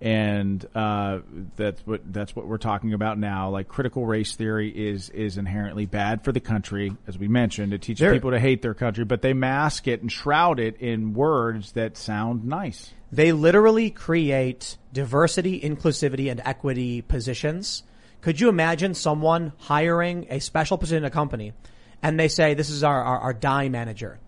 [0.00, 1.20] And uh,
[1.56, 3.50] that's what that's what we're talking about now.
[3.50, 7.72] Like critical race theory is is inherently bad for the country, as we mentioned.
[7.72, 10.76] It teaches There- people to hate their country, but they mask it and shroud it
[10.80, 12.92] in words that sound nice.
[13.10, 17.82] they literally create diversity, inclusivity, and equity positions.
[18.20, 21.54] Could you imagine someone hiring a special position in a company
[22.02, 24.18] and they say, this is our, our, our die manager,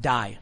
[0.00, 0.38] die.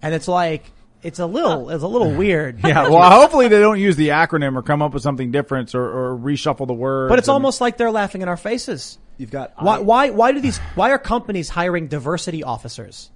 [0.00, 0.70] And it's like,
[1.04, 2.60] it's a little, it's a little weird.
[2.64, 5.84] Yeah, well, hopefully they don't use the acronym or come up with something different or,
[6.14, 7.10] or reshuffle the words.
[7.10, 8.98] But it's and- almost like they're laughing in our faces.
[9.18, 13.10] You've got Why, I- why, why do these, why are companies hiring diversity officers?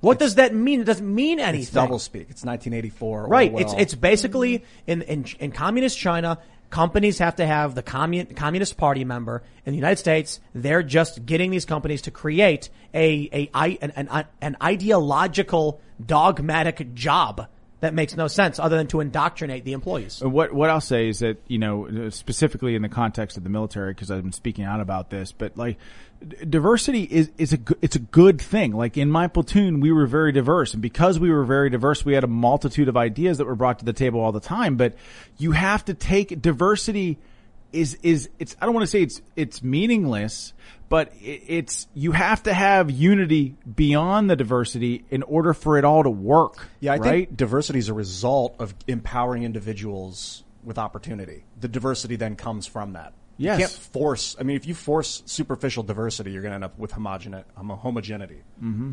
[0.00, 0.80] What does that mean?
[0.80, 1.60] It doesn't mean anything.
[1.60, 2.28] It's double speak.
[2.30, 3.26] It's 1984.
[3.26, 3.50] Right.
[3.52, 3.62] Orwell.
[3.62, 6.38] It's it's basically in, in in communist China,
[6.70, 9.42] companies have to have the commun, communist party member.
[9.66, 14.24] In the United States, they're just getting these companies to create a a an an,
[14.40, 17.48] an ideological dogmatic job
[17.80, 20.22] that makes no sense other than to indoctrinate the employees.
[20.22, 23.44] Uh, what what I'll say is that you know uh, specifically in the context of
[23.44, 25.78] the military because I've been speaking out about this, but like
[26.48, 28.72] diversity is is a it's a good thing.
[28.72, 32.14] Like in my platoon, we were very diverse, and because we were very diverse, we
[32.14, 34.76] had a multitude of ideas that were brought to the table all the time.
[34.76, 34.94] But
[35.38, 37.18] you have to take diversity
[37.72, 40.52] is is it's I don't want to say it's it's meaningless,
[40.90, 46.02] but it's you have to have unity beyond the diversity in order for it all
[46.02, 46.68] to work.
[46.80, 47.10] Yeah, I right?
[47.28, 51.44] think diversity is a result of empowering individuals with opportunity.
[51.58, 53.14] The diversity then comes from that.
[53.38, 53.58] Yes.
[53.58, 56.78] You can't force, I mean, if you force superficial diversity, you're going to end up
[56.78, 58.42] with homogene- homo- homogeneity.
[58.62, 58.92] Mm-hmm.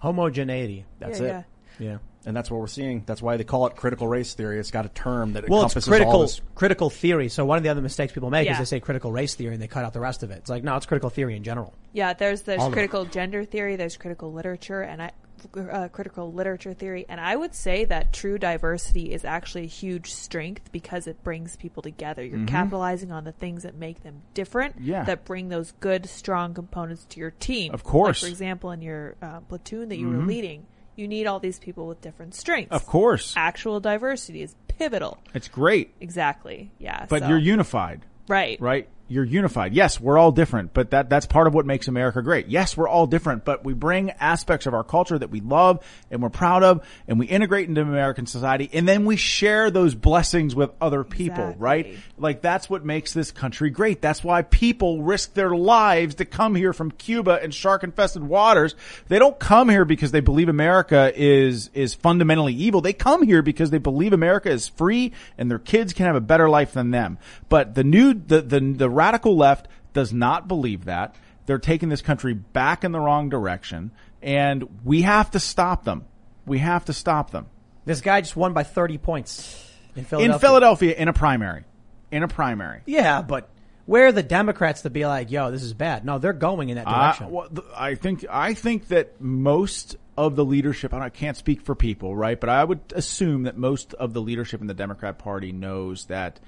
[0.00, 0.84] Homogeneity.
[0.98, 1.44] That's Yeah, it.
[1.78, 1.86] yeah.
[1.92, 1.98] Yeah.
[2.26, 3.02] And that's what we're seeing.
[3.06, 4.58] That's why they call it critical race theory.
[4.60, 6.40] It's got a term that Well, it's encompasses all critical this.
[6.54, 7.28] critical theory.
[7.30, 9.62] So one of the other mistakes people make is they say critical race theory and
[9.62, 10.38] they cut out the rest of it.
[10.38, 11.72] It's like no, it's critical theory in general.
[11.94, 12.74] Yeah, there's there's All of it.
[12.74, 15.12] critical gender theory, there's critical literature, and I
[15.56, 20.12] uh, critical literature theory, and I would say that true diversity is actually a huge
[20.12, 22.22] strength because it brings people together.
[22.22, 24.84] You're capitalizing on the things that make them different, Mm-hmm.
[24.90, 25.04] Yeah.
[25.04, 27.72] that bring those good, strong components to your team.
[27.72, 28.22] Of course.
[28.22, 30.66] Like, for example, in your uh, platoon that you were leading,
[31.00, 32.72] you need all these people with different strengths.
[32.72, 33.32] Of course.
[33.36, 35.18] actual diversity is pivotal.
[35.34, 35.94] It's great.
[36.00, 36.70] Exactly.
[36.78, 37.06] Yeah.
[37.08, 38.02] But so- you're unified.
[38.28, 38.60] right.
[38.60, 38.88] right?
[39.10, 39.74] You're unified.
[39.74, 42.46] Yes, we're all different, but that, that's part of what makes America great.
[42.46, 46.22] Yes, we're all different, but we bring aspects of our culture that we love and
[46.22, 50.54] we're proud of and we integrate into American society and then we share those blessings
[50.54, 51.60] with other people, Exactly.
[51.60, 51.98] right?
[52.18, 54.00] Like that's what makes this country great.
[54.00, 58.76] That's why people risk their lives to come here from Cuba and shark infested waters.
[59.08, 62.80] They don't come here because they believe America is, is fundamentally evil.
[62.80, 66.20] They come here because they believe America is free and their kids can have a
[66.20, 67.18] better life than them.
[67.48, 71.16] But the new, the, the, the radical left does not believe that.
[71.46, 76.04] They're taking this country back in the wrong direction and we have to stop them.
[76.44, 77.46] We have to stop them.
[77.86, 79.66] This guy just won by 30 points
[79.96, 80.34] in Philadelphia.
[80.34, 81.64] In Philadelphia in a primary.
[82.10, 82.82] In a primary.
[82.84, 83.48] Yeah, but
[83.86, 86.04] where are the Democrats to be like, yo, this is bad?
[86.04, 87.30] No, they're going in that I, direction.
[87.30, 90.92] well, th- I think I think that most of the leadership.
[90.92, 92.38] I can't speak for people, right?
[92.38, 96.38] But I would assume that most of the leadership in the Democrat Party knows that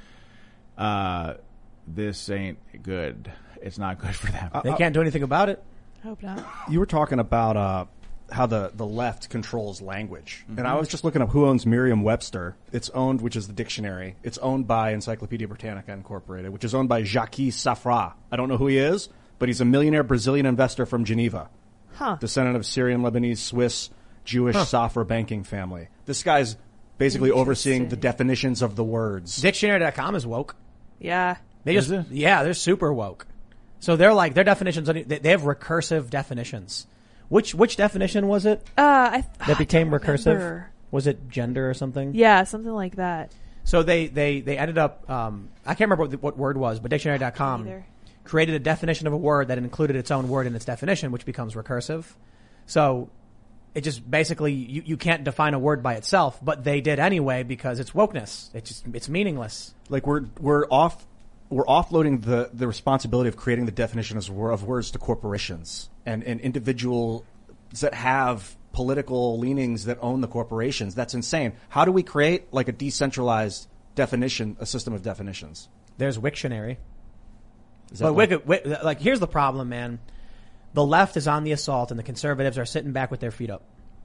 [0.76, 1.34] uh,
[1.86, 3.30] this ain't good.
[3.60, 4.50] It's not good for them.
[4.64, 5.62] they can't do anything about it.
[6.02, 6.44] Hope not.
[6.68, 7.84] You were talking about uh,
[8.30, 12.56] how the, the left controls language, and I was just looking up who owns Merriam-Webster.
[12.72, 14.16] It's owned, which is the dictionary.
[14.24, 18.14] It's owned by Encyclopedia Britannica Incorporated, which is owned by Jacques Safra.
[18.32, 21.48] I don't know who he is, but he's a millionaire Brazilian investor from Geneva,
[21.94, 22.16] Huh.
[22.18, 23.90] descendant of Syrian, Lebanese, Swiss,
[24.24, 25.88] Jewish Safra banking family.
[26.06, 26.56] This guy's
[26.98, 29.40] basically overseeing the definitions of the words.
[29.40, 30.56] Dictionary.com is woke.
[30.98, 31.36] Yeah.
[31.64, 33.26] They just, yeah, they're super woke.
[33.80, 36.86] So they're like, their definitions, they they have recursive definitions.
[37.28, 40.26] Which, which definition was it Uh, I, that became I recursive?
[40.26, 40.70] remember.
[40.90, 42.14] Was it gender or something?
[42.14, 43.32] Yeah, something like that.
[43.64, 46.78] So they, they, they ended up, um, I can't remember what, the, what word was,
[46.80, 47.86] but dictionary.com Either.
[48.24, 51.24] created a definition of a word that included its own word in its definition, which
[51.24, 52.04] becomes recursive.
[52.66, 53.08] So
[53.74, 57.42] it just basically, you, you can't define a word by itself, but they did anyway
[57.44, 58.54] because it's wokeness.
[58.54, 59.72] It's just, it's meaningless.
[59.88, 61.06] like we're we're off
[61.52, 66.40] we're offloading the the responsibility of creating the definition of, words to corporations and and
[66.40, 67.24] individuals
[67.80, 70.94] that have political leanings that own the corporations.
[70.94, 71.52] That's insane.
[71.68, 75.68] How do we create like a decentralized definition, a system of definitions?
[75.98, 76.78] There's Wiktionary.
[77.98, 78.14] But
[78.46, 80.00] like- like, here's the problem, man.
[80.72, 83.50] The left is on the assault, and the conservatives are sitting back with their feet
[83.50, 83.62] up.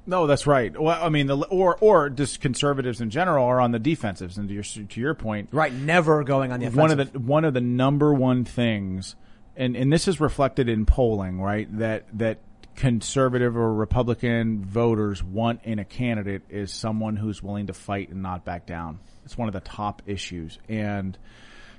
[0.09, 0.79] No, that's right.
[0.79, 4.37] Well, I mean, the or or just conservatives in general are on the defensives.
[4.37, 6.79] And to your to your point, Right, never going on the offensive.
[6.79, 9.15] one of the one of the number one things,
[9.57, 11.67] and and this is reflected in polling, right?
[11.77, 12.39] That that
[12.77, 18.21] conservative or Republican voters want in a candidate is someone who's willing to fight and
[18.21, 18.99] not back down.
[19.25, 21.17] It's one of the top issues, and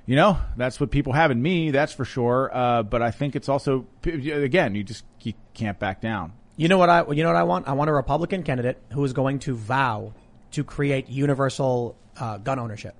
[0.05, 1.71] you know that's what people have in me.
[1.71, 2.51] That's for sure.
[2.55, 6.33] Uh, but I think it's also again, you just you can't back down.
[6.59, 7.05] You know what I?
[7.09, 7.67] You know what I want?
[7.69, 10.13] I want a Republican candidate who is going to vow
[10.51, 12.95] to create universal uh, gun ownership.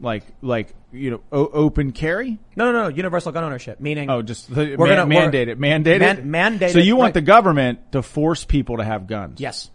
[0.00, 2.38] Like like you know o- open carry.
[2.56, 3.78] No, no, no, universal gun ownership.
[3.80, 7.08] Meaning, Oh, just the, We're man- gonna- mandate it, mandate it, mandate So you want
[7.08, 7.14] right.
[7.14, 9.40] the government to force people to have guns?
[9.40, 9.70] yes.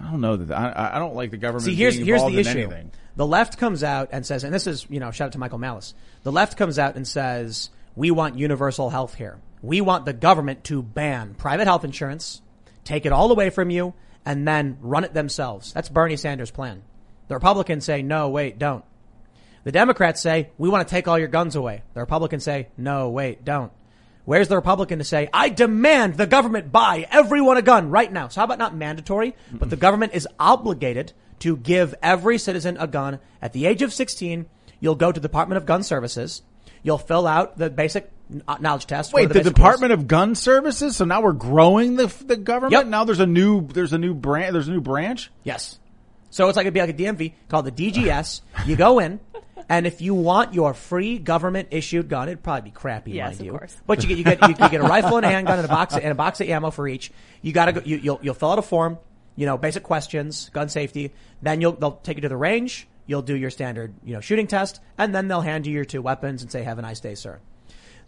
[0.00, 0.54] I don't know that.
[0.54, 1.64] I, I don't like the government.
[1.66, 2.58] See, here's here's the issue.
[2.58, 2.90] Anything.
[3.16, 5.58] The left comes out and says, and this is you know, shout out to Michael
[5.58, 5.94] Malice.
[6.22, 9.38] The left comes out and says, we want universal health care.
[9.62, 12.42] We want the government to ban private health insurance,
[12.84, 15.72] take it all away from you, and then run it themselves.
[15.72, 16.82] That's Bernie Sanders' plan.
[17.28, 18.84] The Republicans say, no, wait, don't.
[19.64, 21.82] The Democrats say, we want to take all your guns away.
[21.94, 23.72] The Republicans say, no, wait, don't.
[24.24, 28.28] Where's the Republican to say, I demand the government buy everyone a gun right now?
[28.28, 32.86] So how about not mandatory, but the government is obligated to give every citizen a
[32.88, 34.46] gun at the age of 16.
[34.80, 36.42] You'll go to the Department of Gun Services.
[36.82, 38.10] You'll fill out the basic
[38.60, 39.12] knowledge test.
[39.12, 40.96] Wait, one of the basic Department of Gun Services.
[40.96, 42.72] So now we're growing the the government.
[42.72, 42.86] Yep.
[42.86, 44.52] Now there's a new there's a new branch.
[44.52, 45.30] There's a new branch.
[45.44, 45.78] Yes.
[46.30, 48.40] So it's like it'd be like a DMV called the DGS.
[48.66, 49.20] you go in,
[49.68, 53.40] and if you want your free government issued gun, it'd probably be crappy, Yes, mind
[53.40, 53.52] of you.
[53.52, 53.76] course.
[53.86, 55.68] But you get you get you, you get a rifle and a handgun and a
[55.68, 57.10] box of, and a box of ammo for each.
[57.42, 57.80] You gotta go.
[57.84, 58.98] You, you'll you'll fill out a form.
[59.38, 61.12] You know, basic questions, gun safety.
[61.42, 62.88] Then you'll they'll take you to the range.
[63.06, 66.02] You'll do your standard you know shooting test, and then they'll hand you your two
[66.02, 67.38] weapons and say, "Have a nice day, sir."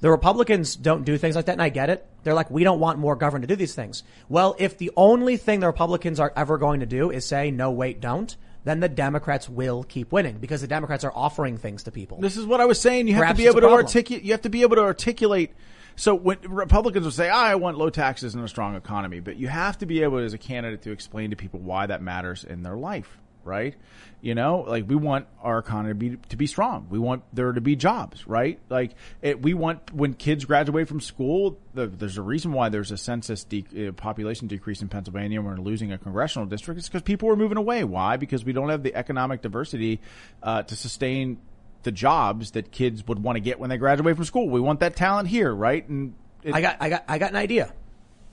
[0.01, 2.07] The Republicans don't do things like that, and I get it.
[2.23, 4.05] They're like, we don't want more government to do these things.
[4.29, 7.71] Well, if the only thing the Republicans are ever going to do is say, no,
[7.71, 11.91] wait, don't, then the Democrats will keep winning because the Democrats are offering things to
[11.91, 12.21] people.
[12.21, 13.09] This is what I was saying.
[13.09, 14.25] You have Perhaps to be able to articulate.
[14.25, 15.53] You have to be able to articulate.
[15.97, 19.37] So when Republicans will say, oh, "I want low taxes and a strong economy," but
[19.37, 22.45] you have to be able, as a candidate, to explain to people why that matters
[22.45, 23.19] in their life
[23.49, 23.75] right?
[24.21, 26.89] You know, like we want our economy to be, to be strong.
[26.91, 28.59] We want there to be jobs, right?
[28.69, 28.93] Like
[29.23, 32.97] it, we want when kids graduate from school, the, there's a reason why there's a
[32.97, 36.79] census de- uh, population decrease in Pennsylvania we're losing a congressional district.
[36.79, 37.85] It's because people are moving away.
[37.85, 38.17] Why?
[38.17, 40.01] Because we don't have the economic diversity
[40.43, 41.39] uh, to sustain
[41.85, 44.49] the jobs that kids would want to get when they graduate from school.
[44.49, 45.89] We want that talent here, right?
[45.89, 47.73] And it, I got, I got, I got an idea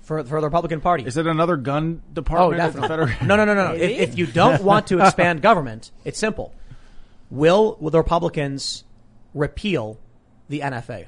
[0.05, 1.03] for for the Republican Party.
[1.05, 2.61] Is it another gun department?
[2.61, 3.27] Oh, definitely.
[3.27, 3.73] no, no, no, no.
[3.73, 6.53] If, if, you don't want to expand government, it's simple.
[7.29, 8.83] Will, will the Republicans
[9.33, 9.99] repeal
[10.47, 11.07] the NFA?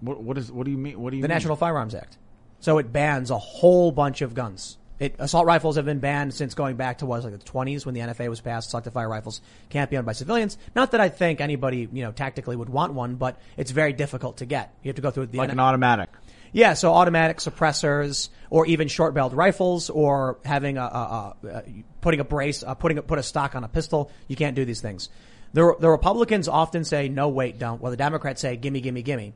[0.00, 0.52] What, what is?
[0.52, 1.00] What do you mean?
[1.00, 1.22] What do you?
[1.22, 1.34] The mean?
[1.34, 2.18] National Firearms Act.
[2.60, 4.78] So it bans a whole bunch of guns.
[5.00, 7.84] It, assault rifles have been banned since going back to what was like the 20s
[7.84, 8.70] when the NFA was passed.
[8.70, 10.56] Selective fire rifles can't be owned by civilians.
[10.76, 14.36] Not that I think anybody, you know, tactically would want one, but it's very difficult
[14.38, 14.72] to get.
[14.82, 16.10] You have to go through the like N- an automatic.
[16.54, 21.62] Yeah, so automatic suppressors, or even short-barreled rifles, or having a, a, a,
[22.00, 24.12] putting a brace, uh, putting a, put a stock on a pistol.
[24.28, 25.08] You can't do these things.
[25.52, 27.82] The the Republicans often say no, wait, don't.
[27.82, 29.34] Well, the Democrats say gimme, gimme, gimme.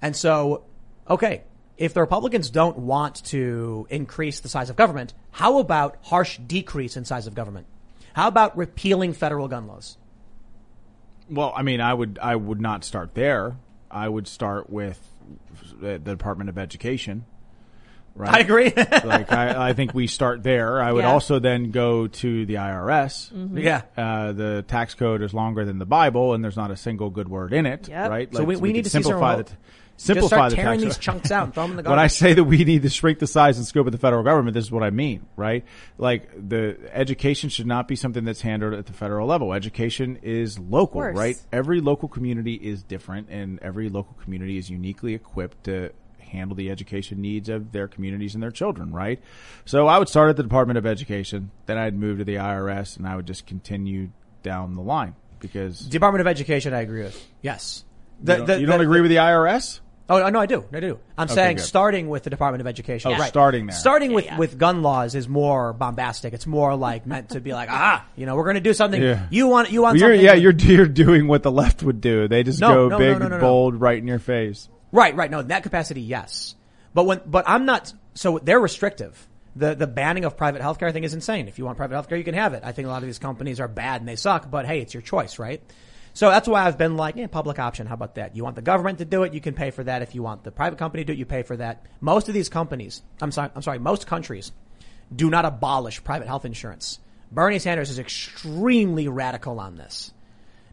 [0.00, 0.62] And so,
[1.10, 1.42] okay,
[1.76, 6.96] if the Republicans don't want to increase the size of government, how about harsh decrease
[6.96, 7.66] in size of government?
[8.12, 9.96] How about repealing federal gun laws?
[11.28, 13.56] Well, I mean, I would I would not start there.
[13.90, 15.00] I would start with
[15.80, 17.24] the Department of Education.
[18.16, 18.32] Right.
[18.32, 18.72] I agree.
[18.76, 20.80] like I, I, think we start there.
[20.80, 21.12] I would yeah.
[21.12, 23.32] also then go to the IRS.
[23.32, 23.58] Mm-hmm.
[23.58, 23.82] Yeah.
[23.96, 27.28] Uh, the tax code is longer than the Bible, and there's not a single good
[27.28, 27.88] word in it.
[27.88, 28.10] Yep.
[28.10, 28.32] Right.
[28.32, 29.50] So like, we, we, we need to simplify the.
[29.96, 31.90] Simplify Just start the tearing these chunks out and throw them in the garbage.
[31.98, 34.24] when I say that we need to shrink the size and scope of the federal
[34.24, 35.64] government, this is what I mean, right?
[35.98, 39.52] Like the education should not be something that's handled at the federal level.
[39.52, 41.40] Education is local, right?
[41.52, 46.70] Every local community is different and every local community is uniquely equipped to handle the
[46.70, 49.22] education needs of their communities and their children, right?
[49.64, 52.96] So I would start at the Department of Education, then I'd move to the IRS
[52.96, 54.10] and I would just continue
[54.42, 57.26] down the line because Department of Education I agree with.
[57.40, 57.84] Yes.
[58.20, 59.80] The, you don't, the, you don't the, agree with the IRS?
[60.06, 60.64] Oh no, I do.
[60.70, 60.98] I do.
[61.16, 61.62] I'm okay, saying good.
[61.62, 63.10] starting with the Department of Education.
[63.10, 63.28] Oh, right.
[63.28, 63.76] starting there.
[63.76, 64.36] Starting with, yeah.
[64.36, 66.34] with gun laws is more bombastic.
[66.34, 69.00] It's more like meant to be like, ah, you know, we're going to do something.
[69.00, 69.26] Yeah.
[69.30, 70.20] You want, you want well, something.
[70.20, 72.28] Yeah, you're, you're doing what the left would do.
[72.28, 74.68] They just no, go no, big, no, bold, right in your face.
[74.92, 75.30] Right, right.
[75.30, 76.54] No, in that capacity, yes.
[76.92, 79.26] But when, but I'm not, so they're restrictive.
[79.56, 81.48] The, the banning of private healthcare I think is insane.
[81.48, 82.62] If you want private healthcare, you can have it.
[82.62, 84.92] I think a lot of these companies are bad and they suck, but hey, it's
[84.92, 85.62] your choice, right?
[86.14, 87.88] So that's why I've been like, yeah, public option.
[87.88, 88.36] How about that?
[88.36, 90.00] You want the government to do it, you can pay for that.
[90.00, 91.84] If you want the private company to do it, you pay for that.
[92.00, 94.52] Most of these companies, I'm sorry, I'm sorry, most countries
[95.14, 97.00] do not abolish private health insurance.
[97.32, 100.12] Bernie Sanders is extremely radical on this.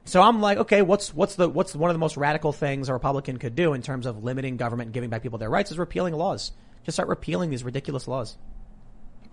[0.06, 2.94] So I'm like, okay, what's what's the what's one of the most radical things a
[2.94, 5.80] Republican could do in terms of limiting government and giving back people their rights is
[5.80, 6.52] repealing laws.
[6.84, 8.38] Just start repealing these ridiculous laws.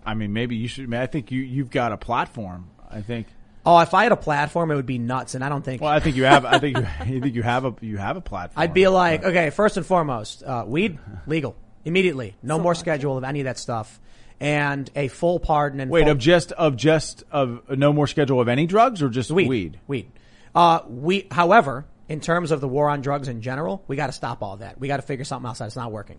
[0.05, 0.93] I mean, maybe you should.
[0.93, 2.71] I think you you've got a platform.
[2.91, 3.27] I think
[3.71, 5.83] Oh, if I had a platform, it would be nuts, and I don't think.
[5.83, 6.47] Well, I think you have.
[6.47, 8.63] I think you, I think you have a you have a platform.
[8.63, 11.55] I'd be like, okay, first and foremost, uh, weed legal
[11.85, 12.35] immediately.
[12.43, 14.01] No so more schedule of any of that stuff,
[14.41, 15.81] and a full pardon.
[15.81, 19.11] And wait, full, of just of just of no more schedule of any drugs or
[19.11, 19.49] just weed?
[19.49, 19.81] Weed.
[19.87, 20.13] weed.
[20.55, 24.13] Uh, we, however, in terms of the war on drugs in general, we got to
[24.13, 24.81] stop all that.
[24.81, 25.67] We got to figure something else out.
[25.67, 26.19] It's not working.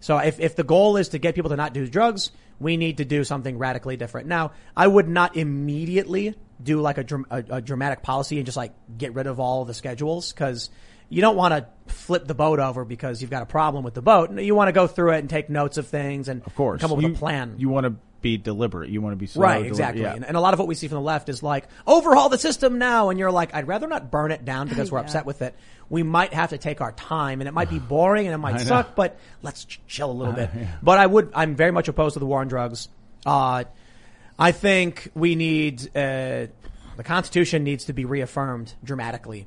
[0.00, 2.96] So if, if the goal is to get people to not do drugs, we need
[2.96, 4.26] to do something radically different.
[4.26, 8.72] Now, I would not immediately do like a, a, a dramatic policy and just like
[8.96, 10.70] get rid of all the schedules because
[11.08, 14.02] you don't want to flip the boat over because you've got a problem with the
[14.02, 14.32] boat.
[14.38, 16.92] You want to go through it and take notes of things and of course come
[16.92, 17.56] up you, with a plan.
[17.58, 18.90] You want to be deliberate.
[18.90, 20.02] You want to be slow, right, exactly.
[20.02, 20.14] Yeah.
[20.14, 22.38] And, and, a lot of what we see from the left is like overhaul the
[22.38, 25.04] system now, and you're like, I'd rather not burn it down because we're yeah.
[25.04, 25.54] upset with it.
[25.88, 28.60] We might have to take our time, and it might be boring and it might
[28.60, 30.50] suck, but let's chill a little uh, bit.
[30.54, 30.68] Yeah.
[30.82, 32.88] But I would, I'm very much opposed to the war on drugs.
[33.24, 33.64] Uh,
[34.40, 36.46] I think we need uh,
[36.96, 39.46] the Constitution needs to be reaffirmed dramatically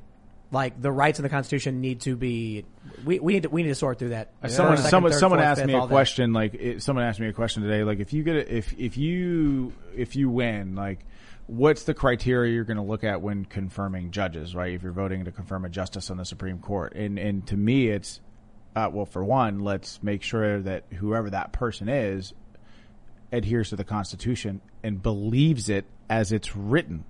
[0.54, 2.64] like the rights in the Constitution need to be.
[3.04, 4.30] We, we need to we need to sort through that.
[4.42, 6.38] Uh, someone second, someone third, someone fourth, asked fifth, me a question that.
[6.38, 8.96] like it, someone asked me a question today like if you get a, if if
[8.96, 11.04] you if you win like
[11.46, 15.24] what's the criteria you're going to look at when confirming judges right if you're voting
[15.24, 18.20] to confirm a justice on the Supreme Court and and to me it's
[18.76, 22.32] uh, well for one let's make sure that whoever that person is
[23.32, 27.04] adheres to the Constitution and believes it as it's written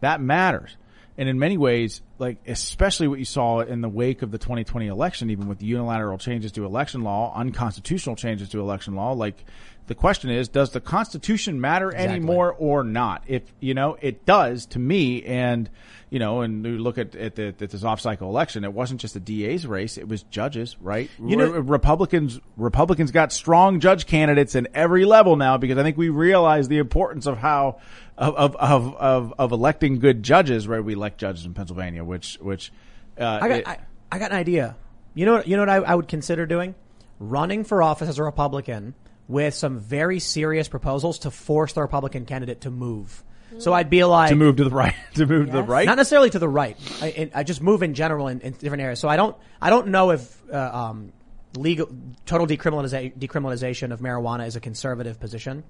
[0.00, 0.76] that matters
[1.16, 4.86] and in many ways like especially what you saw in the wake of the 2020
[4.86, 9.44] election, even with the unilateral changes to election law, unconstitutional changes to election law, like
[9.86, 12.16] the question is, does the Constitution matter exactly.
[12.16, 13.24] anymore or not?
[13.26, 15.70] If, you know, it does to me and,
[16.10, 19.00] you know, and you look at, at, the, at this off cycle election, it wasn't
[19.00, 21.10] just a DA's race, it was judges, right?
[21.22, 25.82] You know, Re- Republicans, Republicans got strong judge candidates in every level now because I
[25.82, 27.80] think we realize the importance of how,
[28.16, 30.82] of, of, of, of, of electing good judges, right?
[30.82, 32.72] We elect judges in Pennsylvania, which, which,
[33.18, 33.78] uh, I got, it, I,
[34.10, 34.76] I, got an idea.
[35.14, 36.74] You know, you know what I, I would consider doing?
[37.18, 38.94] Running for office as a Republican
[39.26, 43.22] with some very serious proposals to force the Republican candidate to move.
[43.58, 45.54] So I'd be like to move to the right, to move yes.
[45.54, 46.76] to the right, not necessarily to the right.
[47.02, 49.00] I, I just move in general in, in, different areas.
[49.00, 51.12] So I don't, I don't know if uh, um,
[51.56, 51.88] legal
[52.24, 55.64] total decriminalization decriminalization of marijuana is a conservative position,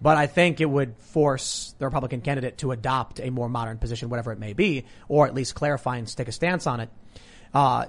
[0.00, 4.10] but I think it would force the Republican candidate to adopt a more modern position,
[4.10, 6.90] whatever it may be, or at least clarify and take a stance on it.
[7.54, 7.86] Uh,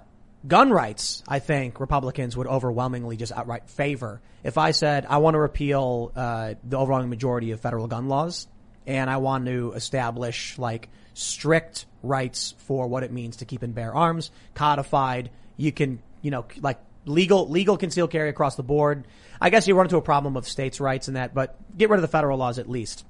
[0.47, 4.21] gun rights, I think Republicans would overwhelmingly just outright favor.
[4.43, 8.47] If I said I want to repeal uh, the overwhelming majority of federal gun laws,
[8.87, 13.73] and I want to establish like strict rights for what it means to keep and
[13.73, 19.05] bear arms, codified, you can, you know, like legal legal concealed carry across the board.
[19.39, 21.97] I guess you run into a problem of states' rights and that, but get rid
[21.97, 23.05] of the federal laws at least.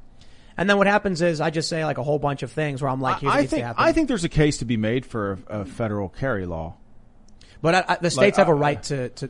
[0.56, 2.90] And then what happens is I just say like a whole bunch of things where
[2.90, 5.62] I'm like, I, I think I think there's a case to be made for a,
[5.62, 6.76] a federal carry law.
[7.62, 9.30] But I, I, the states like, have a uh, right to, to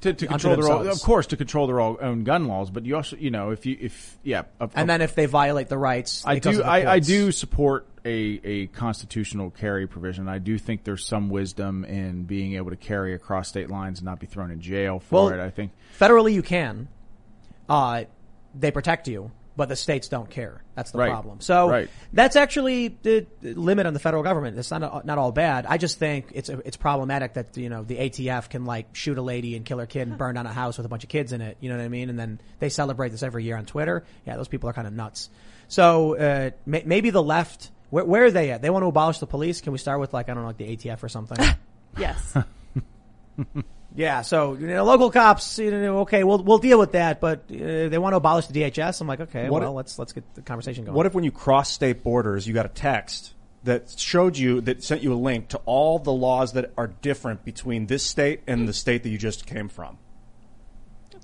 [0.00, 2.70] to, to control their own, of course, to control their own gun laws.
[2.70, 5.68] But you also, you know, if you, if yeah, of, and then if they violate
[5.68, 10.28] the rights, I do, I, I, do support a a constitutional carry provision.
[10.28, 14.06] I do think there's some wisdom in being able to carry across state lines and
[14.06, 15.40] not be thrown in jail for well, it.
[15.40, 16.88] I think federally you can.
[17.68, 18.04] Uh,
[18.54, 20.62] they protect you but the states don't care.
[20.74, 21.10] That's the right.
[21.10, 21.42] problem.
[21.42, 21.90] So right.
[22.14, 24.58] that's actually the limit on the federal government.
[24.58, 25.66] It's not not all bad.
[25.66, 29.22] I just think it's it's problematic that you know the ATF can like shoot a
[29.22, 31.34] lady and kill her kid and burn down a house with a bunch of kids
[31.34, 31.58] in it.
[31.60, 32.08] You know what I mean?
[32.08, 34.02] And then they celebrate this every year on Twitter.
[34.26, 35.28] Yeah, those people are kind of nuts.
[35.68, 37.70] So uh, may, maybe the left.
[37.90, 38.62] Where, where are they at?
[38.62, 39.60] They want to abolish the police.
[39.60, 41.36] Can we start with like I don't know, like the ATF or something?
[41.98, 42.34] yes.
[43.94, 47.44] Yeah, so you know, local cops, you know, okay, we'll we'll deal with that, but
[47.50, 49.00] uh, they want to abolish the DHS.
[49.00, 50.94] I'm like, okay, what well, if, let's let's get the conversation going.
[50.94, 53.34] What if when you cross state borders, you got a text
[53.64, 57.44] that showed you that sent you a link to all the laws that are different
[57.44, 59.98] between this state and the state that you just came from?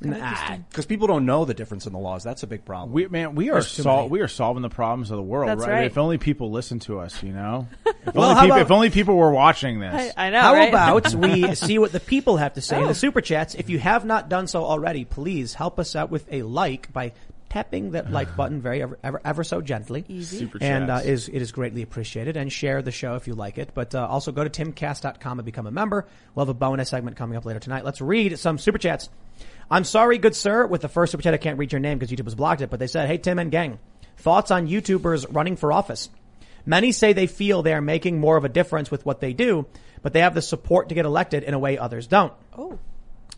[0.01, 2.23] Nah, because people don't know the difference in the laws.
[2.23, 2.93] That's a big problem.
[2.93, 5.49] We man, we are sol- we are solving the problems of the world.
[5.49, 5.73] That's right?
[5.73, 5.85] right.
[5.87, 7.69] If only people listen to us, you know.
[8.07, 10.13] If, well, only, people, about, if only people were watching this.
[10.17, 10.41] I, I know.
[10.41, 10.69] How right?
[10.69, 12.83] about we see what the people have to say oh.
[12.83, 12.93] in the oh.
[12.93, 13.57] super chats?
[13.57, 17.15] If you have not done so already, please help us out with a like by
[17.49, 20.05] tapping that like button very ever, ever, ever so gently.
[20.09, 20.39] Easy.
[20.39, 22.37] Super and uh, is it is greatly appreciated.
[22.37, 23.71] And share the show if you like it.
[23.75, 26.07] But uh, also go to timcast.com and become a member.
[26.37, 27.85] We'll have a bonus segment coming up later tonight.
[27.85, 29.09] Let's read some super chats.
[29.71, 30.67] I'm sorry, good sir.
[30.67, 32.71] With the first super chat, I can't read your name because YouTube has blocked it.
[32.71, 33.79] But they said, "Hey Tim and gang,
[34.17, 36.09] thoughts on YouTubers running for office."
[36.67, 39.67] Many say they feel they are making more of a difference with what they do,
[40.03, 42.33] but they have the support to get elected in a way others don't.
[42.59, 42.79] Oh.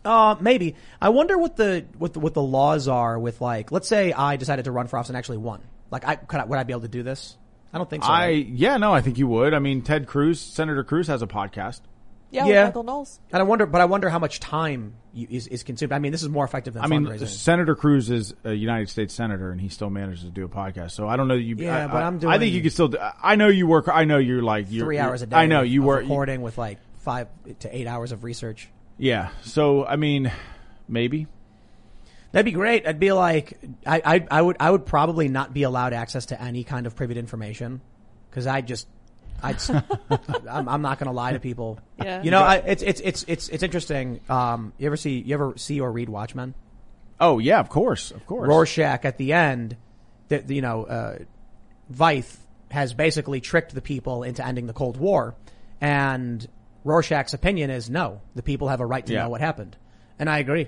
[0.03, 0.75] Uh, maybe.
[0.99, 4.37] I wonder what the, what the, what the laws are with like, let's say I
[4.37, 5.61] decided to run for office and actually won.
[5.91, 7.37] Like, I, could I, would I be able to do this?
[7.71, 8.09] I don't think so.
[8.09, 8.47] I, right?
[8.47, 9.53] yeah, no, I think you would.
[9.53, 11.81] I mean, Ted Cruz, Senator Cruz has a podcast.
[12.31, 12.65] Yeah, yeah.
[12.65, 13.19] Michael Knowles.
[13.31, 15.91] And I wonder, but I wonder how much time is, is consumed.
[15.91, 19.13] I mean, this is more effective than I mean, Senator Cruz is a United States
[19.13, 20.91] senator, and he still manages to do a podcast.
[20.91, 21.33] So I don't know.
[21.33, 22.33] You, yeah, I, but I'm doing.
[22.33, 22.89] I think you could still.
[22.89, 23.87] Do, I know you work.
[23.87, 25.35] I know you're like you're, 3 hours a day.
[25.35, 27.27] I know you work recording with like five
[27.59, 28.69] to eight hours of research.
[28.97, 29.29] Yeah.
[29.41, 30.31] So I mean,
[30.87, 31.27] maybe.
[32.31, 32.87] That'd be great.
[32.87, 36.39] I'd be like, I, I, I would, I would probably not be allowed access to
[36.39, 37.81] any kind of private information
[38.29, 38.87] because I just
[39.41, 39.55] I,
[40.49, 41.79] I'm, I'm not going to lie to people.
[41.97, 42.21] Yeah.
[42.23, 44.21] You know, I, it's it's it's it's it's interesting.
[44.29, 46.53] Um, you ever see you ever see or read Watchmen?
[47.19, 48.47] Oh yeah, of course, of course.
[48.47, 49.75] Rorschach at the end,
[50.29, 51.17] that you know, uh,
[51.91, 52.33] Veidt
[52.71, 55.35] has basically tricked the people into ending the Cold War,
[55.81, 56.47] and
[56.83, 59.23] Rorschach's opinion is no, the people have a right to yeah.
[59.23, 59.75] know what happened,
[60.17, 60.67] and I agree.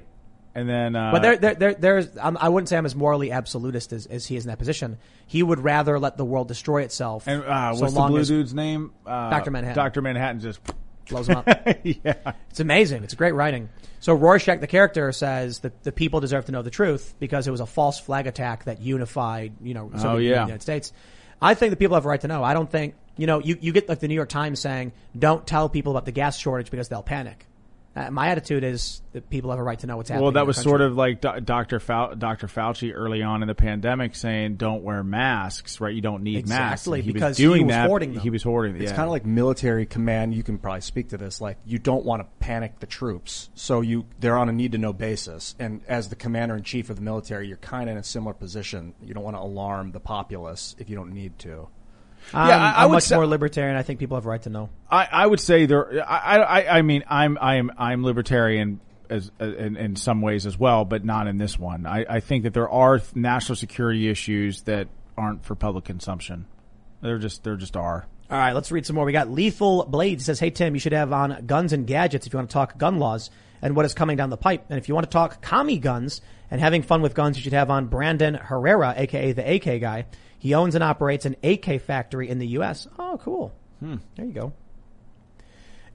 [0.53, 3.32] And then, uh, but there, there, there there's, um, I wouldn't say I'm as morally
[3.32, 4.98] absolutist as, as he is in that position.
[5.28, 7.28] He would rather let the world destroy itself.
[7.28, 8.91] And uh, so what's the blue dude's name?
[9.06, 9.76] Uh, Doctor Manhattan.
[9.76, 10.60] Doctor Manhattan just
[11.07, 11.48] blows him up.
[11.84, 13.03] yeah, it's amazing.
[13.03, 13.69] It's great writing.
[14.02, 17.52] So Rorschach, the character, says that the people deserve to know the truth because it
[17.52, 20.34] was a false flag attack that unified, you know, oh, yeah.
[20.34, 20.91] the United States.
[21.41, 22.44] I think the people have a right to know.
[22.44, 25.45] I don't think, you know, you, you get like the New York Times saying, don't
[25.45, 27.45] tell people about the gas shortage because they'll panic.
[27.93, 30.23] Uh, my attitude is that people have a right to know what's happening.
[30.23, 31.81] Well, that in was their sort of like Do- Dr.
[31.81, 32.47] Fau- Dr.
[32.47, 35.93] Fauci early on in the pandemic saying, "Don't wear masks." Right?
[35.93, 36.84] You don't need masks.
[36.88, 37.88] Exactly, And he because was doing he was that.
[37.88, 38.22] hoarding them.
[38.23, 38.76] He was hoarding.
[38.77, 38.95] It's yeah.
[38.95, 40.34] kind of like military command.
[40.34, 41.41] You can probably speak to this.
[41.41, 44.77] Like you don't want to panic the troops, so you they're on a need to
[44.77, 45.53] know basis.
[45.59, 48.34] And as the commander in chief of the military, you're kind of in a similar
[48.34, 48.93] position.
[49.01, 51.68] You don't want to alarm the populace if you don't need to.
[52.34, 53.76] I'm, Yeah, I- I I'm would much say- more libertarian.
[53.77, 54.69] I think people have a right to know.
[54.89, 56.03] I, I would say there.
[56.10, 58.80] I, I, I mean, I'm, I'm, I'm libertarian
[59.10, 61.85] as uh, in, in some ways as well, but not in this one.
[61.85, 64.88] I, I think that there are national security issues that
[65.18, 66.45] aren't for public consumption.
[67.02, 68.06] They're just, there just are.
[68.30, 69.03] All right, let's read some more.
[69.03, 72.31] We got Lethal Blade says, "Hey Tim, you should have on guns and gadgets if
[72.31, 73.30] you want to talk gun laws
[73.61, 74.64] and what is coming down the pipe.
[74.69, 77.52] And if you want to talk commie guns and having fun with guns, you should
[77.52, 80.06] have on Brandon Herrera, aka the AK guy.
[80.41, 82.88] He owns and operates an AK factory in the U.S.
[82.97, 83.53] Oh, cool.
[83.80, 84.53] There you go.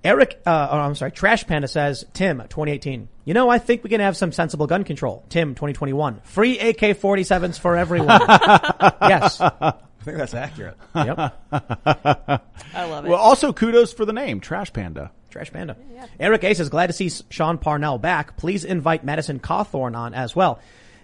[0.05, 3.09] Eric, uh, oh, I'm sorry, Trash Panda says, Tim, 2018.
[3.25, 5.25] You know, I think we can have some sensible gun control.
[5.31, 6.21] Tim, 2021.
[6.23, 8.21] Free AK-47s for everyone.
[8.21, 9.41] yes.
[9.41, 9.75] I
[10.05, 10.77] think that's accurate.
[10.95, 11.19] Yep.
[11.51, 12.41] I
[12.85, 13.09] love it.
[13.09, 15.11] Well, also kudos for the name Trash Panda.
[15.29, 15.77] Trash Panda.
[15.93, 16.07] Yeah.
[16.21, 18.37] Eric A says, glad to see Sean Parnell back.
[18.37, 20.61] Please invite Madison Cawthorn on as well.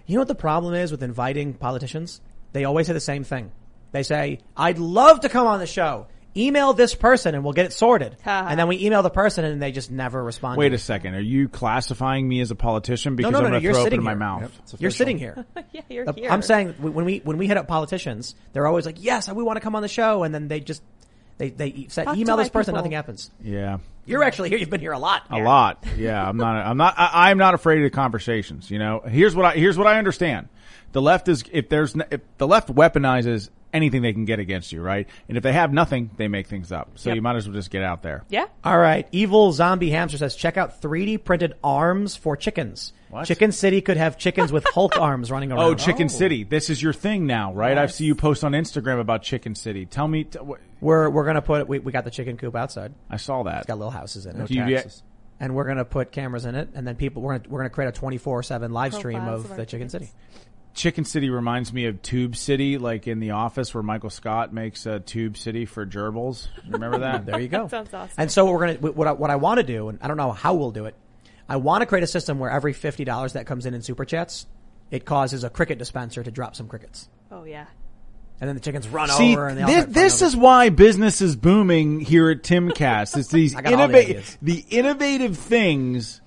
[0.07, 2.21] You know what the problem is with inviting politicians?
[2.53, 3.51] They always say the same thing.
[3.93, 6.07] They say, I'd love to come on the show.
[6.35, 8.17] Email this person and we'll get it sorted.
[8.25, 10.57] and then we email the person and they just never respond.
[10.57, 10.79] Wait to a it.
[10.79, 11.15] second.
[11.15, 13.83] Are you classifying me as a politician because no, I'm no, going to you're throw
[13.83, 14.43] up sitting in my mouth?
[14.71, 15.45] Yep, You're sitting here.
[15.73, 16.31] yeah, you're The- here.
[16.31, 19.57] I'm saying when we when we hit up politicians, they're always like, "Yes, we want
[19.59, 20.83] to come on the show," and then they just
[21.37, 22.79] they they Talk email this person, people.
[22.79, 23.31] nothing happens.
[23.43, 23.79] Yeah.
[24.07, 24.59] You're actually here.
[24.59, 25.25] You've been here a lot.
[25.31, 25.85] A lot.
[25.99, 26.57] Yeah, I'm not.
[26.67, 26.95] I'm not.
[26.97, 28.71] I, I'm not afraid of the conversations.
[28.71, 30.49] You know, here's what I here's what I understand.
[30.93, 34.83] The left is if there's if the left weaponizes anything they can get against you,
[34.83, 35.09] right?
[35.29, 36.91] And if they have nothing, they make things up.
[36.97, 37.17] So Yep.
[37.17, 38.23] you might as well just get out there.
[38.29, 38.45] yeah.
[38.63, 39.09] All right.
[39.13, 42.93] Evil Zombie Hamster says, check out 3D printed arms for chickens.
[43.09, 43.25] What?
[43.27, 45.65] Chicken City could have chickens with Hulk arms running oh, around.
[45.65, 46.45] Oh, Chicken City.
[46.45, 47.79] This is your thing now, right?
[47.79, 49.87] I've seen you post on Instagram about Chicken City.
[49.87, 50.25] Tell me.
[50.25, 52.93] T- wh- We're, we're gonna put, we, we got the chicken coop outside.
[53.09, 53.59] I saw that.
[53.61, 54.49] It's got little houses in it.
[54.49, 55.03] Do you get- Taxes.
[55.41, 57.89] And we're gonna put cameras in it and then people, we're gonna, we're gonna create
[57.89, 59.93] a 24-7 live stream of of the our Chicken chickens.
[59.93, 60.11] City.
[60.75, 64.87] Chicken City reminds me of Tube City, like in The Office, where Michael Scott makes
[64.87, 66.49] a Tube City for gerbils.
[66.69, 67.27] Remember that?
[67.27, 67.69] There you go.
[67.69, 68.15] Sounds awesome.
[68.17, 70.17] And so what we're gonna, what I, what I want to do, and I don't
[70.17, 70.95] know how we'll do it,
[71.49, 74.07] I want to create a system where every fifty dollars that comes in in super
[74.07, 74.47] chats,
[74.91, 77.67] it causes a cricket dispenser to drop some crickets, oh yeah.
[78.41, 82.01] and then the chickens run See, over and this, this is why business is booming
[82.01, 83.19] here at Timcast.
[83.19, 86.22] It's these I got all the innovative, the innovative things.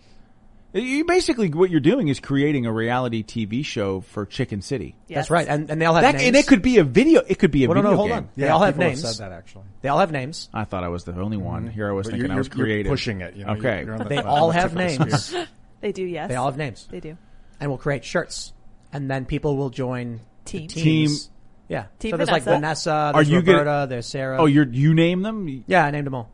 [0.82, 4.94] You basically what you're doing is creating a reality TV show for Chicken City.
[5.08, 5.16] Yes.
[5.16, 6.28] That's right, and, and they all have That, names.
[6.28, 7.22] and it could be a video.
[7.26, 8.18] It could be a Well, video no, hold game.
[8.18, 8.30] on.
[8.36, 9.02] They all have people names.
[9.02, 9.64] said that actually.
[9.82, 10.50] They all have names.
[10.54, 11.64] I thought I was the only one.
[11.64, 11.72] Mm-hmm.
[11.74, 12.90] Here I was But thinking you're, I was you're- you're creative.
[12.90, 13.36] pushing it.
[13.38, 13.80] You know, Okay.
[13.86, 15.36] You're, you're the- They all the have tip of the names.
[15.82, 16.04] They do.
[16.04, 16.30] Yes.
[16.30, 17.16] They all have names, They do.
[17.60, 18.52] and we'll create shirts,
[18.92, 20.68] and then people will join the Team.
[20.68, 21.24] teams.
[21.26, 21.32] Team-
[21.70, 21.86] Yeah.
[22.00, 22.90] Team so there's like Vanessa.
[22.90, 22.92] Vanessa.
[22.92, 24.38] Are There's you gonna- There's Sarah.
[24.42, 25.64] Oh, you're you name them.
[25.68, 26.30] Yeah, I named them all.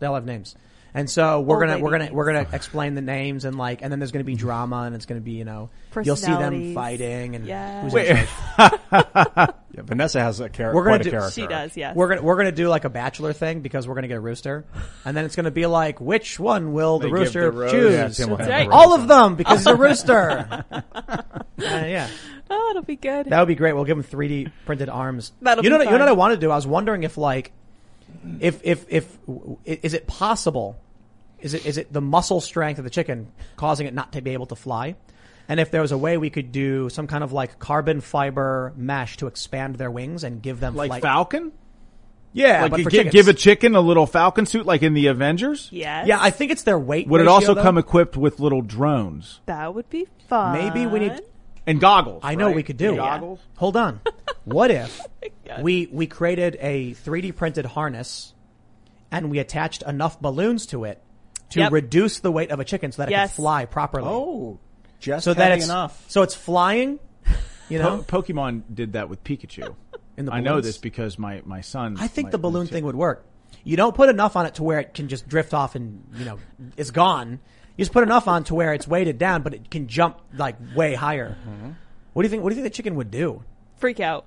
[0.00, 0.54] They all have names.
[0.96, 2.14] And so we're Old gonna we're gonna names.
[2.14, 5.04] we're gonna explain the names and like and then there's gonna be drama and it's
[5.04, 5.68] gonna be you know
[6.02, 6.74] you'll see them Personalities.
[6.74, 7.82] fighting and Yeah.
[7.82, 8.16] who's Wait.
[8.56, 9.50] charge.
[9.76, 11.30] Yeah, Vanessa has a char- We're gonna quite do- a character.
[11.38, 11.76] She does.
[11.76, 11.94] Yes.
[11.94, 14.64] We're gonna we're gonna do like a bachelor thing because we're gonna get a rooster,
[15.04, 17.70] and then it's gonna be like which one will the They give rooster the rose.
[17.72, 17.92] choose?
[17.92, 18.68] Yeah, Tim will That's have right.
[18.70, 20.64] the All of them because he's a rooster.
[21.58, 22.08] Uh, yeah,
[22.50, 23.26] oh, it'll be good.
[23.26, 23.72] that would be great.
[23.74, 25.32] We'll give him 3D printed arms.
[25.40, 26.06] That'll you know be what- you know fun.
[26.06, 26.50] what I want to do?
[26.50, 27.52] I was wondering if like
[28.40, 29.18] if if if
[29.64, 30.76] is it possible?
[31.40, 34.30] Is it is it the muscle strength of the chicken causing it not to be
[34.32, 34.96] able to fly?
[35.48, 38.72] And if there was a way we could do some kind of like carbon fiber
[38.76, 41.02] mesh to expand their wings and give them Like flight.
[41.02, 41.52] Falcon.
[42.32, 43.12] yeah, like but for gi- chickens.
[43.12, 45.68] give a chicken a little Falcon suit, like in the Avengers.
[45.70, 46.06] yes.
[46.08, 47.06] Yeah, I think it's their weight.
[47.06, 47.62] Would it ratio, also though.
[47.62, 50.52] come equipped with little drones that would be fun.
[50.58, 51.20] Maybe we need.
[51.66, 52.22] and goggles?
[52.24, 52.56] I know right?
[52.56, 52.96] we could do.
[52.96, 53.40] goggles.
[53.56, 54.00] Hold on.
[54.44, 55.00] What if
[55.50, 58.32] oh we we created a 3D printed harness
[59.10, 61.02] and we attached enough balloons to it
[61.50, 61.72] to Yep.
[61.72, 63.30] reduce the weight of a chicken so that it Yes.
[63.30, 64.08] could fly properly.
[64.08, 64.58] Oh,
[65.00, 66.04] just so that heavy it's enough.
[66.08, 66.98] so it's flying.
[67.68, 69.74] You know, Po- Pokemon did that with Pikachu.
[70.16, 70.66] In the I know balloons?
[70.66, 71.96] this because my my son.
[72.00, 73.26] I think my- the balloon thing would work.
[73.64, 76.24] You don't put enough on it to where it can just drift off and you
[76.24, 76.38] know
[76.76, 77.40] it's gone.
[77.76, 80.56] You just put enough on to where it's weighted down, but it can jump like
[80.74, 81.36] way higher.
[81.46, 81.70] Mm-hmm.
[82.14, 82.42] What do you think?
[82.42, 83.42] What do you think the chicken would do?
[83.76, 84.24] freak out.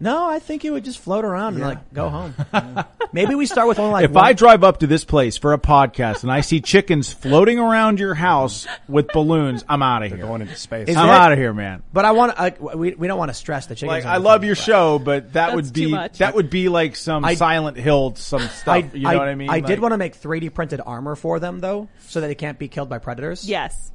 [0.00, 2.34] No, I think it would just float around and like go home.
[3.12, 5.52] Maybe we start with only like If one- I drive up to this place for
[5.52, 10.12] a podcast and I see chickens floating around your house with balloons, I'm out of
[10.12, 10.18] here.
[10.24, 10.88] Going into space.
[10.88, 11.82] Is I'm that- out of here, man.
[11.92, 13.88] But I want uh, we we don't want to stress the chickens.
[13.88, 15.90] Like on I the love thing, your but show, but that That's would too be
[15.90, 16.18] much.
[16.18, 18.68] that would be like some I- Silent Hill, some stuff.
[18.68, 19.50] I, you know what I mean?
[19.50, 22.34] I did Like- want to make 3D printed armor for them though, so that they
[22.36, 23.48] can't be killed by predators.
[23.48, 23.90] Yes.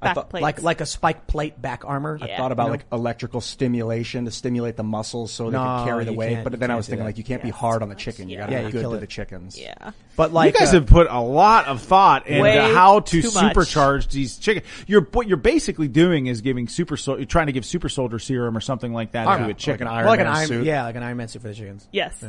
[0.00, 0.42] I Back thought- plates.
[0.42, 2.18] like like a spike plate back armor.
[2.22, 2.36] Yeah.
[2.36, 2.72] thought about You know?
[2.74, 6.34] like electrical stimulation to stimulate the muscles so they No, can carry the you weight.
[6.34, 7.08] can't- But then I can't was do thinking that.
[7.08, 8.26] like you can't be hard on the too chicken.
[8.26, 8.30] much.
[8.32, 8.40] You Yeah.
[8.42, 9.00] got to Yeah, be you good kill to it.
[9.00, 9.58] the chickens.
[9.58, 9.90] yeah.
[10.14, 13.30] But like you guys uh, have put a lot of thought into how to too
[13.32, 13.54] much.
[13.56, 14.66] supercharge these chickens.
[14.86, 18.20] You're what you're basically doing is giving super sol- you're trying to give super soldier
[18.20, 19.46] serum or something like that Armor.
[19.46, 19.86] to a chicken.
[19.86, 20.64] Like Iron well, like an Man Iron, suit.
[20.66, 21.88] yeah, like an Iron Man suit for the chickens.
[21.92, 22.24] Yes.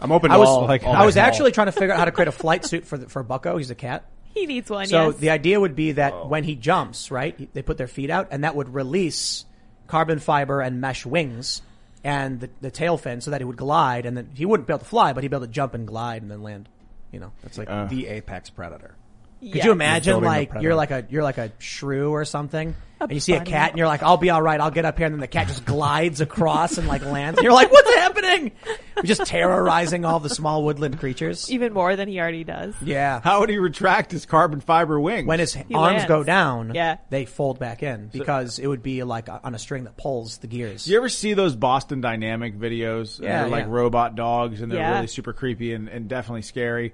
[0.00, 0.66] I'm open to I was all.
[0.66, 1.26] like- all I was that.
[1.26, 3.56] actually trying to figure out how to create a flight suit for the, for Bucko.
[3.56, 4.04] He's a cat.
[4.34, 4.86] He needs one.
[4.86, 5.16] So yes.
[5.16, 8.44] the idea would be that when he jumps, right, they put their feet out, and
[8.44, 9.44] that would release
[9.86, 11.62] carbon fiber and mesh wings
[12.04, 14.72] and the, the tail fin, so that he would glide, and then he wouldn't be
[14.72, 16.68] able to fly, but he'd be able to jump and glide and then land.
[17.10, 17.86] You know, that's like Uh.
[17.86, 18.94] the apex predator.
[19.40, 19.64] Could Yes.
[19.64, 23.34] you imagine like you're like a you're like a shrew or something, and you see
[23.34, 25.20] a cat, and you're like, I'll be all right, I'll get up here, and then
[25.20, 28.50] the cat just glides across and like lands, and you're like, what's happening?
[28.96, 31.48] We're just terrorizing all the small woodland creatures.
[31.52, 32.74] Even more than he already does.
[32.82, 33.20] Yeah.
[33.22, 35.28] How would he retract his carbon fiber wings?
[35.28, 36.04] when his He arms lands.
[36.06, 36.96] go down, Yeah.
[37.08, 40.48] they fold back in because it would be like on a string that pulls the
[40.48, 40.84] gears.
[40.84, 43.20] Do you ever see those Boston Dynamic videos?
[43.20, 43.70] Yeah, they're like yeah.
[43.72, 44.94] robot dogs, and they're Yeah.
[44.96, 46.92] really super creepy and, and definitely scary.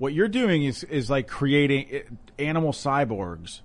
[0.00, 2.00] What you're doing is is like creating eh,
[2.38, 3.60] animal cyborgs.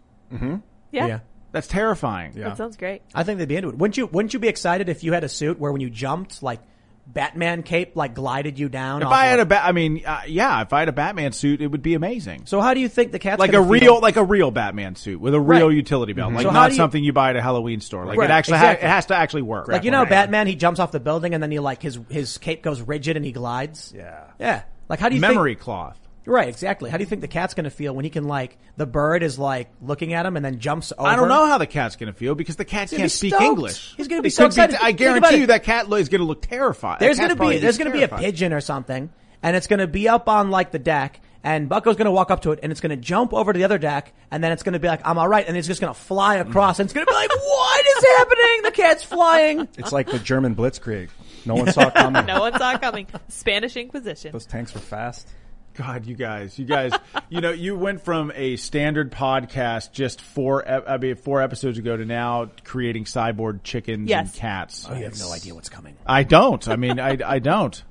[0.92, 1.20] Yeah.
[1.52, 2.34] That's terrifying.
[2.36, 2.50] Yeah.
[2.50, 3.02] That sounds great.
[3.16, 3.78] I think they'd be into it.
[3.78, 4.08] Wouldn't you?
[4.08, 6.60] Wouldn't you be excited if you had a suit where when you jumped, like
[7.08, 9.02] Batman cape, like glided you down?
[9.02, 11.32] If I had of- a bat, I mean, uh, yeah, if I had a Batman
[11.32, 12.42] suit, it would be amazing.
[12.48, 14.02] so how do you think the cat's like a real, feel?
[14.02, 15.76] like a real Batman suit with a real Right.
[15.78, 18.06] utility belt, like So not you- something you buy at a Halloween store.
[18.06, 18.82] Like Right, it actually, exactly.
[18.82, 19.70] ha- it has to actually work.
[19.70, 20.10] like you know, Right.
[20.10, 23.16] Batman, he jumps off the building and then he like his his cape goes rigid
[23.16, 23.94] and he glides.
[23.96, 24.24] Yeah.
[24.40, 24.64] yeah.
[24.90, 26.00] Like how do you memory Think, cloth.
[26.26, 26.90] Right, exactly.
[26.90, 29.24] How do you think the cat's going to feel when he can like the bird
[29.24, 31.08] is like looking at him and then jumps over?
[31.08, 33.44] I don't know how the cat's going to feel because the cat can't speak stoked.
[33.44, 33.94] English.
[33.98, 34.76] He's gonna be It so could excited.
[34.76, 35.40] I Think about guarantee it.
[35.42, 37.00] you that cat is going to look terrified.
[37.00, 39.10] There's gonna be there's gonna be a pigeon or something,
[39.44, 42.52] and it's gonna be up on like the deck, and Bucko's gonna walk up to
[42.54, 44.88] it, and it's gonna jump over to the other deck, and then it's gonna be
[44.88, 47.30] like, "I'm all right," and it's just gonna fly across, and it's gonna be like,
[47.36, 48.62] "What is happening?
[48.64, 51.10] The cat's flying." It's like the German Blitzkrieg.
[51.46, 52.26] No one saw it coming.
[52.28, 53.06] No one saw it coming.
[53.28, 54.32] Spanish Inquisition.
[54.32, 55.28] Those tanks were fast.
[55.76, 56.92] God, you guys, you guys,
[57.30, 61.96] you know, you went from a standard podcast just four, I mean, four episodes ago
[61.98, 64.32] to now creating cyborg chickens Yes.
[64.32, 64.88] and cats.
[64.90, 65.96] Oh, you have no idea what's coming.
[66.06, 66.68] I don't.
[66.68, 67.84] I mean, I, I don't.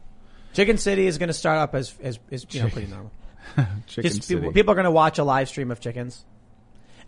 [0.55, 3.11] Chicken City is gonna start up as as, as you know pretty normal.
[3.87, 4.41] Chicken Just City.
[4.41, 6.25] people, people are gonna watch a live stream of chickens,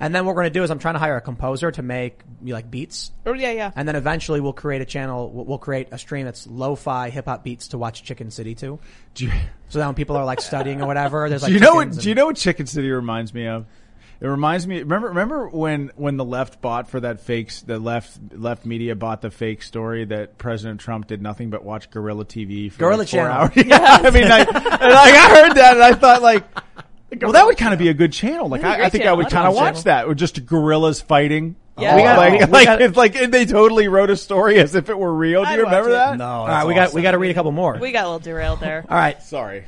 [0.01, 2.21] and then what we're gonna do is I'm trying to hire a composer to make
[2.43, 3.13] like beats.
[3.25, 3.71] Oh yeah, yeah.
[3.75, 7.27] And then eventually we'll create a channel, we'll, we'll create a stream that's lo-fi hip
[7.27, 8.79] hop beats to watch Chicken City to.
[9.15, 9.33] do, you,
[9.69, 11.85] So that when people are like studying or whatever, there's like do you know what?
[11.87, 13.67] chickens Do you know what Chicken City reminds me of?
[14.19, 14.79] It reminds me.
[14.79, 19.21] Remember, remember when when the left bought for that fake the left left media bought
[19.21, 23.09] the fake story that President Trump did nothing but watch Gorilla TV for Gorilla like
[23.09, 23.33] four Channel.
[23.33, 23.53] hours.
[23.57, 26.45] Yeah, I mean, I, and, like I heard that and I thought like.
[27.23, 28.49] Well, that would kind of be a good channel.
[28.49, 29.17] Like, That'd be a I, I great think I channel.
[29.19, 29.85] would I'd kind of watch watch it.
[29.85, 30.09] that.
[30.09, 31.55] With just gorillas fighting.
[31.79, 31.93] Yeah.
[31.93, 34.59] Oh, We got- like, we like, got- it's like and they totally wrote a story
[34.59, 35.43] as if it were real.
[35.45, 35.93] Do I'd you remember it.
[35.93, 36.17] that?
[36.19, 37.79] No, All right, we got we got to read a couple more.
[37.81, 38.85] We got a little derailed there.
[38.89, 39.65] All right, Sorry.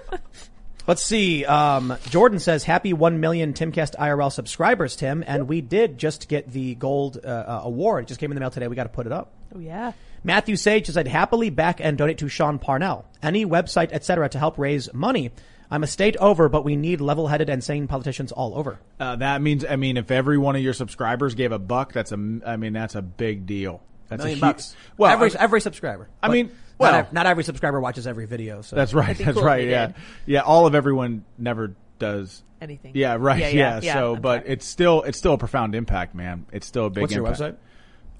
[0.86, 1.44] let's see.
[1.44, 6.50] Um, Jordan says, "Happy one million Timcast IRL subscribers, Tim." And we did just get
[6.52, 8.04] the gold uh, uh, award.
[8.04, 8.68] It just came in the mail today.
[8.68, 9.32] We got to put it up.
[9.54, 9.92] Oh yeah.
[10.24, 14.38] Matthew Sage says, "I'd happily back and donate to Sean Parnell, any website, etc., to
[14.38, 15.30] help raise money.
[15.70, 19.42] I'm a state over, but we need level-headed and sane politicians all over." Uh, that
[19.42, 22.56] means, I mean, if every one of your subscribers gave a buck, that's a, I
[22.56, 23.82] mean, that's a big deal.
[24.08, 24.76] That's Million a huge, bucks.
[24.96, 26.08] Well, every I- every subscriber.
[26.22, 28.62] I mean, not, well- ev- not every subscriber watches every video.
[28.62, 29.16] So that's right.
[29.18, 29.66] That's cool right.
[29.68, 29.96] Yeah, did.
[30.26, 30.40] yeah.
[30.40, 32.42] All of everyone never does.
[32.60, 32.92] Anything.
[32.94, 33.38] Yeah, right.
[33.38, 33.54] Yeah, Yeah.
[33.54, 33.94] yeah, yeah.
[33.94, 34.52] So, I'm but sorry.
[34.52, 36.46] it's still it's still a profound impact, man.
[36.52, 37.02] It's still a big.
[37.02, 37.56] What's your website?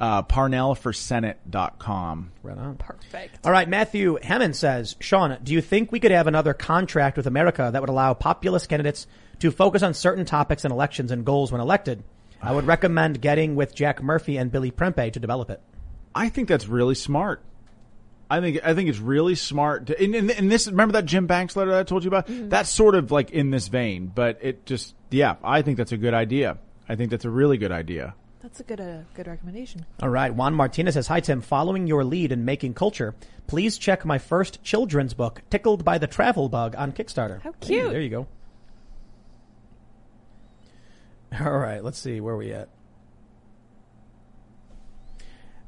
[0.00, 2.30] Uh, ParnellForSenate.com.
[2.44, 2.76] Right on.
[2.76, 3.44] Perfect.
[3.44, 7.26] All right, Matthew Hemmon says, Sean, do you think we could have another contract with
[7.26, 9.08] America that would allow populist candidates
[9.40, 12.04] to focus on certain topics in elections and goals when elected?
[12.40, 15.60] I would recommend getting with Jack Murphy and Billy Prempeh to develop it.
[16.14, 17.42] I think that's really smart.
[18.30, 19.86] I think I think it's really smart.
[19.86, 22.26] To, and, and, and this remember that Jim Banks letter that I told you about.
[22.26, 22.50] Mm-hmm.
[22.50, 25.36] That's sort of like in this vein, but it just yeah.
[25.42, 26.58] I think that's a good idea.
[26.88, 28.14] I think that's a really good idea.
[28.48, 29.84] That's a good uh, good recommendation.
[30.00, 33.14] All right, Juan Martinez says, Hi Tim, following your lead in making culture,
[33.46, 37.42] please check my first children's book, Tickled by the Travel Bug, on Kickstarter.
[37.42, 37.90] How Hey, cute.
[37.90, 38.26] there you go.
[41.38, 42.70] All right, let's see, where are we at?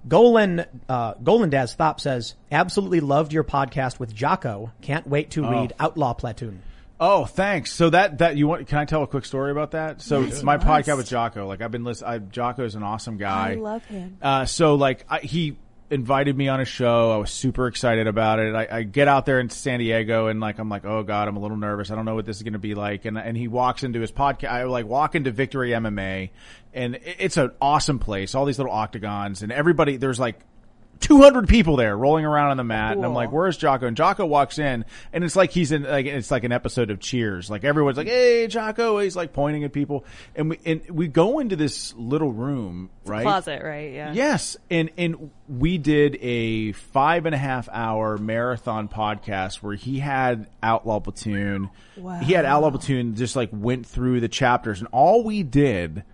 [0.09, 4.73] Golan, uh, Golan Daz Thop says, absolutely loved your podcast with Jocko.
[4.81, 6.63] Can't wait to read Outlaw Platoon.
[7.03, 7.73] Oh, thanks.
[7.73, 8.67] So that that you want?
[8.67, 10.03] Can I tell a quick story about that?
[10.03, 12.11] So Yes, my podcast with Jocko, like I've been listening.
[12.11, 13.53] I, Jocko is an awesome guy.
[13.53, 14.19] I love him.
[14.21, 15.57] Uh, so like I, he
[15.89, 17.11] invited me on a show.
[17.11, 18.55] I was super excited about it.
[18.55, 21.37] I, I get out there in San Diego and like I'm like, oh god, I'm
[21.37, 21.91] a little nervous.
[21.91, 23.07] I don't know what this is going to be like.
[23.07, 24.51] And and he walks into his podcast.
[24.51, 26.29] I like walk into Victory MMA,
[26.75, 28.35] and it- it's an awesome place.
[28.35, 29.97] All these little octagons and everybody.
[29.97, 30.39] There's like
[31.01, 32.97] 200 people there rolling around on the mat.
[32.97, 33.87] And I'm like, where's Jocko?
[33.87, 37.01] And Jocko walks in and it's like he's in, like, it's like an episode of
[37.01, 37.51] Cheers.
[37.51, 38.99] Like everyone's like, hey, Jocko.
[38.99, 40.05] He's like pointing at people.
[40.37, 43.23] And we, and we go into this little room, right?
[43.23, 43.93] Closet, right?
[43.93, 44.13] Yeah.
[44.13, 44.57] Yes.
[44.71, 50.49] And, and we did a five and a half hour marathon podcast where he had
[50.63, 51.71] Outlaw Platoon.
[51.97, 52.21] Wow.
[52.21, 56.05] He had Outlaw Platoon just like went through the chapters and all we did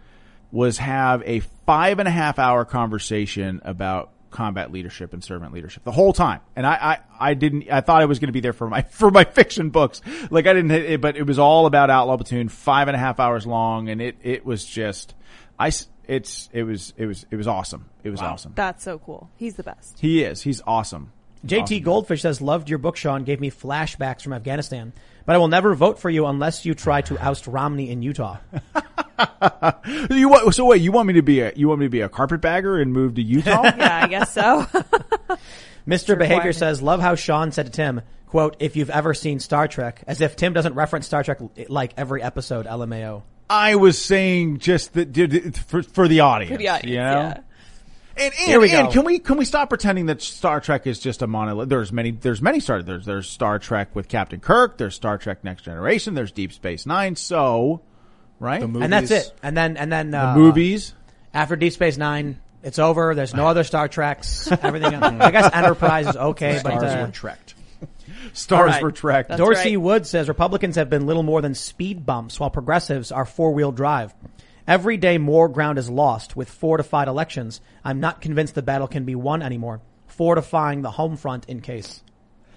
[0.53, 5.85] was have a five and a half hour conversation about combat leadership and servant leadership
[5.85, 6.40] the whole time.
[6.55, 8.82] And I, I, I didn't, I thought I was going to be there for my,
[8.90, 10.01] for my fiction books.
[10.31, 12.98] Like I didn't, hit it, but it was all about Outlaw Platoon, five and a
[12.98, 13.89] half hours long.
[13.89, 15.15] And it, it was just,
[15.59, 15.70] I,
[16.07, 17.89] it's, it was, it was, it was awesome.
[18.05, 18.53] It was awesome.
[18.55, 19.31] That's so cool.
[19.36, 19.98] He's the best.
[19.98, 20.43] He is.
[20.43, 21.12] He's awesome.
[21.47, 21.82] JT Awesome.
[21.82, 23.24] Goldfish says, loved your book, Sean.
[23.24, 24.93] Gave me flashbacks from Afghanistan.
[25.24, 28.39] But I will never vote for you unless you try to oust Romney in Utah.
[30.10, 32.01] You want, so wait, you want me to be a, you want me to be
[32.02, 33.62] a carpetbagger and move to Utah?
[33.77, 34.66] Yeah, I guess so.
[35.89, 36.18] Mr.
[36.18, 40.02] Behavior says, love how Sean said to Tim, quote, if you've ever seen Star Trek,
[40.06, 43.23] as if Tim doesn't reference Star Trek like every episode, LMAO.
[43.48, 46.52] I was saying just that did- did- for, for the audience.
[46.52, 47.02] For the audience, you know?
[47.12, 47.40] yeah.
[48.18, 48.93] And, and, Here we and go.
[48.93, 51.68] can we can we stop pretending that Star Trek is just a monolith?
[51.68, 54.78] There's many there's many Star there's there's Star Trek with Captain Kirk.
[54.78, 56.14] There's Star Trek Next Generation.
[56.14, 57.16] There's Deep Space Nine.
[57.16, 57.82] So,
[58.40, 58.60] right?
[58.60, 59.34] The And that's it.
[59.43, 60.94] And then, and then, The uh, movies.
[61.34, 63.14] after Deep Space Nine, it's over.
[63.14, 64.51] There's no other Star Treks.
[64.51, 65.05] Everything else.
[65.20, 67.55] I guess Enterprise is okay, but, Stars uh, were trekked.
[68.32, 68.82] Stars right.
[68.82, 69.28] were Trek.
[69.28, 69.84] That's Dorsey right.
[69.84, 73.72] Wood says Republicans have been little more than speed bumps while progressives are four wheel
[73.72, 74.14] drive.
[74.66, 77.60] Every day more ground is lost with fortified elections.
[77.84, 79.80] I'm not convinced the battle can be won anymore.
[80.09, 82.02] Fortifying the home front in case.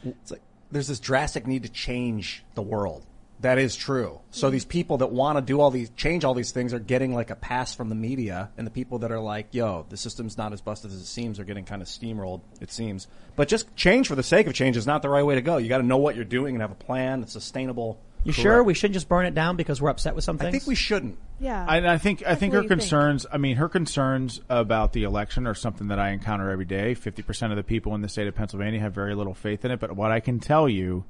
[0.04, 0.42] It's like
[0.72, 3.06] there's this drastic need to change the world.
[3.42, 4.20] That is true.
[4.32, 7.14] So these people that want to do all these, change all these things are getting
[7.14, 10.38] like a pass from the media and the people that are like, yo, the system's
[10.38, 13.08] not as busted as it seems are getting kind of steamrolled, it seems.
[13.38, 15.56] But just change for the sake of change is not the right way to go.
[15.56, 18.02] You got to know what you're doing and have a plan, a sustainable.
[18.24, 18.44] You career.
[18.44, 20.48] sure we shouldn't just burn it down because we're upset with something?
[20.48, 21.18] I think we shouldn't.
[21.40, 21.66] Yeah.
[21.68, 22.82] I, I think I think her do you think?
[22.82, 23.26] concerns.
[23.32, 26.94] I mean, her concerns about the election are something that I encounter every day.
[26.94, 29.72] Fifty percent of the people in the state of Pennsylvania have very little faith in
[29.72, 29.80] it.
[29.80, 31.06] But what I can tell you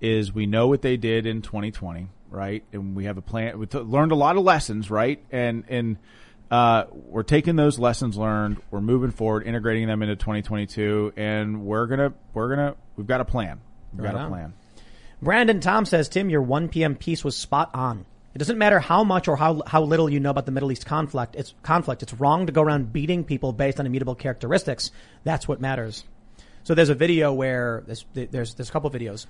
[0.00, 2.62] is, we know what they did in 2020, right?
[2.72, 3.58] And we have a plan.
[3.58, 5.24] We t- learned a lot of lessons, right?
[5.32, 5.96] And and
[6.50, 8.60] uh, we're taking those lessons learned.
[8.70, 13.24] We're moving forward, integrating them into 2022, and we're gonna we're gonna we've got a
[13.24, 13.60] plan.
[13.92, 14.54] We've got Right a plan.
[15.24, 16.94] Brandon Tom says, Tim, your 1 p.m.
[16.96, 18.04] piece was spot on.
[18.34, 20.86] It doesn't matter how much or how, how little you know about the Middle East
[20.86, 21.34] conflict.
[21.36, 22.02] It's conflict.
[22.02, 24.90] It's wrong to go around beating people based on immutable characteristics.
[25.22, 26.04] That's what matters.
[26.64, 29.26] So there's a video where there's, there's, there's a couple of videos.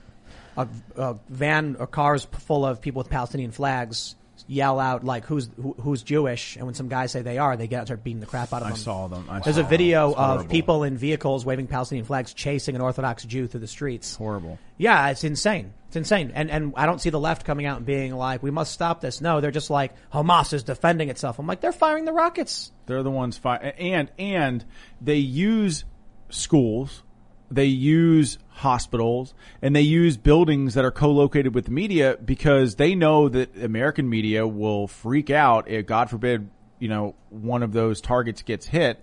[0.56, 4.14] A, a van or cars full of people with Palestinian flags
[4.46, 7.66] yell out like who's who, who's Jewish, and when some guys say they are, they
[7.66, 8.74] get out and start beating the crap out of them.
[8.74, 9.26] I saw them.
[9.28, 10.12] I There's saw a video.
[10.14, 14.16] Of people in vehicles waving Palestinian flags chasing an Orthodox Jew through the streets.
[14.16, 14.58] horrible.
[14.76, 15.72] Yeah, it's insane.
[15.94, 16.32] It's insane.
[16.34, 19.00] And and I don't see the left coming out and being like, we must stop
[19.00, 19.20] this.
[19.20, 21.38] No, they're just like, Hamas is defending itself.
[21.38, 22.72] I'm like, they're firing the rockets.
[22.86, 24.64] They're the ones fi- and and
[25.00, 25.84] they use
[26.30, 27.04] schools,
[27.48, 32.96] they use hospitals, and they use buildings that are co-located with the media because they
[32.96, 36.50] know that American media will freak out if, God forbid,
[36.80, 39.00] you know, one of those targets gets hit.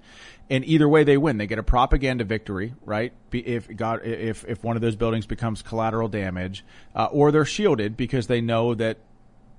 [0.51, 1.37] And either way, they win.
[1.37, 3.13] They get a propaganda victory, right?
[3.31, 7.95] If God, if if one of those buildings becomes collateral damage, uh, or they're shielded
[7.95, 8.97] because they know that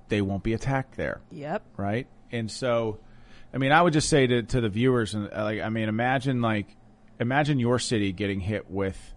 [0.09, 1.63] they won't be attacked there Yep.
[1.77, 2.05] right?
[2.31, 2.99] And so,
[3.53, 5.89] I mean, I would just say to to the viewers, and uh, like, I mean,
[5.89, 6.67] imagine like,
[7.19, 9.12] imagine your city getting hit with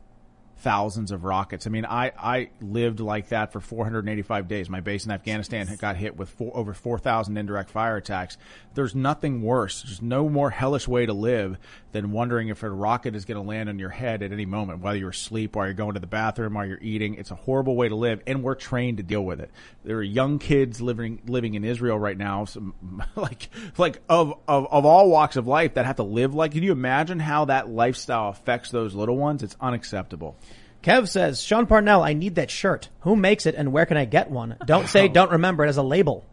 [0.58, 1.66] thousands of rockets.
[1.66, 4.70] I mean, I I lived like that for 485 days.
[4.70, 8.38] My base in Afghanistan got hit with four, over 4,000 indirect fire attacks.
[8.74, 9.82] There's nothing worse.
[9.82, 11.58] There's no more hellish way to live
[11.92, 14.80] than wondering if a rocket is going to land on your head at any moment,
[14.80, 17.14] whether you're asleep, while you're going to the bathroom, while you're eating.
[17.14, 19.50] It's a horrible way to live, and we're trained to deal with it.
[19.84, 22.74] There are young kids living living in Israel right now, some,
[23.16, 26.52] like like of, of of all walks of life that have to live like.
[26.52, 29.42] Can you imagine how that lifestyle affects those little ones?
[29.42, 30.36] It's unacceptable.
[30.82, 32.88] Kev says, Sean Parnell, I need that shirt.
[33.00, 34.56] Who makes it and where can I get one?
[34.66, 36.24] Don't say don't remember it as a label.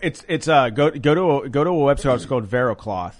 [0.00, 2.14] It's it's uh go go to a, go to a website.
[2.16, 3.14] It's called Verocloth.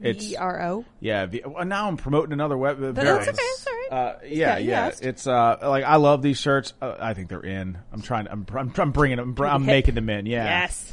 [0.00, 0.84] It's E R O.
[1.00, 1.26] yeah.
[1.26, 2.82] V- well, now I'm promoting another web.
[2.82, 3.28] Uh, That's variant.
[3.28, 3.36] okay.
[3.36, 3.92] That's all right.
[3.92, 4.86] Uh, yeah, Yeah, yeah.
[4.86, 5.04] asked.
[5.04, 6.72] It's uh, like I love these shirts.
[6.82, 7.78] Uh, I think they're in.
[7.92, 8.26] I'm trying.
[8.28, 9.36] I'm, I'm, I'm bringing them.
[9.40, 9.66] I'm Hip.
[9.66, 10.26] making them in.
[10.26, 10.44] Yeah.
[10.44, 10.92] Yes.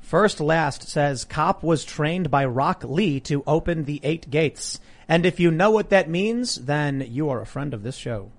[0.00, 4.78] First Last says Cop was trained by Rock Lee to open the eight gates.
[5.08, 8.30] And if you know what that means, then you are a friend of this show.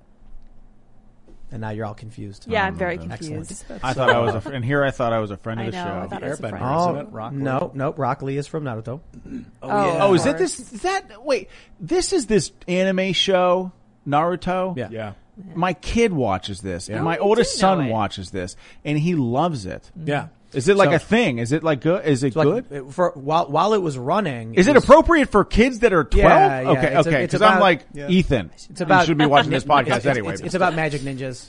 [1.49, 2.45] And now you're all confused.
[2.49, 3.19] yeah, I'm um, very Excellent.
[3.47, 3.63] confused.
[3.81, 5.67] I thought I was a, fr- and here I thought I was a friend of
[5.67, 6.09] the know, I show.
[6.09, 6.57] thought it was a friend.
[6.59, 7.11] Oh, isn't it?
[7.13, 8.99] Rock no, no, Rock Lee is from Naruto.
[9.25, 10.59] Oh, Oh, oh is of it this?
[10.73, 11.47] Is that wait?
[11.79, 13.71] This is this anime show,
[14.05, 14.75] Naruto.
[14.75, 14.89] Yeah.
[14.91, 15.13] Yeah.
[15.55, 17.91] My kid watches this, and my Oh, oldest son it.
[17.91, 19.89] watches this, and he loves it.
[20.03, 20.27] Yeah.
[20.53, 21.39] Is it like So- a thing?
[21.39, 22.05] Is it like good?
[22.05, 22.77] Is it So, like, good?
[22.87, 26.03] it- for while while it was running, Is it was- appropriate for kids that are
[26.05, 26.23] twelve?
[26.25, 27.21] Yeah, yeah, okay, it's okay.
[27.25, 28.07] Because I'm like Yeah.
[28.09, 28.51] Ethan.
[28.69, 30.33] It's about you should be watching this podcast it's, anyway.
[30.33, 31.47] It's, it's about magic ninjas.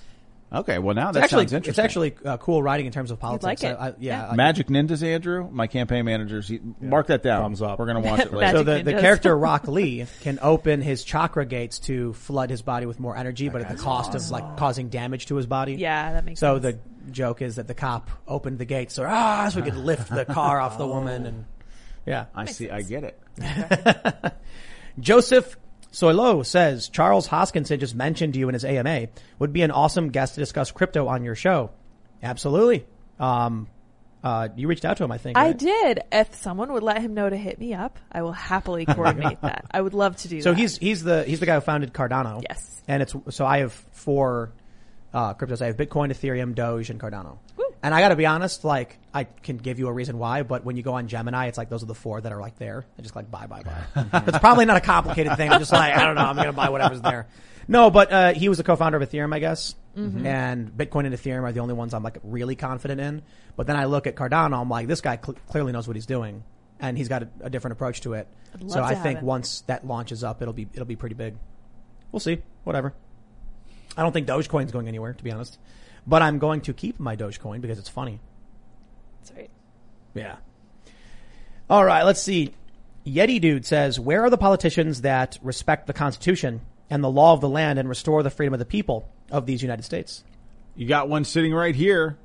[0.53, 0.79] okay.
[0.79, 1.71] Well, now that actually sounds interesting.
[1.71, 3.63] it's actually uh, cool writing in terms of politics.
[3.63, 3.77] like it.
[3.79, 4.29] I- I- yeah, Yeah.
[4.31, 5.49] I- Magic Ninjas, Andrew.
[5.51, 6.49] My campaign managers.
[6.49, 7.43] He, Mark that down.
[7.43, 7.79] Thumbs up.
[7.79, 8.59] We're gonna watch it later.
[8.59, 12.87] So the, the character Rock Lee can open his chakra gates to flood his body
[12.87, 15.75] with more energy, but at the cost of like causing damage to his body.
[15.75, 16.63] Yeah, that makes So sense.
[16.77, 16.79] the
[17.13, 20.25] joke is that the cop opened the gates so ah so we could lift the
[20.25, 21.45] car off the woman and
[22.09, 22.27] yeah.
[22.35, 22.71] I see.
[22.71, 24.33] I get it.
[24.99, 25.57] Joseph
[25.93, 29.09] Soilo says Charles Hoskinson just mentioned you in his AMA.
[29.39, 31.71] Would be an awesome guest to discuss crypto on your show.
[32.23, 32.87] Absolutely.
[33.21, 33.69] Um,
[34.25, 35.37] uh, you reached out to him, I think.
[35.37, 35.59] I right?
[35.59, 36.01] did.
[36.11, 39.67] If someone would let him know to hit me up, I will happily coordinate that.
[39.71, 40.59] I would love to do So that.
[40.59, 42.43] he's he's the he's the guy who founded Cardano.
[42.49, 42.83] Yes.
[42.89, 44.53] And it's so I have four
[45.15, 45.63] uh, cryptos.
[45.63, 47.39] I have Bitcoin, Ethereum, Doge, and Cardano.
[47.57, 47.65] Woo.
[47.83, 50.65] And I got to be honest, like I can give you a reason why, but
[50.65, 52.85] when you go on Gemini, it's like those are the four that are like there.
[52.99, 54.23] I just like buy, buy, buy.
[54.27, 55.51] it's probably not a complicated thing.
[55.53, 56.23] I'm just like I don't know.
[56.25, 57.29] I'm gonna buy whatever's there.
[57.69, 59.75] No, but uh, he was the co-founder of Ethereum, I guess.
[59.95, 63.23] And Bitcoin and Ethereum are the only ones I'm like really confident in.
[63.57, 66.07] But then I look at Cardano, I'm like, this guy cl- clearly knows what he's
[66.07, 66.45] doing,
[66.79, 68.29] and he's got a, a different approach to it.
[68.55, 69.27] I'd love So to I have think him.
[69.27, 71.35] once that launches up, it'll be it'll be pretty big.
[72.13, 72.41] We'll see.
[72.65, 72.95] Whatever.
[73.99, 75.59] I don't think Dogecoin's going anywhere, to be honest.
[76.07, 78.21] But I'm going to keep my Dogecoin because it's funny.
[79.21, 79.51] That's right.
[80.15, 80.37] Yeah.
[81.69, 82.55] All right, let's see.
[83.05, 87.41] Yeti Dude says, Where are the politicians that respect the Constitution and the law of
[87.41, 90.23] the land and restore the freedom of the people of these United States?
[90.77, 92.17] You got one sitting right here.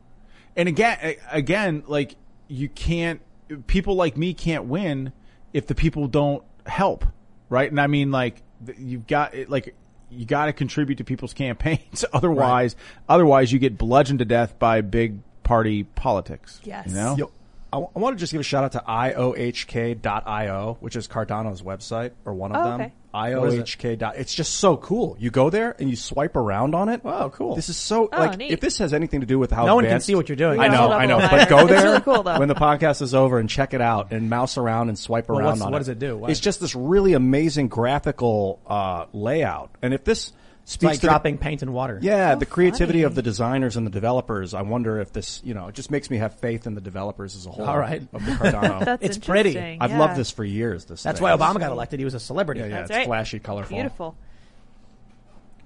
[0.56, 2.16] And again, again, like
[2.48, 3.20] you can't,
[3.66, 5.12] people like me can't win
[5.54, 7.04] if the people don't help,
[7.50, 7.70] right?
[7.70, 8.44] And I mean, like
[8.78, 9.76] you've got, like,
[10.14, 12.06] you got to contribute to people's campaigns.
[12.14, 12.76] otherwise,
[13.10, 16.62] otherwise you get bludgeoned to death by big party politics.
[16.64, 16.88] Yes.
[16.90, 17.16] You know?
[17.18, 17.32] Yo,
[17.74, 21.62] I, w- I want to just give a shout out to iohk.io, which is Cardano's
[21.62, 22.82] website or one of Oh, them.
[22.82, 22.94] okay.
[23.16, 23.98] IOHK.
[24.00, 25.16] Dot, it's just so cool.
[25.20, 27.04] You go there and you swipe around on it.
[27.04, 27.56] Wow, cool.
[27.56, 28.52] This is so Oh, like neat.
[28.52, 30.60] if this has anything to do with how No one can see what you're doing.
[30.60, 32.48] I You gotta know, hold up I a know, but go there really cool, when
[32.48, 35.48] the podcast is over and check it out and mouse around and swipe Well, around
[35.50, 35.74] what's- on what it.
[35.74, 36.18] What does it do?
[36.18, 36.32] What?
[36.32, 40.34] It's just this really amazing graphical uh, layout, and if this It's
[40.66, 42.00] speaks like to the- dropping paint and water.
[42.02, 43.04] yeah, How the creativity funny.
[43.04, 44.54] of the designers and the developers.
[44.54, 47.36] I wonder if this, you know, it just makes me have faith in the developers
[47.36, 47.66] as a whole.
[47.66, 48.02] All right.
[48.14, 48.86] of the Cardano.
[48.86, 49.50] That's It's pretty.
[49.50, 50.86] interesting, I've loved this for years.
[50.86, 51.24] This That's thing.
[51.24, 52.00] why Obama got elected.
[52.00, 52.62] He was a celebrity.
[52.62, 53.08] Yeah, yeah, That's it's right.
[53.08, 53.76] flashy, colorful.
[53.76, 54.16] Beautiful.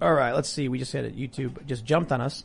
[0.01, 0.67] All right, let's see.
[0.69, 1.17] We just hit it.
[1.17, 2.43] YouTube just jumped on us.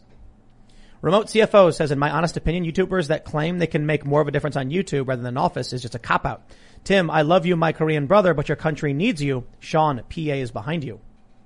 [1.03, 4.29] Remote CFO says, in my honest opinion, YouTubers that claim they can make more of
[4.29, 6.43] a difference on YouTube rather than Office is just a cop out.
[6.85, 9.45] Tim, I love you, my Korean brother, but your country needs you.
[9.59, 11.01] Sean, PA is behind you.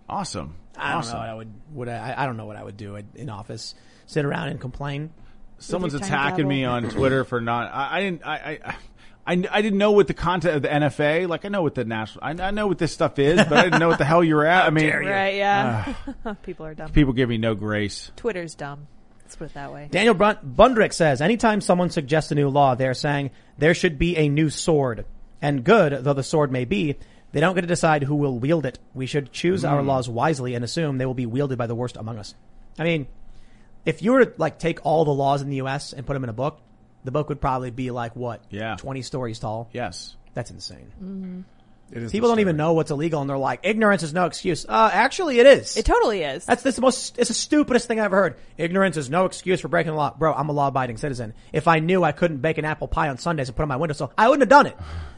[0.09, 0.55] Awesome.
[0.79, 1.15] I don't awesome.
[1.15, 3.75] know what I would, would I, I don't know what I would do in Office.
[4.07, 5.11] Sit around and complain.
[5.59, 7.73] Someone's attacking me on Twitter for not.
[7.73, 8.27] I, I didn't.
[8.27, 8.77] I, I.
[9.29, 11.29] I, I didn't know what the content of the NFA.
[11.29, 12.23] Like I know what the national.
[12.25, 14.37] I, I know what this stuff is, but I didn't know what the hell you
[14.37, 14.65] were at.
[14.67, 15.95] I mean, Right, yeah.
[16.45, 16.93] People are dumb.
[16.93, 18.13] people give me no grace.
[18.15, 18.87] Twitter's dumb.
[19.25, 19.89] Let's put it that way.
[19.91, 24.17] Daniel Brunt, Bundrick says, anytime someone suggests a new law, they're saying there should be
[24.17, 25.05] a new sword.
[25.43, 26.95] And good though the sword may be,
[27.33, 28.79] they don't get to decide who will wield it.
[28.95, 29.89] We should choose our Hmm.
[29.89, 32.35] laws wisely and assume they will be wielded by the worst among us.
[32.79, 33.07] I mean,
[33.85, 35.93] if you were to like take all the laws in the U.S.
[35.93, 36.61] and put them in a book,
[37.05, 38.43] the book would probably be like what?
[38.51, 38.77] Yeah.
[38.77, 39.69] 20 stories tall.
[39.73, 40.17] Yes.
[40.35, 41.45] That's insane.
[41.93, 44.67] It is People don't even know what's illegal and they're like, ignorance is no excuse.
[44.69, 45.77] Uh, actually it is.
[45.77, 46.45] It totally is.
[46.45, 48.37] That's, that's the most, it's the stupidest thing I've ever heard.
[48.59, 50.13] Ignorance is no excuse for breaking the law.
[50.19, 51.33] Bro, I'm a law abiding citizen.
[51.53, 53.69] If I knew I couldn't bake an apple pie on Sundays and put it on
[53.69, 54.77] my windowsill, I wouldn't have done it.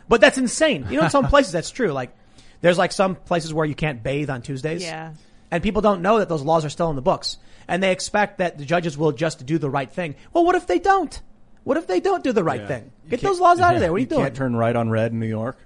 [0.08, 0.86] But that's insane.
[0.90, 1.92] You know, in some places that's true.
[1.92, 2.16] Like,
[2.60, 4.82] there's like some places where you can't bathe on Tuesdays.
[4.82, 5.14] Yeah.
[5.50, 7.38] And people don't know that those laws are still in the books.
[7.66, 10.14] And they expect that the judges will just do the right thing.
[10.32, 11.20] Well, what if they don't?
[11.64, 12.90] What if they don't do the right thing?
[13.10, 13.92] Get those laws out of there.
[13.92, 14.22] What are you, doing?
[14.22, 15.58] can't turn right on red in New York.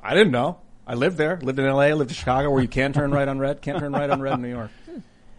[0.00, 0.58] I didn't know.
[0.86, 1.38] I lived there.
[1.42, 1.94] Lived in L.A.
[1.94, 3.60] Lived in Chicago, where you can turn right on red.
[3.60, 4.70] Can't turn right on red in New York.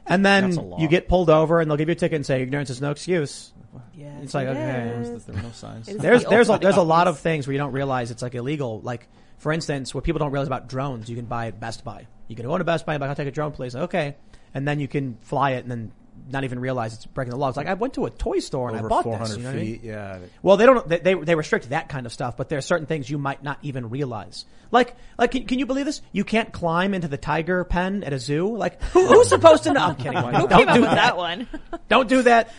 [0.05, 2.69] And then you get pulled over and they'll give you a ticket and say ignorance
[2.69, 3.53] is no excuse.
[3.93, 5.01] Yeah, It's like, okay.
[5.03, 5.23] yes.
[5.23, 5.85] There were no signs.
[5.97, 8.35] There's the there's a, there's a lot of things where you don't realize it's like
[8.35, 8.81] illegal.
[8.81, 12.07] Like for instance, what people don't realize about drones, you can buy at Best Buy.
[12.27, 13.75] You can go to Best Buy and buy, I'll take a drone, please.
[13.75, 14.15] Okay,
[14.53, 15.91] and then you can fly it and then
[16.31, 17.49] not even realize it's breaking the law.
[17.49, 19.37] It's like I went to a toy store and Over I bought 400 this.
[19.37, 19.79] You know what I mean?
[19.83, 20.19] Yeah.
[20.41, 20.87] Well, they don't.
[20.87, 23.43] They, they they restrict that kind of stuff, but there are certain things you might
[23.43, 24.45] not even realize.
[24.71, 26.01] Like like can, can you believe this?
[26.11, 28.55] You can't climb into the tiger pen at a zoo.
[28.55, 29.81] Like who, who's supposed to know?
[29.81, 30.17] I'm kidding.
[30.17, 31.47] Who Don't came up do with that one?
[31.89, 32.53] Don't do that.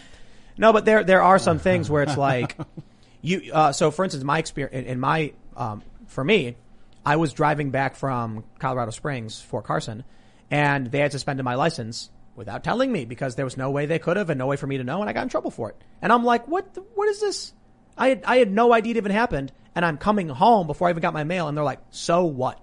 [0.57, 2.57] No, but there there are some things where it's like
[3.21, 3.53] you.
[3.53, 6.57] Uh, so, for instance, my experience in, my um, for me,
[7.05, 10.05] I was driving back from Colorado Springs, Fort Carson,
[10.51, 13.99] and they had suspended my license without telling me because there was no way they
[13.99, 15.71] could have and no way for me to know, and I got in trouble for
[15.71, 15.77] it.
[16.03, 16.75] And I'm like, what?
[16.75, 17.53] The, what is this?
[17.97, 20.91] I had I had no idea it even happened, and I'm coming home before I
[20.91, 22.61] even got my mail, and they're like, so what?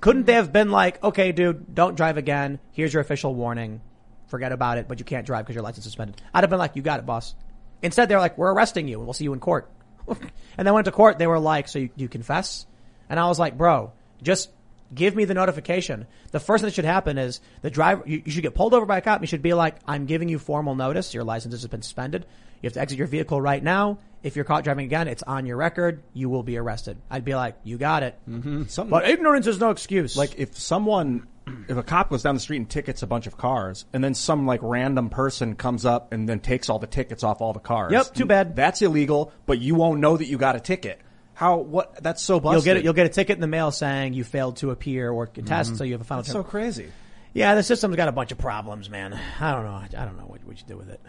[0.00, 2.58] Couldn't they have been like, okay, dude, don't drive again.
[2.72, 3.82] Here's your official warning.
[4.30, 6.22] Forget about it, but you can't drive because your license is suspended.
[6.32, 7.34] I'd have been like, you got it, boss.
[7.82, 9.68] Instead, they're like, we're arresting you and we'll see you in court.
[10.08, 11.18] and then went to court.
[11.18, 12.64] They were like, so you, you confess?
[13.08, 13.92] And I was like, bro,
[14.22, 14.50] just
[14.94, 16.06] give me the notification.
[16.30, 18.86] The first thing that should happen is the driver, you, you should get pulled over
[18.86, 19.20] by a cop.
[19.20, 21.12] You should be like, I'm giving you formal notice.
[21.12, 22.24] Your license has been suspended.
[22.60, 23.98] You have to exit your vehicle right now.
[24.22, 26.02] If you're caught driving again, it's on your record.
[26.12, 26.98] You will be arrested.
[27.10, 28.18] I'd be like, you got it.
[28.28, 28.64] Mm-hmm.
[28.66, 30.16] Something But ignorance is no excuse.
[30.16, 31.26] like if someone
[31.68, 34.14] if a cop goes down the street and tickets a bunch of cars and then
[34.14, 37.58] some like random person comes up and then takes all the tickets off all the
[37.58, 38.54] cars Yep, too bad.
[38.54, 41.00] that's illegal but you won't know that you got a ticket
[41.34, 42.84] how what that's so busted You'll get it.
[42.84, 45.78] You'll get a ticket in the mail saying you failed to appear or contest, mm-hmm.
[45.78, 46.22] so you have a final.
[46.22, 46.44] that's term.
[46.44, 46.90] so crazy
[47.32, 49.18] yeah, the system's got a bunch of problems, man.
[49.40, 49.70] I don't know.
[49.70, 51.00] I don't know what what you do with it.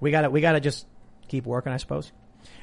[0.00, 0.86] We got to We got to just
[1.28, 2.12] keep working, I suppose.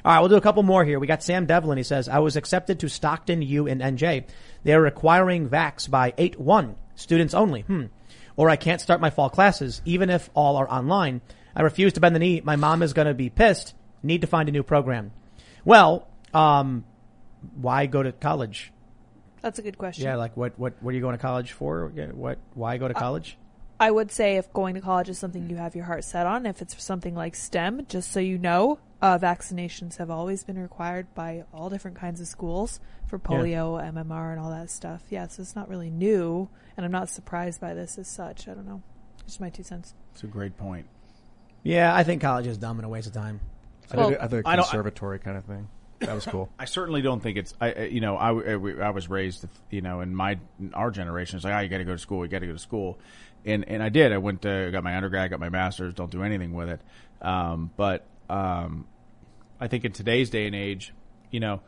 [0.04, 0.98] All right, we'll do a couple more here.
[0.98, 1.78] We got Sam Devlin.
[1.78, 4.24] He says, "I was accepted to Stockton U in NJ.
[4.64, 7.62] They are requiring vax by eight one students only.
[7.62, 7.86] Hmm.
[8.36, 11.20] Or I can't start my fall classes even if all are online.
[11.54, 12.40] I refuse to bend the knee.
[12.42, 13.74] My mom is going to be pissed.
[14.02, 15.12] Need to find a new program.
[15.64, 16.84] Well, um,
[17.56, 18.72] why go to college?
[19.42, 20.04] That's a good question.
[20.04, 21.88] Yeah, like what, what, what are you going to college for?
[22.12, 23.36] What, why go to college?
[23.82, 26.46] I would say if going to college is something you have your heart set on,
[26.46, 31.12] if it's something like STEM, just so you know, uh, vaccinations have always been required
[31.16, 32.78] by all different kinds of schools
[33.08, 35.02] for polio, MMR, and all that stuff.
[35.10, 38.46] Yeah, so it's not really new, and I'm not surprised by this as such.
[38.46, 38.82] I don't know.
[39.26, 39.94] Just my two cents.
[40.12, 40.86] It's a great point.
[41.64, 43.40] Yeah, I think college is dumb and a waste of time.
[43.92, 45.66] I Well- did, I did a I don't- conservatory kind of thing
[46.00, 47.54] that was cool I certainly don't think it's.
[47.60, 50.92] I, I- you know, I, I, I was raised, you know, in my in our
[50.92, 52.58] generation, it's like, oh, you got to go to school, you got to go to
[52.60, 52.98] school,
[53.44, 54.12] and and I did.
[54.12, 55.94] I went to got my undergrad, got my master's.
[55.94, 56.80] Don't do anything with it.
[57.20, 58.86] Um, but um,
[59.60, 60.92] I think in today's day and age,
[61.30, 61.60] you know,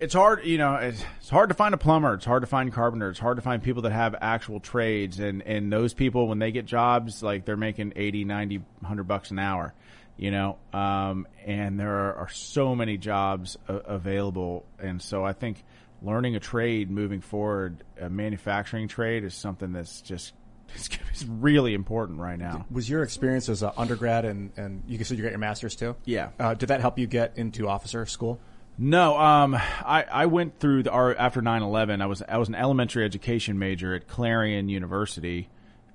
[0.00, 0.44] it's hard.
[0.44, 2.14] You know, it's, it's hard to find a plumber.
[2.14, 3.10] It's hard to find carpenter.
[3.10, 6.52] It's hard to find people that have actual trades, and and those people when they
[6.52, 9.74] get jobs, like they're making 80, 90, 100 bucks an hour
[10.16, 15.32] you know um, and there are, are so many jobs a- available and so i
[15.32, 15.64] think
[16.02, 20.34] learning a trade moving forward a manufacturing trade is something that's just
[20.74, 25.02] it's, it's really important right now was your experience as an undergrad and, and you
[25.04, 26.30] said you got your master's too Yeah.
[26.38, 28.40] uh, did that help you get into officer school
[28.78, 33.04] No, um, I, I went through the after 9-11, I was I was an elementary
[33.04, 35.50] education major at Clarion University,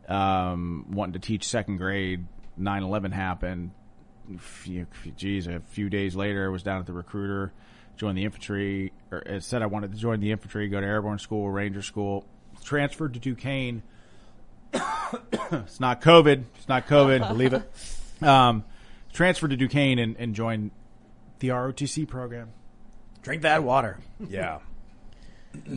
[0.08, 2.26] um, wanting to teach second grade.
[2.60, 3.72] 9-11 happened.
[4.40, 7.54] Few, geez, a few days later, I was down at the recruiter,
[7.98, 8.92] joined the infantry.
[9.12, 12.26] Or said I wanted to join the infantry, go to airborne school, ranger school.
[12.64, 13.84] Transferred to Duquesne.
[15.52, 16.44] It's not COVID.
[16.58, 17.28] It's not COVID.
[17.28, 17.72] Believe it.
[18.22, 18.64] Um,
[19.14, 20.72] transferred to Duquesne and, and joined
[21.40, 22.50] the ROTC program.
[23.22, 24.00] Drink that water.
[24.30, 24.60] yeah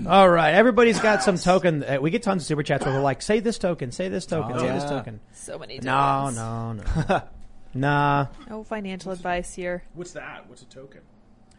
[0.06, 1.82] All right, everybody's got some token.
[1.85, 4.27] Uh, we get tons of super chats where they're like, "Say this token, say this
[4.27, 6.36] token, say this token." So many No, tokens.
[6.36, 6.72] no,
[7.09, 7.22] no,
[7.74, 8.27] nah.
[8.48, 9.82] No financial advice here.
[9.94, 10.48] What's that?
[10.48, 11.01] What's a token?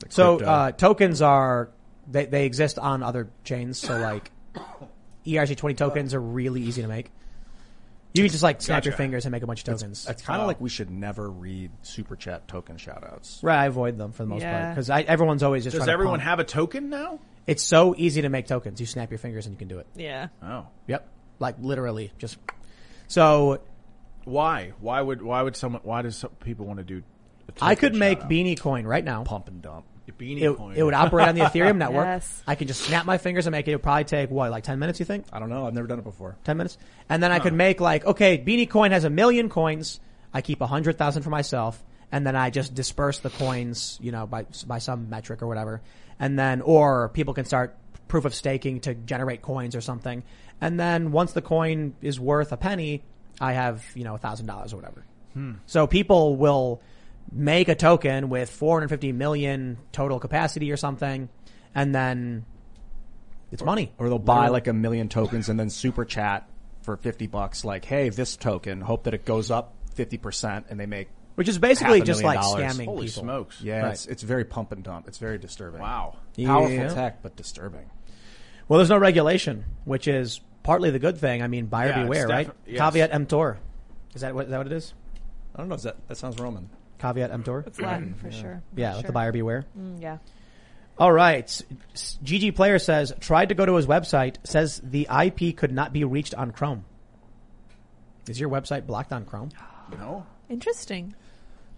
[0.09, 0.51] So crypto.
[0.51, 1.69] uh, tokens are
[2.09, 3.79] they they exist on other chains.
[3.79, 4.31] So like
[5.25, 7.11] ERC twenty tokens are really easy to make.
[8.13, 10.05] You can just like snap your fingers and make a bunch of tokens.
[10.09, 13.65] it's kind of like we should never read super chat token shout outs right, I
[13.67, 14.69] avoid them for the most part Yeah.
[14.73, 15.73] because everyone's always just.
[15.75, 16.29] Does trying to everyone pump.
[16.29, 17.19] have a token now?
[17.47, 18.79] It's so easy to make tokens.
[18.79, 19.87] You snap your fingers and you can do it.
[19.95, 20.27] Yeah.
[20.43, 21.07] Oh, Yep,
[21.39, 22.37] like literally just.
[23.07, 23.61] So
[24.25, 24.73] why?
[24.79, 25.81] Why would why would someone?
[25.83, 27.03] Why does some people want to do?
[27.49, 28.31] a I token could make shout-out?
[28.31, 29.23] Beanie Coin right now.
[29.23, 30.75] pump and dump A beanie It, coin.
[30.75, 32.05] it would operate on the Ethereum network.
[32.05, 32.43] Yes.
[32.47, 33.71] I could just snap my fingers and make it.
[33.71, 34.99] It would probably take what, like ten minutes?
[34.99, 35.25] You think?
[35.31, 36.77] i don't know i've never done it before Ten minutes,
[37.09, 39.99] and then I could make like, okay, Beanie Coin has a million coins.
[40.33, 44.11] I keep a hundred thousand for myself, and then I just disperse the coins, you
[44.11, 45.81] know, by by some metric or whatever,
[46.19, 47.75] and then or people can start
[48.07, 50.23] proof of staking to generate coins or something,
[50.59, 53.03] and then once the coin is worth a penny,
[53.39, 55.03] I have, you know, a thousand dollars or whatever.
[55.33, 55.53] Hmm.
[55.65, 56.81] So people will
[57.31, 61.29] make a token with 450 million total capacity or something,
[61.73, 62.45] and then
[63.51, 63.91] it's money.
[63.97, 66.49] Or they'll buy like a million tokens and then super chat
[66.81, 70.85] for 50 bucks like, hey, this token, hope that it goes up 50% and they
[70.85, 72.63] make Which is basically half a just like dollars.
[72.63, 73.23] scamming Holy people.
[73.23, 73.61] smokes!
[73.61, 73.91] Yeah, Right.
[73.93, 75.07] it's, it's very pump and dump.
[75.07, 75.81] It's very disturbing.
[75.81, 76.15] Wow.
[76.43, 76.87] Powerful Yeah.
[76.93, 77.89] tech, but disturbing.
[78.67, 81.41] Well, there's no regulation, which is partly the good thing.
[81.43, 82.47] I mean, buyer Yeah, it's beware, right?
[82.47, 82.79] defi- yes.
[82.79, 83.57] Caveat emptor.
[84.15, 84.93] Is that what, is that what it is?
[85.55, 85.75] I don't know.
[85.75, 86.69] Is that, that sounds Roman.
[87.01, 87.63] Caveat emptor?
[87.65, 88.61] It's Latin for sure.
[88.75, 89.65] Yeah, For let the buyer beware.
[89.77, 90.17] Mm, yeah.
[90.97, 91.47] All right.
[91.95, 96.03] GG Player says, tried to go to his website, says the IP could not be
[96.03, 96.85] reached on Chrome.
[98.29, 99.49] Is your website blocked on Chrome?
[99.99, 100.25] No.
[100.47, 101.15] Interesting.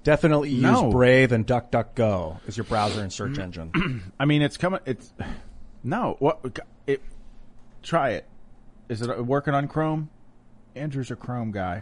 [0.03, 0.91] Definitely use No.
[0.91, 4.03] Brave and DuckDuckGo as your browser and search engine.
[4.19, 4.81] I mean, it's coming.
[4.85, 5.11] It's
[5.83, 6.15] no.
[6.19, 6.59] What?
[6.85, 7.01] It.
[7.81, 8.27] Try it.
[8.87, 10.11] Is it working on Chrome?
[10.75, 11.81] Andrew's a Chrome guy.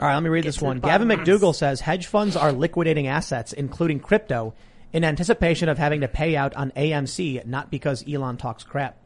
[0.00, 0.80] All right, let me read this one.
[0.80, 1.20] Gavin of.
[1.20, 4.54] McDougall says hedge funds are liquidating assets, including crypto,
[4.94, 8.96] in anticipation of having to pay out on AMC, not because Elon talks crap.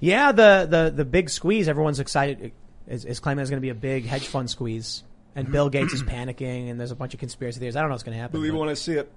[0.00, 1.68] Yeah, the the the big squeeze.
[1.68, 2.52] Everyone's excited.
[2.86, 5.02] Is, is claiming there's going to be a big hedge fund squeeze,
[5.34, 7.76] and Bill Gates is panicking, and there's a bunch of conspiracy theories.
[7.76, 8.40] I don't know what's going to happen.
[8.40, 9.10] but when I see it.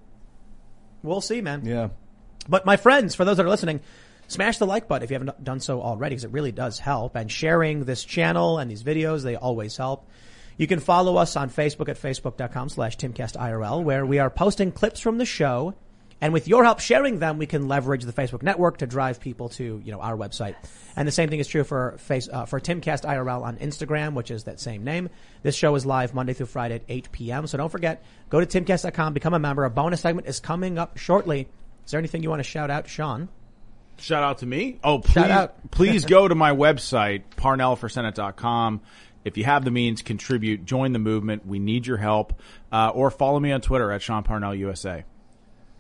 [1.02, 1.66] We'll see, man.
[1.66, 1.90] Yeah.
[2.50, 3.80] But my friends, for those that are listening,
[4.28, 7.16] smash the like button if you haven't done so already, because it really does help.
[7.16, 10.10] And sharing this channel and these videos, they always help.
[10.60, 15.00] You can follow us on Facebook at facebook.com slash timcastirl, where we are posting clips
[15.00, 15.74] from the show.
[16.20, 19.48] And with your help sharing them, we can leverage the Facebook network to drive people
[19.52, 20.56] to, you know, our website.
[20.98, 24.32] And the same thing is true for face, uh, for Timcast IRL on Instagram, which
[24.32, 25.10] is that same name.
[25.44, 27.48] This show is live Monday through Friday at 8 p.m.
[27.48, 29.64] So don't forget, go to timcast.com, become a member.
[29.64, 31.48] A bonus segment is coming up shortly.
[31.86, 33.30] Is there anything you want to shout out, Sean?
[34.00, 34.80] Shout out to me.
[34.84, 35.72] Oh, please, out.
[35.72, 38.82] please go to my website, parnellforsenate.com.
[39.26, 41.46] If you have the means, contribute, join the movement.
[41.46, 42.34] We need your help.
[42.72, 45.04] Uh, or follow me on Twitter at Sean Parnell USA.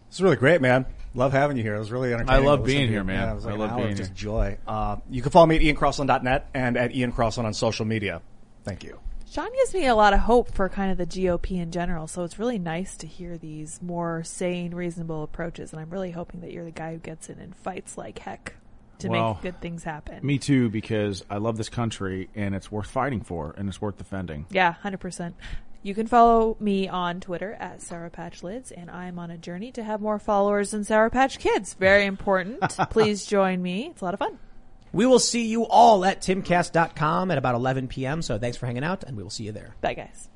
[0.09, 0.85] It's really great, man.
[1.15, 1.75] Love having you here.
[1.75, 2.43] It was really entertaining.
[2.43, 3.27] I love being here, man.
[3.27, 4.15] Yeah, it was like I an love hour being of just here.
[4.15, 4.57] joy.
[4.67, 8.21] Uh, you can follow me at iancrossland.net and at Ian Crossland on social media.
[8.63, 8.99] Thank you.
[9.31, 12.23] Sean gives me a lot of hope for kind of the GOP in general, so
[12.23, 15.71] it's really nice to hear these more sane, reasonable approaches.
[15.71, 18.55] And I'm really hoping that you're the guy who gets in and fights like heck
[18.99, 20.25] to Well, make good things happen.
[20.25, 23.97] Me too, because I love this country and it's worth fighting for and it's worth
[23.97, 24.45] defending.
[24.49, 25.35] Yeah, hundred percent.
[25.81, 29.71] You can follow me on Twitter at Sour Patch Lyds, and I'm on a journey
[29.71, 31.73] to have more followers than Sour Patch Kids.
[31.73, 32.59] Very important.
[32.89, 33.87] Please join me.
[33.87, 34.37] It's a lot of fun.
[34.91, 38.21] We will see you all at timcast.com at about 11 p.m.
[38.21, 39.75] So thanks for hanging out and we will see you there.
[39.81, 40.28] Bye, guys.